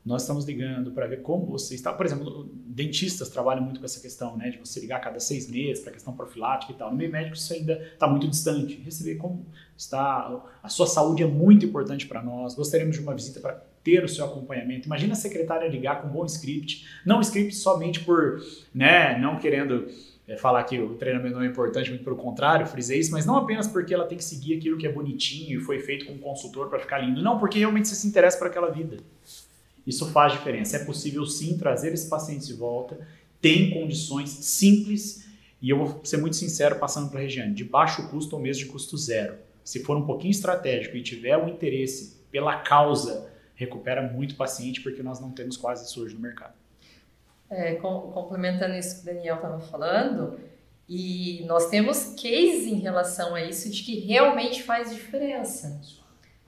nós 0.06 0.22
estamos 0.22 0.46
ligando 0.46 0.92
para 0.92 1.08
ver 1.08 1.24
como 1.24 1.48
você 1.48 1.74
está. 1.74 1.92
Por 1.92 2.06
exemplo, 2.06 2.48
dentistas 2.68 3.30
trabalham 3.30 3.64
muito 3.64 3.80
com 3.80 3.86
essa 3.88 4.00
questão, 4.00 4.38
né, 4.38 4.52
de 4.52 4.60
você 4.60 4.80
ligar 4.80 4.98
a 4.98 5.00
cada 5.00 5.20
seis 5.20 5.50
meses 5.50 5.84
para 5.84 5.92
questão 5.92 6.14
profilática 6.16 6.72
e 6.72 6.76
tal. 6.76 6.92
No 6.92 6.98
meio 6.98 7.12
médico 7.12 7.36
isso 7.36 7.52
ainda 7.52 7.74
está 7.94 8.08
muito 8.08 8.28
distante. 8.28 8.76
Receber 8.76 9.16
como 9.16 9.44
está, 9.76 10.40
a 10.62 10.70
sua 10.70 10.86
saúde 10.86 11.24
é 11.24 11.28
muito 11.28 11.66
importante 11.66 12.06
para 12.06 12.22
nós. 12.22 12.54
Gostaríamos 12.54 12.96
de 12.96 13.02
uma 13.02 13.16
visita 13.16 13.40
para 13.40 13.73
ter 13.84 14.04
o 14.04 14.08
seu 14.08 14.26
acompanhamento. 14.26 14.88
Imagina 14.88 15.14
a 15.14 15.16
secretária 15.16 15.68
ligar 15.68 16.02
com 16.02 16.08
um 16.08 16.12
bom 16.12 16.26
script, 16.26 16.86
não 17.06 17.20
script 17.22 17.56
somente 17.56 18.00
por, 18.00 18.42
né, 18.74 19.18
não 19.20 19.38
querendo 19.38 19.88
é, 20.28 20.38
falar 20.38 20.64
que 20.64 20.80
o 20.80 20.96
treinamento 20.96 21.36
não 21.36 21.44
é 21.44 21.48
importante, 21.48 21.90
muito 21.90 22.04
pelo 22.04 22.16
contrário, 22.16 22.66
frisei 22.66 23.00
isso, 23.00 23.12
mas 23.12 23.26
não 23.26 23.36
apenas 23.36 23.68
porque 23.68 23.94
ela 23.94 24.06
tem 24.06 24.18
que 24.18 24.24
seguir 24.24 24.58
aquilo 24.58 24.78
que 24.78 24.88
é 24.88 24.92
bonitinho 24.92 25.60
e 25.60 25.64
foi 25.64 25.80
feito 25.80 26.06
com 26.06 26.14
um 26.14 26.18
consultor 26.18 26.70
para 26.70 26.80
ficar 26.80 27.00
lindo, 27.00 27.22
não, 27.22 27.38
porque 27.38 27.60
realmente 27.60 27.88
você 27.88 27.96
se 27.96 28.08
interessa 28.08 28.38
por 28.38 28.48
aquela 28.48 28.72
vida. 28.72 28.98
Isso 29.86 30.10
faz 30.12 30.32
diferença. 30.32 30.78
É 30.78 30.86
possível 30.86 31.26
sim 31.26 31.58
trazer 31.58 31.94
esse 31.94 32.10
paciente 32.10 32.48
de 32.48 32.54
volta, 32.54 32.98
tem 33.42 33.72
condições 33.72 34.30
simples 34.30 35.28
e 35.62 35.70
eu 35.70 35.78
vou 35.78 36.02
ser 36.04 36.18
muito 36.18 36.36
sincero 36.38 36.78
passando 36.78 37.10
para 37.10 37.20
a 37.20 37.24
Regiane, 37.24 37.54
de 37.54 37.64
baixo 37.64 38.08
custo 38.10 38.36
ou 38.36 38.42
mesmo 38.42 38.66
de 38.66 38.70
custo 38.70 38.98
zero. 38.98 39.36
Se 39.64 39.80
for 39.84 39.98
um 39.98 40.06
pouquinho 40.06 40.32
estratégico 40.32 40.96
e 40.96 41.04
tiver 41.04 41.38
o 41.38 41.46
um 41.46 41.50
interesse 41.50 42.18
pela 42.32 42.58
causa, 42.58 43.30
recupera 43.56 44.02
muito 44.02 44.36
paciente 44.36 44.82
porque 44.82 45.04
nós 45.04 45.20
não 45.20 45.32
temos 45.32 45.58
quase 45.58 45.86
isso 45.86 46.04
no 46.06 46.20
mercado. 46.20 46.54
É, 47.50 47.76
com, 47.76 48.12
complementando 48.12 48.74
isso 48.76 48.96
que 48.96 49.02
o 49.10 49.14
Daniel 49.14 49.36
estava 49.36 49.60
falando, 49.60 50.40
e 50.88 51.44
nós 51.46 51.70
temos 51.70 52.16
cases 52.16 52.66
em 52.66 52.80
relação 52.80 53.36
a 53.36 53.44
isso 53.44 53.70
de 53.70 53.84
que 53.84 54.00
realmente 54.00 54.64
faz 54.64 54.94
diferença. 54.94 55.82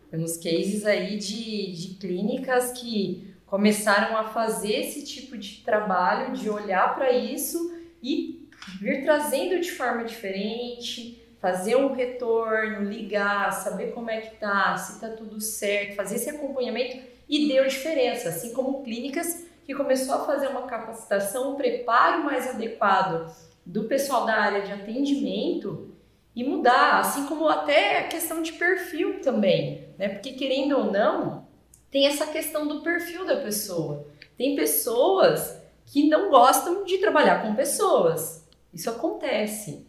Temos 0.09 0.37
cases 0.37 0.85
aí 0.85 1.17
de, 1.17 1.71
de 1.71 1.87
clínicas 1.95 2.71
que 2.71 3.33
começaram 3.45 4.17
a 4.17 4.25
fazer 4.25 4.73
esse 4.73 5.05
tipo 5.05 5.37
de 5.37 5.61
trabalho, 5.61 6.33
de 6.33 6.49
olhar 6.49 6.95
para 6.95 7.11
isso 7.11 7.73
e 8.01 8.49
vir 8.79 9.03
trazendo 9.03 9.59
de 9.59 9.71
forma 9.71 10.03
diferente, 10.03 11.24
fazer 11.45 11.75
um 11.75 11.93
retorno, 11.93 12.89
ligar, 12.89 13.51
saber 13.51 13.91
como 13.91 14.09
é 14.09 14.19
que 14.19 14.35
tá, 14.37 14.75
se 14.77 14.99
tá 14.99 15.09
tudo 15.09 15.39
certo, 15.39 15.95
fazer 15.95 16.15
esse 16.15 16.27
acompanhamento 16.27 17.05
e 17.29 17.47
deu 17.47 17.67
diferença, 17.67 18.29
assim 18.29 18.51
como 18.51 18.81
clínicas 18.81 19.45
que 19.63 19.75
começou 19.75 20.15
a 20.15 20.25
fazer 20.25 20.47
uma 20.47 20.63
capacitação, 20.63 21.51
um 21.51 21.55
preparo 21.55 22.23
mais 22.23 22.49
adequado 22.49 23.31
do 23.63 23.83
pessoal 23.83 24.25
da 24.25 24.33
área 24.33 24.63
de 24.63 24.71
atendimento 24.71 25.93
e 26.35 26.43
mudar, 26.43 26.97
assim 26.97 27.27
como 27.27 27.47
até 27.47 27.99
a 27.99 28.07
questão 28.07 28.41
de 28.41 28.53
perfil 28.53 29.21
também, 29.21 29.89
né? 29.99 30.09
Porque 30.09 30.31
querendo 30.31 30.75
ou 30.79 30.91
não, 30.91 31.45
tem 31.91 32.07
essa 32.07 32.25
questão 32.25 32.67
do 32.67 32.81
perfil 32.81 33.23
da 33.23 33.35
pessoa. 33.35 34.07
Tem 34.35 34.55
pessoas 34.55 35.61
que 35.85 36.09
não 36.09 36.31
gostam 36.31 36.83
de 36.85 36.97
trabalhar 36.97 37.43
com 37.43 37.53
pessoas. 37.53 38.43
Isso 38.73 38.89
acontece. 38.89 39.85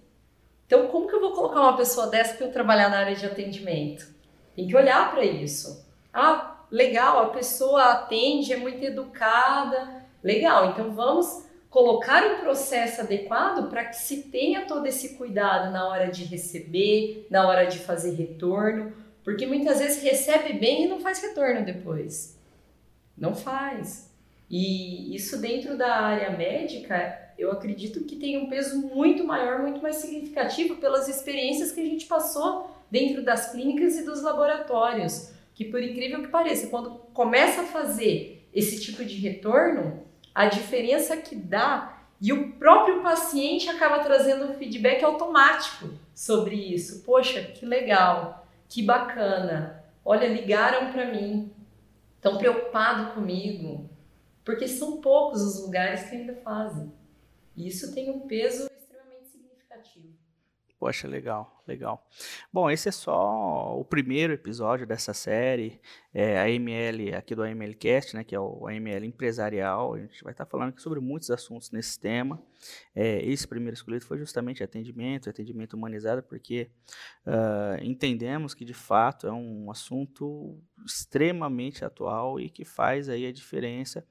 Então, 0.66 0.88
como 0.88 1.08
que 1.08 1.14
eu 1.14 1.20
vou 1.20 1.32
colocar 1.32 1.60
uma 1.60 1.76
pessoa 1.76 2.08
dessa 2.08 2.34
para 2.34 2.46
eu 2.46 2.52
trabalhar 2.52 2.88
na 2.88 2.98
área 2.98 3.14
de 3.14 3.24
atendimento? 3.24 4.06
Tem 4.54 4.66
que 4.66 4.76
olhar 4.76 5.12
para 5.12 5.24
isso. 5.24 5.86
Ah, 6.12 6.56
legal, 6.70 7.22
a 7.22 7.28
pessoa 7.28 7.92
atende, 7.92 8.52
é 8.52 8.56
muito 8.56 8.82
educada. 8.84 10.04
Legal, 10.22 10.70
então 10.70 10.92
vamos 10.92 11.46
colocar 11.70 12.24
um 12.24 12.40
processo 12.40 13.02
adequado 13.02 13.68
para 13.68 13.84
que 13.84 13.96
se 13.96 14.22
tenha 14.24 14.66
todo 14.66 14.86
esse 14.86 15.16
cuidado 15.16 15.70
na 15.70 15.86
hora 15.88 16.10
de 16.10 16.24
receber, 16.24 17.26
na 17.30 17.46
hora 17.46 17.66
de 17.66 17.78
fazer 17.78 18.14
retorno, 18.14 18.92
porque 19.22 19.46
muitas 19.46 19.78
vezes 19.78 20.02
recebe 20.02 20.54
bem 20.54 20.84
e 20.84 20.88
não 20.88 21.00
faz 21.00 21.20
retorno 21.20 21.64
depois. 21.64 22.36
Não 23.16 23.34
faz. 23.34 24.10
E 24.49 25.14
isso 25.14 25.40
dentro 25.40 25.76
da 25.76 25.97
área 25.97 26.30
médica, 26.30 27.32
eu 27.38 27.51
acredito 27.51 28.05
que 28.05 28.16
tem 28.16 28.38
um 28.38 28.49
peso 28.49 28.80
muito 28.80 29.24
maior, 29.24 29.61
muito 29.61 29.82
mais 29.82 29.97
significativo 29.97 30.76
pelas 30.76 31.09
experiências 31.09 31.72
que 31.72 31.80
a 31.80 31.84
gente 31.84 32.07
passou 32.07 32.70
dentro 32.90 33.24
das 33.24 33.51
clínicas 33.51 33.97
e 33.99 34.05
dos 34.05 34.22
laboratórios. 34.22 35.32
Que 35.55 35.64
por 35.64 35.82
incrível 35.82 36.22
que 36.22 36.28
pareça, 36.28 36.68
quando 36.68 36.90
começa 37.12 37.62
a 37.62 37.66
fazer 37.66 38.49
esse 38.55 38.80
tipo 38.80 39.05
de 39.05 39.16
retorno, 39.16 40.03
a 40.34 40.47
diferença 40.47 41.16
que 41.16 41.34
dá 41.34 41.97
e 42.20 42.32
o 42.32 42.53
próprio 42.53 43.03
paciente 43.03 43.68
acaba 43.68 43.99
trazendo 43.99 44.47
um 44.47 44.55
feedback 44.55 45.05
automático 45.05 45.90
sobre 46.14 46.55
isso. 46.57 47.03
Poxa, 47.05 47.42
que 47.42 47.66
legal, 47.66 48.47
que 48.68 48.82
bacana. 48.82 49.84
Olha, 50.05 50.26
ligaram 50.26 50.92
para 50.92 51.07
mim, 51.07 51.53
estão 52.16 52.38
preocupados 52.38 53.12
comigo, 53.12 53.88
porque 54.47 54.68
são 54.68 55.01
poucos 55.01 55.42
os 55.42 55.61
lugares 55.61 56.09
que 56.09 56.14
ainda 56.14 56.36
fazem. 56.36 56.92
E 57.57 57.66
isso 57.66 57.92
tem 57.92 58.09
um 58.09 58.20
peso. 58.20 58.70
Poxa, 60.78 61.08
legal, 61.08 61.62
legal. 61.66 62.06
Bom, 62.52 62.70
esse 62.70 62.90
é 62.90 62.92
só 62.92 63.78
o 63.78 63.82
primeiro 63.82 64.34
episódio 64.34 64.86
dessa 64.86 65.14
série, 65.14 65.80
é, 66.12 66.38
a 66.38 66.50
ML 66.50 67.14
aqui 67.14 67.34
do 67.34 67.42
AMLcast, 67.42 68.14
né, 68.14 68.22
que 68.22 68.34
é 68.34 68.40
o 68.40 68.66
AML 68.66 69.06
empresarial. 69.06 69.94
A 69.94 70.00
gente 70.00 70.22
vai 70.22 70.34
estar 70.34 70.44
falando 70.44 70.68
aqui 70.68 70.82
sobre 70.82 71.00
muitos 71.00 71.30
assuntos 71.30 71.70
nesse 71.70 71.98
tema. 71.98 72.42
É, 72.94 73.24
esse 73.24 73.48
primeiro 73.48 73.72
escolhido 73.72 74.04
foi 74.04 74.18
justamente 74.18 74.62
atendimento, 74.62 75.30
atendimento 75.30 75.78
humanizado, 75.78 76.22
porque 76.22 76.70
uh, 77.26 77.82
entendemos 77.82 78.52
que 78.52 78.64
de 78.64 78.74
fato 78.74 79.26
é 79.26 79.32
um 79.32 79.70
assunto 79.70 80.62
extremamente 80.84 81.86
atual 81.86 82.38
e 82.38 82.50
que 82.50 82.66
faz 82.66 83.08
aí 83.08 83.24
a 83.24 83.32
diferença 83.32 84.06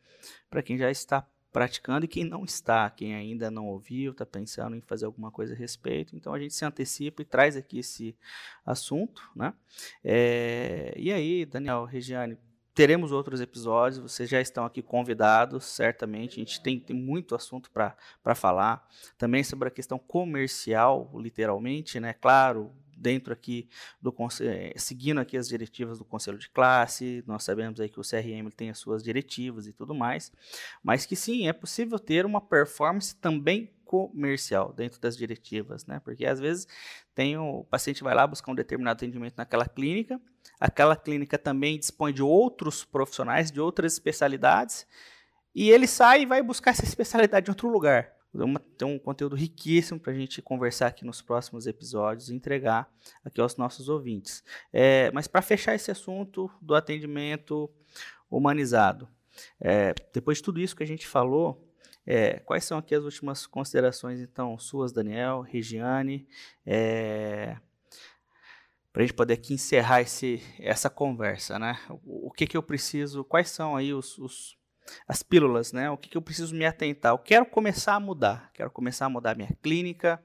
para 0.50 0.64
quem 0.64 0.80
já 0.80 0.90
está 0.90 1.28
praticando 1.56 2.04
e 2.04 2.08
quem 2.10 2.26
não 2.26 2.44
está, 2.44 2.90
quem 2.90 3.16
ainda 3.16 3.50
não 3.50 3.68
ouviu, 3.68 4.12
está 4.12 4.26
pensando 4.26 4.76
em 4.76 4.82
fazer 4.82 5.06
alguma 5.06 5.32
coisa 5.32 5.54
a 5.54 5.58
respeito. 5.58 6.14
Então 6.14 6.34
a 6.34 6.38
gente 6.40 6.54
se 6.54 6.66
antecipa 6.66 7.22
e 7.22 7.26
traz 7.26 7.56
aqui 7.56 7.80
esse 7.80 8.14
assunto, 8.66 9.22
né? 9.34 9.54
É, 10.04 10.94
e 10.98 11.14
aí, 11.14 11.46
Daniel, 11.46 11.86
Regiane, 11.86 12.38
teremos 12.74 13.14
outros 13.14 13.40
episódios, 13.40 14.00
vocês 14.00 14.30
já 14.30 14.42
estão 14.42 14.66
aqui 14.66 14.82
convidados, 14.82 15.64
certamente. 15.64 16.34
A 16.34 16.44
gente 16.44 16.62
tem, 16.62 16.78
tem 16.78 16.94
muito 16.94 17.34
assunto 17.34 17.72
para 17.72 18.36
falar. 18.36 18.86
Também 19.18 19.42
sobre 19.42 19.70
a 19.70 19.72
questão 19.72 19.98
comercial, 19.98 21.10
literalmente, 21.16 22.02
né? 22.02 22.12
Claro, 22.12 22.74
dentro 22.96 23.34
aqui 23.34 23.68
do 24.02 24.16
eh, 24.42 24.74
seguindo 24.78 25.20
aqui 25.20 25.38
as 25.38 25.48
diretivas 25.48 26.00
do 26.00 26.06
conselho 26.06 26.38
de 26.38 26.50
classe, 26.50 27.24
nós 27.28 27.44
sabemos 27.44 27.80
aí 27.80 27.90
que 27.90 28.00
o 28.00 28.04
CRM 28.04 28.50
tem 28.56 28.70
as 28.70 28.78
suas 28.78 29.04
diretivas 29.04 29.68
e 29.68 29.74
tudo 29.74 29.94
mais, 29.94 30.32
mas 30.84 31.06
que 31.06 31.16
sim, 31.16 31.48
é 31.48 31.54
possível 31.54 32.00
ter 32.00 32.26
uma 32.26 32.42
performance 32.42 33.16
também 33.16 33.72
comercial 33.84 34.74
dentro 34.74 35.00
das 35.00 35.16
diretivas, 35.16 35.86
né? 35.86 36.00
Porque 36.04 36.26
às 36.26 36.40
vezes 36.40 36.68
tem 37.14 37.38
o, 37.38 37.60
o 37.60 37.64
paciente 37.66 38.04
vai 38.04 38.16
lá 38.16 38.26
buscar 38.26 38.52
um 38.52 38.56
determinado 38.56 38.98
atendimento 38.98 39.36
naquela 39.38 39.68
clínica, 39.68 40.20
aquela 40.60 40.96
clínica 40.96 41.38
também 41.38 41.78
dispõe 41.78 42.14
de 42.14 42.24
outros 42.24 42.84
profissionais 42.84 43.52
de 43.52 43.60
outras 43.60 43.94
especialidades 43.94 44.88
e 45.54 45.70
ele 45.70 45.88
sai 45.88 46.24
e 46.24 46.26
vai 46.26 46.42
buscar 46.42 46.72
essa 46.72 46.84
especialidade 46.84 47.50
em 47.50 47.52
outro 47.52 47.70
lugar 47.70 48.15
tem 48.78 48.88
um 48.88 49.00
conteúdo 49.00 49.36
riquíssimo 49.36 50.00
para 50.00 50.12
a 50.12 50.16
gente 50.16 50.42
conversar 50.42 50.88
aqui 50.88 51.06
nos 51.06 51.22
próximos 51.22 51.68
episódios 51.68 52.30
e 52.30 52.36
entregar 52.36 52.90
aqui 53.24 53.40
aos 53.40 53.56
nossos 53.56 53.90
ouvintes. 53.90 54.44
É, 54.74 55.12
mas 55.12 55.28
para 55.28 55.42
fechar 55.42 55.76
esse 55.76 55.92
assunto 55.92 56.52
do 56.62 56.76
atendimento 56.76 57.70
humanizado, 58.30 59.08
é, 59.60 59.94
depois 60.14 60.38
de 60.38 60.44
tudo 60.44 60.60
isso 60.60 60.76
que 60.76 60.84
a 60.84 60.88
gente 60.88 61.08
falou, 61.08 61.66
é, 62.06 62.40
quais 62.40 62.64
são 62.64 62.78
aqui 62.78 62.94
as 62.94 63.04
últimas 63.04 63.48
considerações, 63.48 64.20
então, 64.20 64.58
suas, 64.60 64.92
Daniel, 64.92 65.42
Regiane, 65.42 66.28
é, 66.66 67.58
para 68.94 69.02
a 69.02 69.06
gente 69.06 69.16
poder 69.16 69.34
aqui 69.34 69.54
encerrar 69.54 70.02
esse, 70.02 70.42
essa 70.60 70.90
conversa, 70.90 71.58
né? 71.60 71.78
O, 71.90 72.28
o 72.28 72.32
que, 72.32 72.48
que 72.48 72.56
eu 72.56 72.64
preciso, 72.64 73.24
quais 73.24 73.50
são 73.50 73.76
aí 73.76 73.94
os, 73.94 74.18
os 74.18 74.58
as 75.08 75.24
pílulas, 75.24 75.74
né? 75.74 75.90
O 75.90 75.98
que, 75.98 76.10
que 76.10 76.18
eu 76.18 76.22
preciso 76.22 76.56
me 76.56 76.66
atentar? 76.66 77.12
Eu 77.14 77.18
quero 77.18 77.46
começar 77.46 77.96
a 77.96 78.00
mudar, 78.00 78.52
quero 78.54 78.72
começar 78.72 79.06
a 79.06 79.10
mudar 79.10 79.36
minha 79.36 79.56
clínica, 79.62 80.22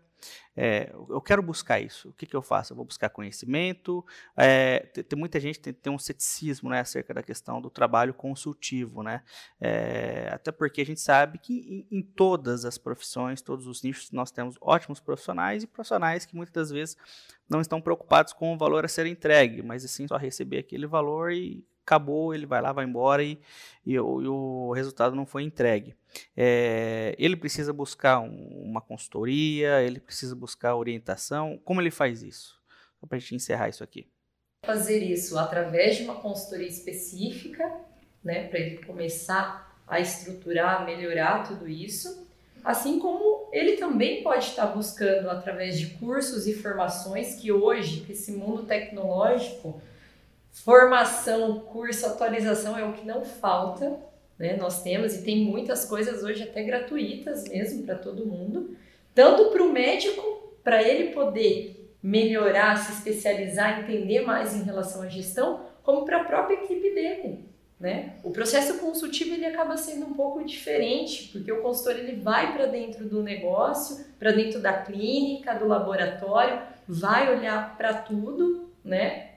É, 0.56 0.90
eu 1.08 1.20
quero 1.20 1.42
buscar 1.42 1.80
isso. 1.80 2.10
O 2.10 2.12
que, 2.12 2.26
que 2.26 2.36
eu 2.36 2.42
faço? 2.42 2.72
Eu 2.72 2.76
vou 2.76 2.84
buscar 2.84 3.08
conhecimento. 3.08 4.04
É, 4.36 4.80
tem, 4.92 5.02
tem, 5.04 5.18
muita 5.18 5.40
gente 5.40 5.58
tem, 5.58 5.72
tem 5.72 5.92
um 5.92 5.98
ceticismo 5.98 6.68
né, 6.68 6.80
acerca 6.80 7.14
da 7.14 7.22
questão 7.22 7.60
do 7.60 7.70
trabalho 7.70 8.12
consultivo, 8.12 9.02
né? 9.02 9.22
É, 9.60 10.28
até 10.32 10.52
porque 10.52 10.82
a 10.82 10.86
gente 10.86 11.00
sabe 11.00 11.38
que 11.38 11.86
em, 11.90 11.98
em, 11.98 12.02
todas 12.02 12.64
as 12.64 12.76
profissões, 12.76 13.40
todos 13.40 13.66
os 13.66 13.82
nichos, 13.82 14.10
nós 14.10 14.30
temos 14.30 14.56
ótimos 14.60 15.00
profissionais 15.00 15.62
e 15.62 15.66
profissionais 15.66 16.26
que 16.26 16.36
muitas 16.36 16.52
das 16.52 16.70
vezes 16.70 16.96
não 17.48 17.60
estão 17.60 17.80
preocupados 17.80 18.32
com 18.32 18.54
o 18.54 18.58
valor 18.58 18.84
a 18.84 18.88
ser 18.88 19.06
entregue, 19.06 19.62
mas 19.62 19.84
assim 19.84 20.06
só 20.06 20.16
receber 20.16 20.58
aquele 20.58 20.86
valor 20.86 21.32
e 21.32 21.64
acabou, 21.84 22.34
ele 22.34 22.46
vai 22.46 22.60
lá, 22.62 22.72
vai 22.72 22.84
embora 22.84 23.22
e, 23.22 23.38
e, 23.84 23.94
e 23.94 23.98
o 23.98 24.72
resultado 24.72 25.14
não 25.16 25.26
foi 25.26 25.42
entregue. 25.42 25.94
É, 26.36 27.14
ele 27.18 27.36
precisa 27.36 27.72
buscar 27.72 28.20
um, 28.20 28.62
uma 28.64 28.80
consultoria, 28.80 29.82
ele 29.82 30.00
precisa 30.00 30.34
buscar 30.34 30.76
orientação. 30.76 31.58
Como 31.64 31.80
ele 31.80 31.90
faz 31.90 32.22
isso? 32.22 32.60
Só 33.00 33.06
para 33.06 33.16
a 33.16 33.20
gente 33.20 33.34
encerrar 33.34 33.68
isso 33.68 33.82
aqui. 33.82 34.08
Fazer 34.64 34.98
isso 34.98 35.38
através 35.38 35.96
de 35.96 36.04
uma 36.04 36.16
consultoria 36.16 36.68
específica, 36.68 37.64
né, 38.22 38.48
para 38.48 38.58
ele 38.58 38.84
começar 38.84 39.80
a 39.86 39.98
estruturar, 39.98 40.84
melhorar 40.84 41.48
tudo 41.48 41.68
isso. 41.68 42.28
Assim 42.62 42.98
como 42.98 43.48
ele 43.52 43.76
também 43.78 44.22
pode 44.22 44.44
estar 44.44 44.66
buscando 44.66 45.30
através 45.30 45.78
de 45.78 45.86
cursos 45.94 46.46
e 46.46 46.52
formações 46.54 47.36
que 47.36 47.50
hoje, 47.50 48.04
esse 48.08 48.32
mundo 48.32 48.64
tecnológico, 48.64 49.80
Formação, 50.52 51.60
curso, 51.60 52.06
atualização 52.06 52.76
é 52.76 52.84
o 52.84 52.92
que 52.92 53.06
não 53.06 53.24
falta, 53.24 53.98
né? 54.38 54.56
Nós 54.56 54.82
temos 54.82 55.14
e 55.14 55.22
tem 55.22 55.44
muitas 55.44 55.84
coisas 55.84 56.22
hoje 56.22 56.42
até 56.42 56.62
gratuitas 56.62 57.44
mesmo 57.44 57.84
para 57.84 57.94
todo 57.94 58.26
mundo, 58.26 58.76
tanto 59.14 59.50
para 59.50 59.62
o 59.62 59.70
médico, 59.70 60.22
para 60.64 60.82
ele 60.82 61.12
poder 61.12 61.94
melhorar, 62.02 62.76
se 62.78 62.92
especializar, 62.92 63.80
entender 63.80 64.22
mais 64.22 64.54
em 64.54 64.62
relação 64.62 65.02
à 65.02 65.08
gestão, 65.08 65.60
como 65.82 66.04
para 66.04 66.22
a 66.22 66.24
própria 66.24 66.54
equipe 66.54 66.94
dele. 66.94 67.44
Né? 67.78 68.14
O 68.22 68.30
processo 68.30 68.78
consultivo 68.78 69.34
ele 69.34 69.46
acaba 69.46 69.76
sendo 69.76 70.06
um 70.06 70.14
pouco 70.14 70.44
diferente, 70.44 71.28
porque 71.32 71.50
o 71.50 71.62
consultor 71.62 71.96
ele 71.96 72.20
vai 72.20 72.52
para 72.52 72.66
dentro 72.66 73.06
do 73.06 73.22
negócio, 73.22 74.04
para 74.18 74.32
dentro 74.32 74.60
da 74.60 74.72
clínica, 74.72 75.54
do 75.54 75.66
laboratório, 75.66 76.60
vai 76.86 77.34
olhar 77.34 77.76
para 77.78 77.94
tudo, 77.94 78.70
né? 78.84 79.29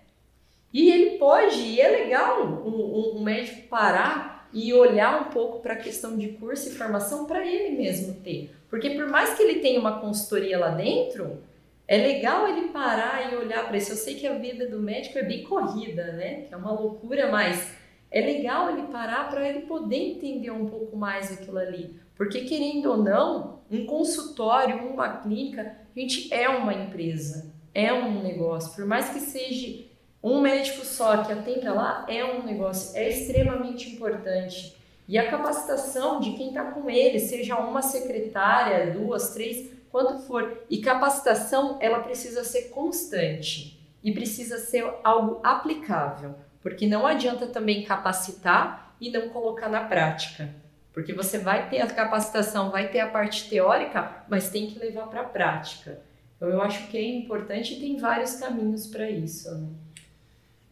E 0.73 0.89
ele 0.89 1.17
pode, 1.19 1.59
e 1.59 1.79
é 1.79 1.87
legal 1.87 2.43
um, 2.43 3.17
um, 3.17 3.23
médico 3.23 3.67
parar 3.67 4.49
e 4.51 4.73
olhar 4.73 5.21
um 5.21 5.31
pouco 5.31 5.61
para 5.61 5.73
a 5.73 5.77
questão 5.77 6.17
de 6.17 6.29
curso 6.29 6.67
e 6.67 6.71
formação 6.73 7.25
para 7.25 7.45
ele 7.45 7.77
mesmo 7.77 8.15
ter. 8.15 8.51
Porque 8.69 8.89
por 8.89 9.07
mais 9.07 9.35
que 9.35 9.43
ele 9.43 9.59
tenha 9.59 9.79
uma 9.79 9.99
consultoria 9.99 10.57
lá 10.57 10.69
dentro, 10.69 11.43
é 11.87 11.97
legal 11.97 12.47
ele 12.47 12.69
parar 12.69 13.31
e 13.31 13.35
olhar 13.35 13.67
para 13.67 13.77
isso. 13.77 13.91
Eu 13.91 13.97
sei 13.97 14.15
que 14.15 14.25
a 14.25 14.33
vida 14.33 14.67
do 14.67 14.79
médico 14.79 15.19
é 15.19 15.23
bem 15.23 15.43
corrida, 15.43 16.13
né? 16.13 16.45
Que 16.47 16.53
é 16.53 16.57
uma 16.57 16.71
loucura, 16.71 17.29
mas 17.31 17.71
é 18.09 18.21
legal 18.21 18.69
ele 18.71 18.87
parar 18.87 19.29
para 19.29 19.47
ele 19.47 19.61
poder 19.67 20.15
entender 20.15 20.49
um 20.49 20.65
pouco 20.65 20.97
mais 20.97 21.31
aquilo 21.31 21.59
ali. 21.59 21.99
Porque 22.15 22.41
querendo 22.41 22.89
ou 22.89 22.97
não, 22.97 23.59
um 23.69 23.85
consultório, 23.85 24.87
uma 24.87 25.17
clínica, 25.17 25.77
a 25.95 25.99
gente 25.99 26.33
é 26.33 26.49
uma 26.49 26.73
empresa, 26.73 27.53
é 27.73 27.93
um 27.93 28.23
negócio. 28.23 28.73
Por 28.75 28.85
mais 28.85 29.09
que 29.09 29.19
seja 29.19 29.92
um 30.23 30.39
médico 30.39 30.85
só 30.85 31.17
que 31.17 31.33
atenda 31.33 31.73
lá 31.73 32.05
é 32.07 32.23
um 32.23 32.43
negócio, 32.43 32.97
é 32.97 33.09
extremamente 33.09 33.89
importante. 33.89 34.73
E 35.05 35.17
a 35.17 35.29
capacitação 35.29 36.21
de 36.21 36.31
quem 36.33 36.47
está 36.47 36.71
com 36.71 36.89
ele, 36.89 37.19
seja 37.19 37.57
uma 37.57 37.81
secretária, 37.81 38.91
duas, 38.91 39.33
três, 39.33 39.69
quanto 39.91 40.23
for. 40.23 40.63
E 40.69 40.77
capacitação, 40.77 41.77
ela 41.81 41.99
precisa 41.99 42.45
ser 42.45 42.69
constante 42.69 43.77
e 44.01 44.13
precisa 44.13 44.59
ser 44.59 44.85
algo 45.03 45.41
aplicável, 45.43 46.35
porque 46.61 46.87
não 46.87 47.05
adianta 47.05 47.47
também 47.47 47.83
capacitar 47.83 48.95
e 49.01 49.11
não 49.11 49.27
colocar 49.27 49.67
na 49.67 49.83
prática. 49.83 50.49
Porque 50.93 51.11
você 51.11 51.37
vai 51.37 51.69
ter 51.69 51.81
a 51.81 51.87
capacitação, 51.87 52.71
vai 52.71 52.87
ter 52.89 53.01
a 53.01 53.07
parte 53.07 53.49
teórica, 53.49 54.23
mas 54.29 54.49
tem 54.49 54.67
que 54.67 54.79
levar 54.79 55.07
para 55.07 55.21
a 55.21 55.25
prática. 55.25 55.99
Então 56.37 56.47
eu 56.47 56.61
acho 56.61 56.87
que 56.87 56.97
é 56.97 57.03
importante 57.03 57.73
e 57.73 57.79
tem 57.79 57.97
vários 57.97 58.35
caminhos 58.35 58.87
para 58.87 59.09
isso. 59.09 59.53
Né? 59.53 59.67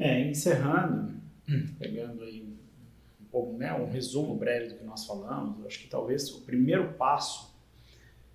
É, 0.04 0.28
encerrando, 0.28 1.14
pegando 1.78 2.24
aí 2.24 2.42
um 2.42 3.26
pouco, 3.26 3.56
né, 3.56 3.72
um 3.72 3.88
resumo 3.88 4.34
breve 4.34 4.70
do 4.70 4.76
que 4.76 4.84
nós 4.84 5.06
falamos, 5.06 5.64
acho 5.64 5.78
que 5.78 5.88
talvez 5.88 6.28
o 6.32 6.42
primeiro 6.42 6.94
passo 6.94 7.56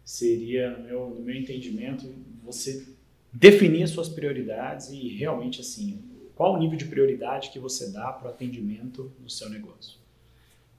seria, 0.04 0.78
no 0.78 0.84
meu, 0.84 1.10
no 1.10 1.20
meu 1.22 1.34
entendimento, 1.34 2.06
você 2.44 2.86
definir 3.32 3.82
as 3.82 3.90
suas 3.90 4.08
prioridades 4.08 4.90
e 4.90 5.08
realmente 5.08 5.60
assim, 5.60 6.04
qual 6.36 6.54
o 6.54 6.56
nível 6.56 6.78
de 6.78 6.84
prioridade 6.84 7.50
que 7.50 7.58
você 7.58 7.90
dá 7.90 8.12
para 8.12 8.28
o 8.28 8.30
atendimento 8.30 9.12
do 9.18 9.28
seu 9.28 9.50
negócio. 9.50 9.98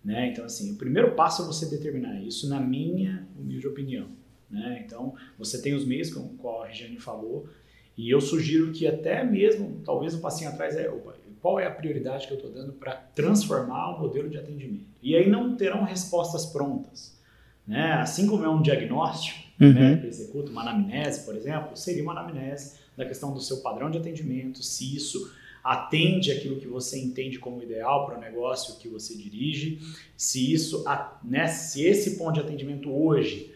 Né? 0.01 0.29
Então, 0.29 0.45
assim, 0.45 0.71
o 0.71 0.77
primeiro 0.77 1.15
passo 1.15 1.41
é 1.41 1.45
você 1.45 1.65
determinar 1.65 2.21
isso, 2.21 2.47
na 2.47 2.61
minha 2.61 3.27
humilde 3.37 3.67
opinião. 3.67 4.07
Né? 4.49 4.81
Então, 4.85 5.15
você 5.37 5.61
tem 5.61 5.73
os 5.73 5.85
meios, 5.85 6.13
como 6.13 6.49
a 6.61 6.67
Regiane 6.67 6.97
falou, 6.97 7.49
e 7.97 8.09
eu 8.09 8.21
sugiro 8.21 8.71
que 8.71 8.85
até 8.85 9.23
mesmo, 9.23 9.81
talvez 9.83 10.13
um 10.13 10.19
passinho 10.19 10.51
atrás, 10.51 10.75
é 10.75 10.87
opa, 10.89 11.15
qual 11.41 11.59
é 11.59 11.65
a 11.65 11.71
prioridade 11.71 12.27
que 12.27 12.33
eu 12.33 12.37
estou 12.37 12.51
dando 12.51 12.73
para 12.73 12.93
transformar 12.93 13.95
o 13.95 14.01
modelo 14.01 14.29
de 14.29 14.37
atendimento. 14.37 14.85
E 15.01 15.15
aí 15.15 15.29
não 15.29 15.55
terão 15.55 15.83
respostas 15.83 16.45
prontas. 16.45 17.17
Né? 17.65 17.93
Assim 17.93 18.27
como 18.27 18.43
é 18.43 18.49
um 18.49 18.61
diagnóstico, 18.61 19.39
uhum. 19.59 19.73
né, 19.73 19.97
que 19.97 20.07
executa 20.07 20.51
uma 20.51 20.61
anamnese, 20.61 21.25
por 21.25 21.35
exemplo, 21.35 21.75
seria 21.75 22.03
uma 22.03 22.11
anamnese 22.11 22.75
da 22.95 23.05
questão 23.05 23.33
do 23.33 23.39
seu 23.39 23.57
padrão 23.57 23.89
de 23.89 23.97
atendimento, 23.97 24.63
se 24.63 24.95
isso 24.95 25.31
atende 25.63 26.31
aquilo 26.31 26.57
que 26.57 26.67
você 26.67 26.97
entende 26.97 27.39
como 27.39 27.61
ideal 27.61 28.05
para 28.05 28.17
o 28.17 28.21
negócio 28.21 28.77
que 28.79 28.87
você 28.87 29.15
dirige, 29.15 29.79
se 30.15 30.53
isso, 30.53 30.85
né, 31.23 31.47
se 31.47 31.83
esse 31.83 32.17
ponto 32.17 32.35
de 32.35 32.39
atendimento 32.39 32.89
hoje 32.89 33.53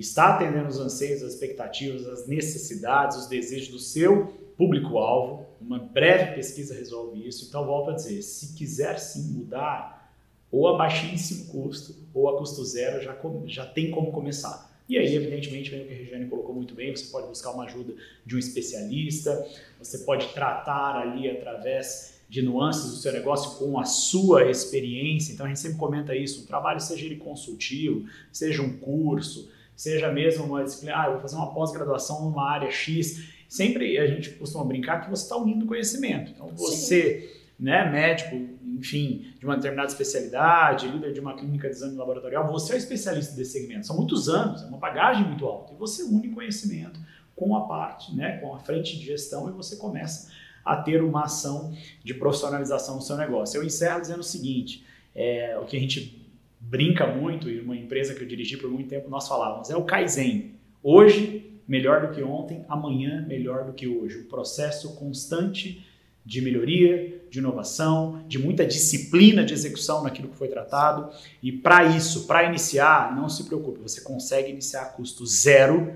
está 0.00 0.34
atendendo 0.34 0.68
os 0.68 0.78
anseios, 0.78 1.22
as 1.22 1.34
expectativas, 1.34 2.06
as 2.06 2.26
necessidades, 2.26 3.16
os 3.16 3.26
desejos 3.26 3.68
do 3.68 3.78
seu 3.78 4.26
público-alvo. 4.56 5.46
Uma 5.60 5.78
breve 5.78 6.34
pesquisa 6.34 6.74
resolve 6.74 7.26
isso. 7.26 7.46
Então, 7.48 7.64
volto 7.64 7.90
a 7.90 7.94
dizer: 7.94 8.20
se 8.22 8.54
quiser 8.54 8.98
sim 8.98 9.32
mudar, 9.32 10.12
ou 10.50 10.68
a 10.68 10.76
baixíssimo 10.76 11.46
custo, 11.46 11.94
ou 12.12 12.28
a 12.28 12.38
custo 12.38 12.64
zero, 12.64 13.02
já, 13.02 13.16
já 13.46 13.66
tem 13.66 13.90
como 13.90 14.12
começar. 14.12 14.72
E 14.88 14.98
aí, 14.98 15.14
evidentemente, 15.14 15.70
vem 15.70 15.82
o 15.82 15.86
que 15.86 15.94
a 15.94 15.96
Regiane 15.96 16.26
colocou 16.26 16.54
muito 16.54 16.74
bem: 16.74 16.94
você 16.94 17.10
pode 17.10 17.28
buscar 17.28 17.52
uma 17.52 17.64
ajuda 17.64 17.94
de 18.26 18.34
um 18.34 18.38
especialista, 18.38 19.46
você 19.78 19.98
pode 19.98 20.28
tratar 20.34 20.96
ali 20.96 21.30
através 21.30 22.14
de 22.28 22.42
nuances 22.42 22.90
do 22.90 22.96
seu 22.96 23.12
negócio 23.12 23.58
com 23.58 23.78
a 23.78 23.84
sua 23.84 24.50
experiência. 24.50 25.32
Então, 25.32 25.46
a 25.46 25.48
gente 25.48 25.60
sempre 25.60 25.78
comenta 25.78 26.14
isso: 26.14 26.42
um 26.42 26.46
trabalho, 26.46 26.80
seja 26.80 27.06
ele 27.06 27.16
consultivo, 27.16 28.06
seja 28.32 28.60
um 28.60 28.76
curso 28.76 29.50
seja 29.76 30.10
mesmo 30.10 30.44
uma 30.44 30.62
disciplina, 30.62 30.96
ah, 30.96 31.10
vou 31.10 31.20
fazer 31.20 31.36
uma 31.36 31.52
pós-graduação 31.52 32.24
numa 32.24 32.50
área 32.50 32.70
X. 32.70 33.28
Sempre 33.48 33.98
a 33.98 34.06
gente 34.06 34.30
costuma 34.30 34.64
brincar 34.64 35.02
que 35.02 35.10
você 35.10 35.24
está 35.24 35.36
unindo 35.36 35.66
conhecimento. 35.66 36.32
Então, 36.32 36.48
você, 36.54 37.20
Sim. 37.20 37.64
né, 37.64 37.90
médico, 37.90 38.36
enfim, 38.64 39.32
de 39.38 39.44
uma 39.44 39.56
determinada 39.56 39.88
especialidade, 39.88 40.88
líder 40.88 41.12
de 41.12 41.20
uma 41.20 41.36
clínica 41.36 41.68
de 41.68 41.74
exame 41.74 41.96
laboratorial, 41.96 42.50
você 42.50 42.74
é 42.74 42.76
especialista 42.76 43.34
desse 43.34 43.52
segmento. 43.52 43.86
São 43.86 43.96
muitos 43.96 44.28
anos, 44.28 44.62
é 44.62 44.66
uma 44.66 44.78
bagagem 44.78 45.24
muito 45.24 45.46
alta. 45.46 45.72
E 45.72 45.76
você 45.76 46.02
une 46.02 46.30
conhecimento 46.30 46.98
com 47.36 47.56
a 47.56 47.66
parte, 47.66 48.14
né, 48.14 48.38
com 48.38 48.54
a 48.54 48.58
frente 48.58 48.98
de 48.98 49.04
gestão 49.04 49.48
e 49.48 49.52
você 49.52 49.76
começa 49.76 50.30
a 50.64 50.76
ter 50.76 51.02
uma 51.02 51.24
ação 51.24 51.74
de 52.02 52.14
profissionalização 52.14 52.96
do 52.96 53.04
seu 53.04 53.16
negócio. 53.16 53.58
Eu 53.58 53.64
encerro 53.64 54.00
dizendo 54.00 54.20
o 54.20 54.24
seguinte, 54.24 54.84
é, 55.14 55.58
o 55.60 55.64
que 55.66 55.76
a 55.76 55.80
gente 55.80 56.23
brinca 56.68 57.06
muito, 57.06 57.48
e 57.48 57.60
uma 57.60 57.76
empresa 57.76 58.14
que 58.14 58.22
eu 58.22 58.26
dirigi 58.26 58.56
por 58.56 58.70
muito 58.70 58.88
tempo, 58.88 59.08
nós 59.08 59.28
falávamos, 59.28 59.70
é 59.70 59.76
o 59.76 59.84
Kaizen. 59.84 60.54
Hoje, 60.82 61.60
melhor 61.66 62.06
do 62.06 62.14
que 62.14 62.22
ontem, 62.22 62.64
amanhã, 62.68 63.24
melhor 63.26 63.64
do 63.64 63.72
que 63.72 63.86
hoje. 63.86 64.18
Um 64.18 64.28
processo 64.28 64.96
constante 64.96 65.84
de 66.24 66.40
melhoria, 66.40 67.22
de 67.30 67.38
inovação, 67.38 68.24
de 68.26 68.38
muita 68.38 68.64
disciplina 68.64 69.44
de 69.44 69.52
execução 69.52 70.02
naquilo 70.02 70.28
que 70.28 70.36
foi 70.36 70.48
tratado. 70.48 71.10
E 71.42 71.52
para 71.52 71.84
isso, 71.84 72.26
para 72.26 72.44
iniciar, 72.44 73.14
não 73.14 73.28
se 73.28 73.44
preocupe, 73.44 73.80
você 73.80 74.00
consegue 74.00 74.50
iniciar 74.50 74.82
a 74.82 74.86
custo 74.86 75.26
zero, 75.26 75.94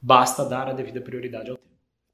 basta 0.00 0.44
dar 0.44 0.68
a 0.68 0.72
devida 0.72 1.00
prioridade 1.00 1.50
ao 1.50 1.56
tempo. 1.56 1.71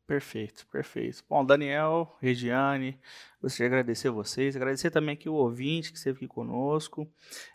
Perfeito, 0.09 0.67
perfeito. 0.73 1.23
Bom, 1.29 1.45
Daniel, 1.45 2.17
Regiane, 2.19 2.99
gostaria 3.43 3.69
de 3.69 3.75
agradecer 3.75 4.09
a 4.09 4.11
vocês, 4.11 4.57
agradecer 4.57 4.91
também 4.91 5.13
aqui 5.13 5.29
o 5.29 5.35
ouvinte 5.35 5.93
que 5.93 5.99
esteve 5.99 6.17
aqui 6.17 6.27
conosco, 6.27 7.07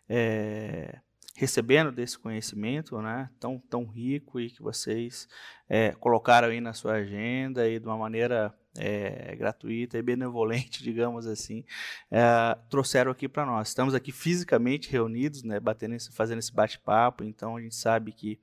é, 0.08 1.00
recebendo 1.36 1.92
desse 1.92 2.20
conhecimento 2.20 3.02
né, 3.02 3.28
tão, 3.40 3.58
tão 3.58 3.86
rico 3.86 4.40
e 4.40 4.52
que 4.52 4.62
vocês 4.62 5.28
é, 5.68 5.94
colocaram 5.94 6.50
aí 6.50 6.62
na 6.62 6.74
sua 6.74 6.94
agenda 6.94 7.68
e 7.68 7.80
de 7.80 7.88
uma 7.88 7.98
maneira 7.98 8.54
é, 8.78 9.36
gratuita 9.36 9.98
e 9.98 10.02
benevolente, 10.02 10.82
digamos 10.84 11.28
assim, 11.28 11.64
é, 12.12 12.58
trouxeram 12.70 13.12
aqui 13.12 13.28
para 13.28 13.46
nós. 13.46 13.68
Estamos 13.68 13.94
aqui 13.94 14.12
fisicamente 14.12 14.90
reunidos, 14.90 15.44
né, 15.44 15.60
batendo, 15.60 15.96
fazendo 16.12 16.40
esse 16.40 16.54
bate-papo, 16.54 17.24
então 17.24 17.58
a 17.58 17.62
gente 17.62 17.76
sabe 17.76 18.12
que 18.12 18.40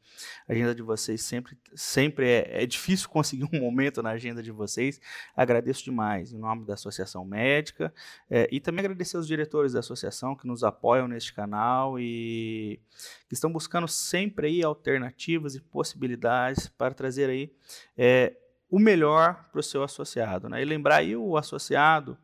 a 0.49 0.53
agenda 0.53 0.74
de 0.74 0.83
vocês 0.83 1.22
sempre, 1.22 1.59
sempre 1.74 2.28
é, 2.28 2.62
é 2.62 2.66
difícil 2.66 3.09
conseguir 3.11 3.45
um 3.53 3.61
momento 3.61 4.03
na 4.03 4.11
agenda 4.11 4.43
de 4.43 4.51
vocês. 4.51 5.01
Agradeço 5.37 5.85
demais 5.85 6.33
em 6.33 6.39
nome 6.39 6.64
da 6.64 6.74
Associação 6.74 7.24
Médica 7.24 7.93
é, 8.28 8.49
e 8.53 8.61
também 8.61 8.85
agradecer 8.85 9.16
aos 9.16 9.26
diretores 9.26 9.72
da 9.72 9.81
associação 9.81 10.37
que 10.37 10.47
nos 10.47 10.62
apoiam 10.62 11.09
neste 11.09 11.33
canal 11.33 11.99
e 11.99 12.81
que 13.28 13.35
estão 13.35 13.53
buscando 13.53 13.89
sempre 13.89 14.47
aí 14.47 14.62
alternativas 14.62 15.55
e 15.55 15.61
possibilidades 15.61 16.68
para 16.68 16.95
trazer 16.95 17.28
aí 17.31 17.53
é, 17.97 18.37
o 18.70 18.78
melhor 18.78 19.48
para 19.50 19.60
o 19.60 19.62
seu 19.62 19.82
associado. 19.82 20.48
Né? 20.48 20.62
E 20.62 20.64
lembrar 20.64 20.96
aí 20.96 21.16
o 21.16 21.36
associado, 21.36 22.16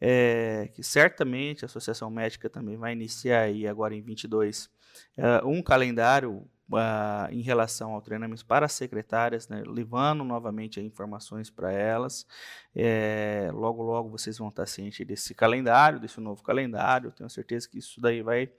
é, 0.00 0.68
que 0.74 0.82
certamente 0.82 1.64
a 1.64 1.66
Associação 1.66 2.10
Médica 2.10 2.50
também 2.50 2.76
vai 2.76 2.92
iniciar 2.92 3.42
aí 3.42 3.66
agora 3.66 3.94
em 3.94 4.02
22 4.02 4.68
é, 5.16 5.44
um 5.44 5.62
calendário 5.62 6.46
Uh, 6.66 7.28
em 7.30 7.42
relação 7.42 7.92
ao 7.92 8.00
treinamento 8.00 8.44
para 8.46 8.64
as 8.64 8.72
secretárias, 8.72 9.46
né, 9.48 9.62
levando 9.66 10.24
novamente 10.24 10.80
informações 10.80 11.50
para 11.50 11.70
elas. 11.70 12.26
É, 12.74 13.50
logo, 13.52 13.82
logo 13.82 14.08
vocês 14.08 14.38
vão 14.38 14.48
estar 14.48 14.64
cientes 14.64 15.06
desse 15.06 15.34
calendário, 15.34 16.00
desse 16.00 16.18
novo 16.20 16.42
calendário. 16.42 17.12
tenho 17.12 17.28
certeza 17.28 17.68
que 17.68 17.78
isso 17.78 18.00
daí 18.00 18.22
vai 18.22 18.50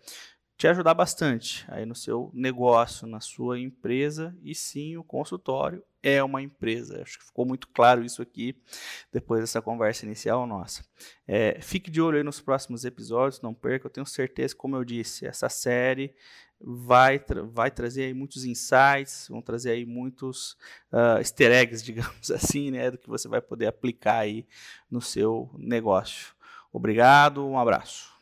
te 0.58 0.68
ajudar 0.68 0.94
bastante 0.94 1.66
aí 1.68 1.86
no 1.86 1.96
seu 1.96 2.32
negócio, 2.34 3.08
na 3.08 3.20
sua 3.20 3.60
empresa. 3.60 4.36
E 4.42 4.56
sim, 4.56 4.96
o 4.96 5.04
consultório 5.04 5.84
é 6.02 6.24
uma 6.24 6.42
empresa. 6.42 7.02
Acho 7.02 7.20
que 7.20 7.26
ficou 7.26 7.46
muito 7.46 7.68
claro 7.68 8.04
isso 8.06 8.22
aqui 8.22 8.56
depois 9.12 9.42
dessa 9.42 9.62
conversa 9.62 10.06
inicial 10.06 10.48
nossa. 10.48 10.86
É, 11.28 11.60
fique 11.62 11.92
de 11.92 12.02
olho 12.02 12.18
aí 12.18 12.24
nos 12.24 12.40
próximos 12.40 12.86
episódios, 12.86 13.42
não 13.42 13.54
perca. 13.54 13.88
Eu 13.88 13.92
tenho 13.92 14.06
certeza, 14.06 14.56
como 14.56 14.76
eu 14.76 14.86
disse, 14.86 15.26
essa 15.26 15.50
série 15.50 16.16
vai, 16.60 17.20
tra 17.20 17.44
vai 17.44 17.70
trazer 17.70 18.06
aí 18.06 18.14
muitos 18.14 18.46
insights, 18.46 19.28
vão 19.30 19.42
trazer 19.42 19.72
aí 19.72 19.86
muitos 19.86 20.54
uh, 20.92 21.20
easter 21.20 21.52
eggs, 21.52 21.84
digamos 21.86 22.32
assim, 22.32 22.72
né, 22.72 22.92
do 22.92 22.98
que 22.98 23.10
você 23.10 23.28
vai 23.28 23.42
poder 23.42 23.68
aplicar 23.68 24.20
aí 24.20 24.48
no 24.90 25.02
seu 25.02 25.50
negócio. 25.58 26.34
Obrigado, 26.72 27.46
um 27.46 27.60
abraço. 27.60 28.15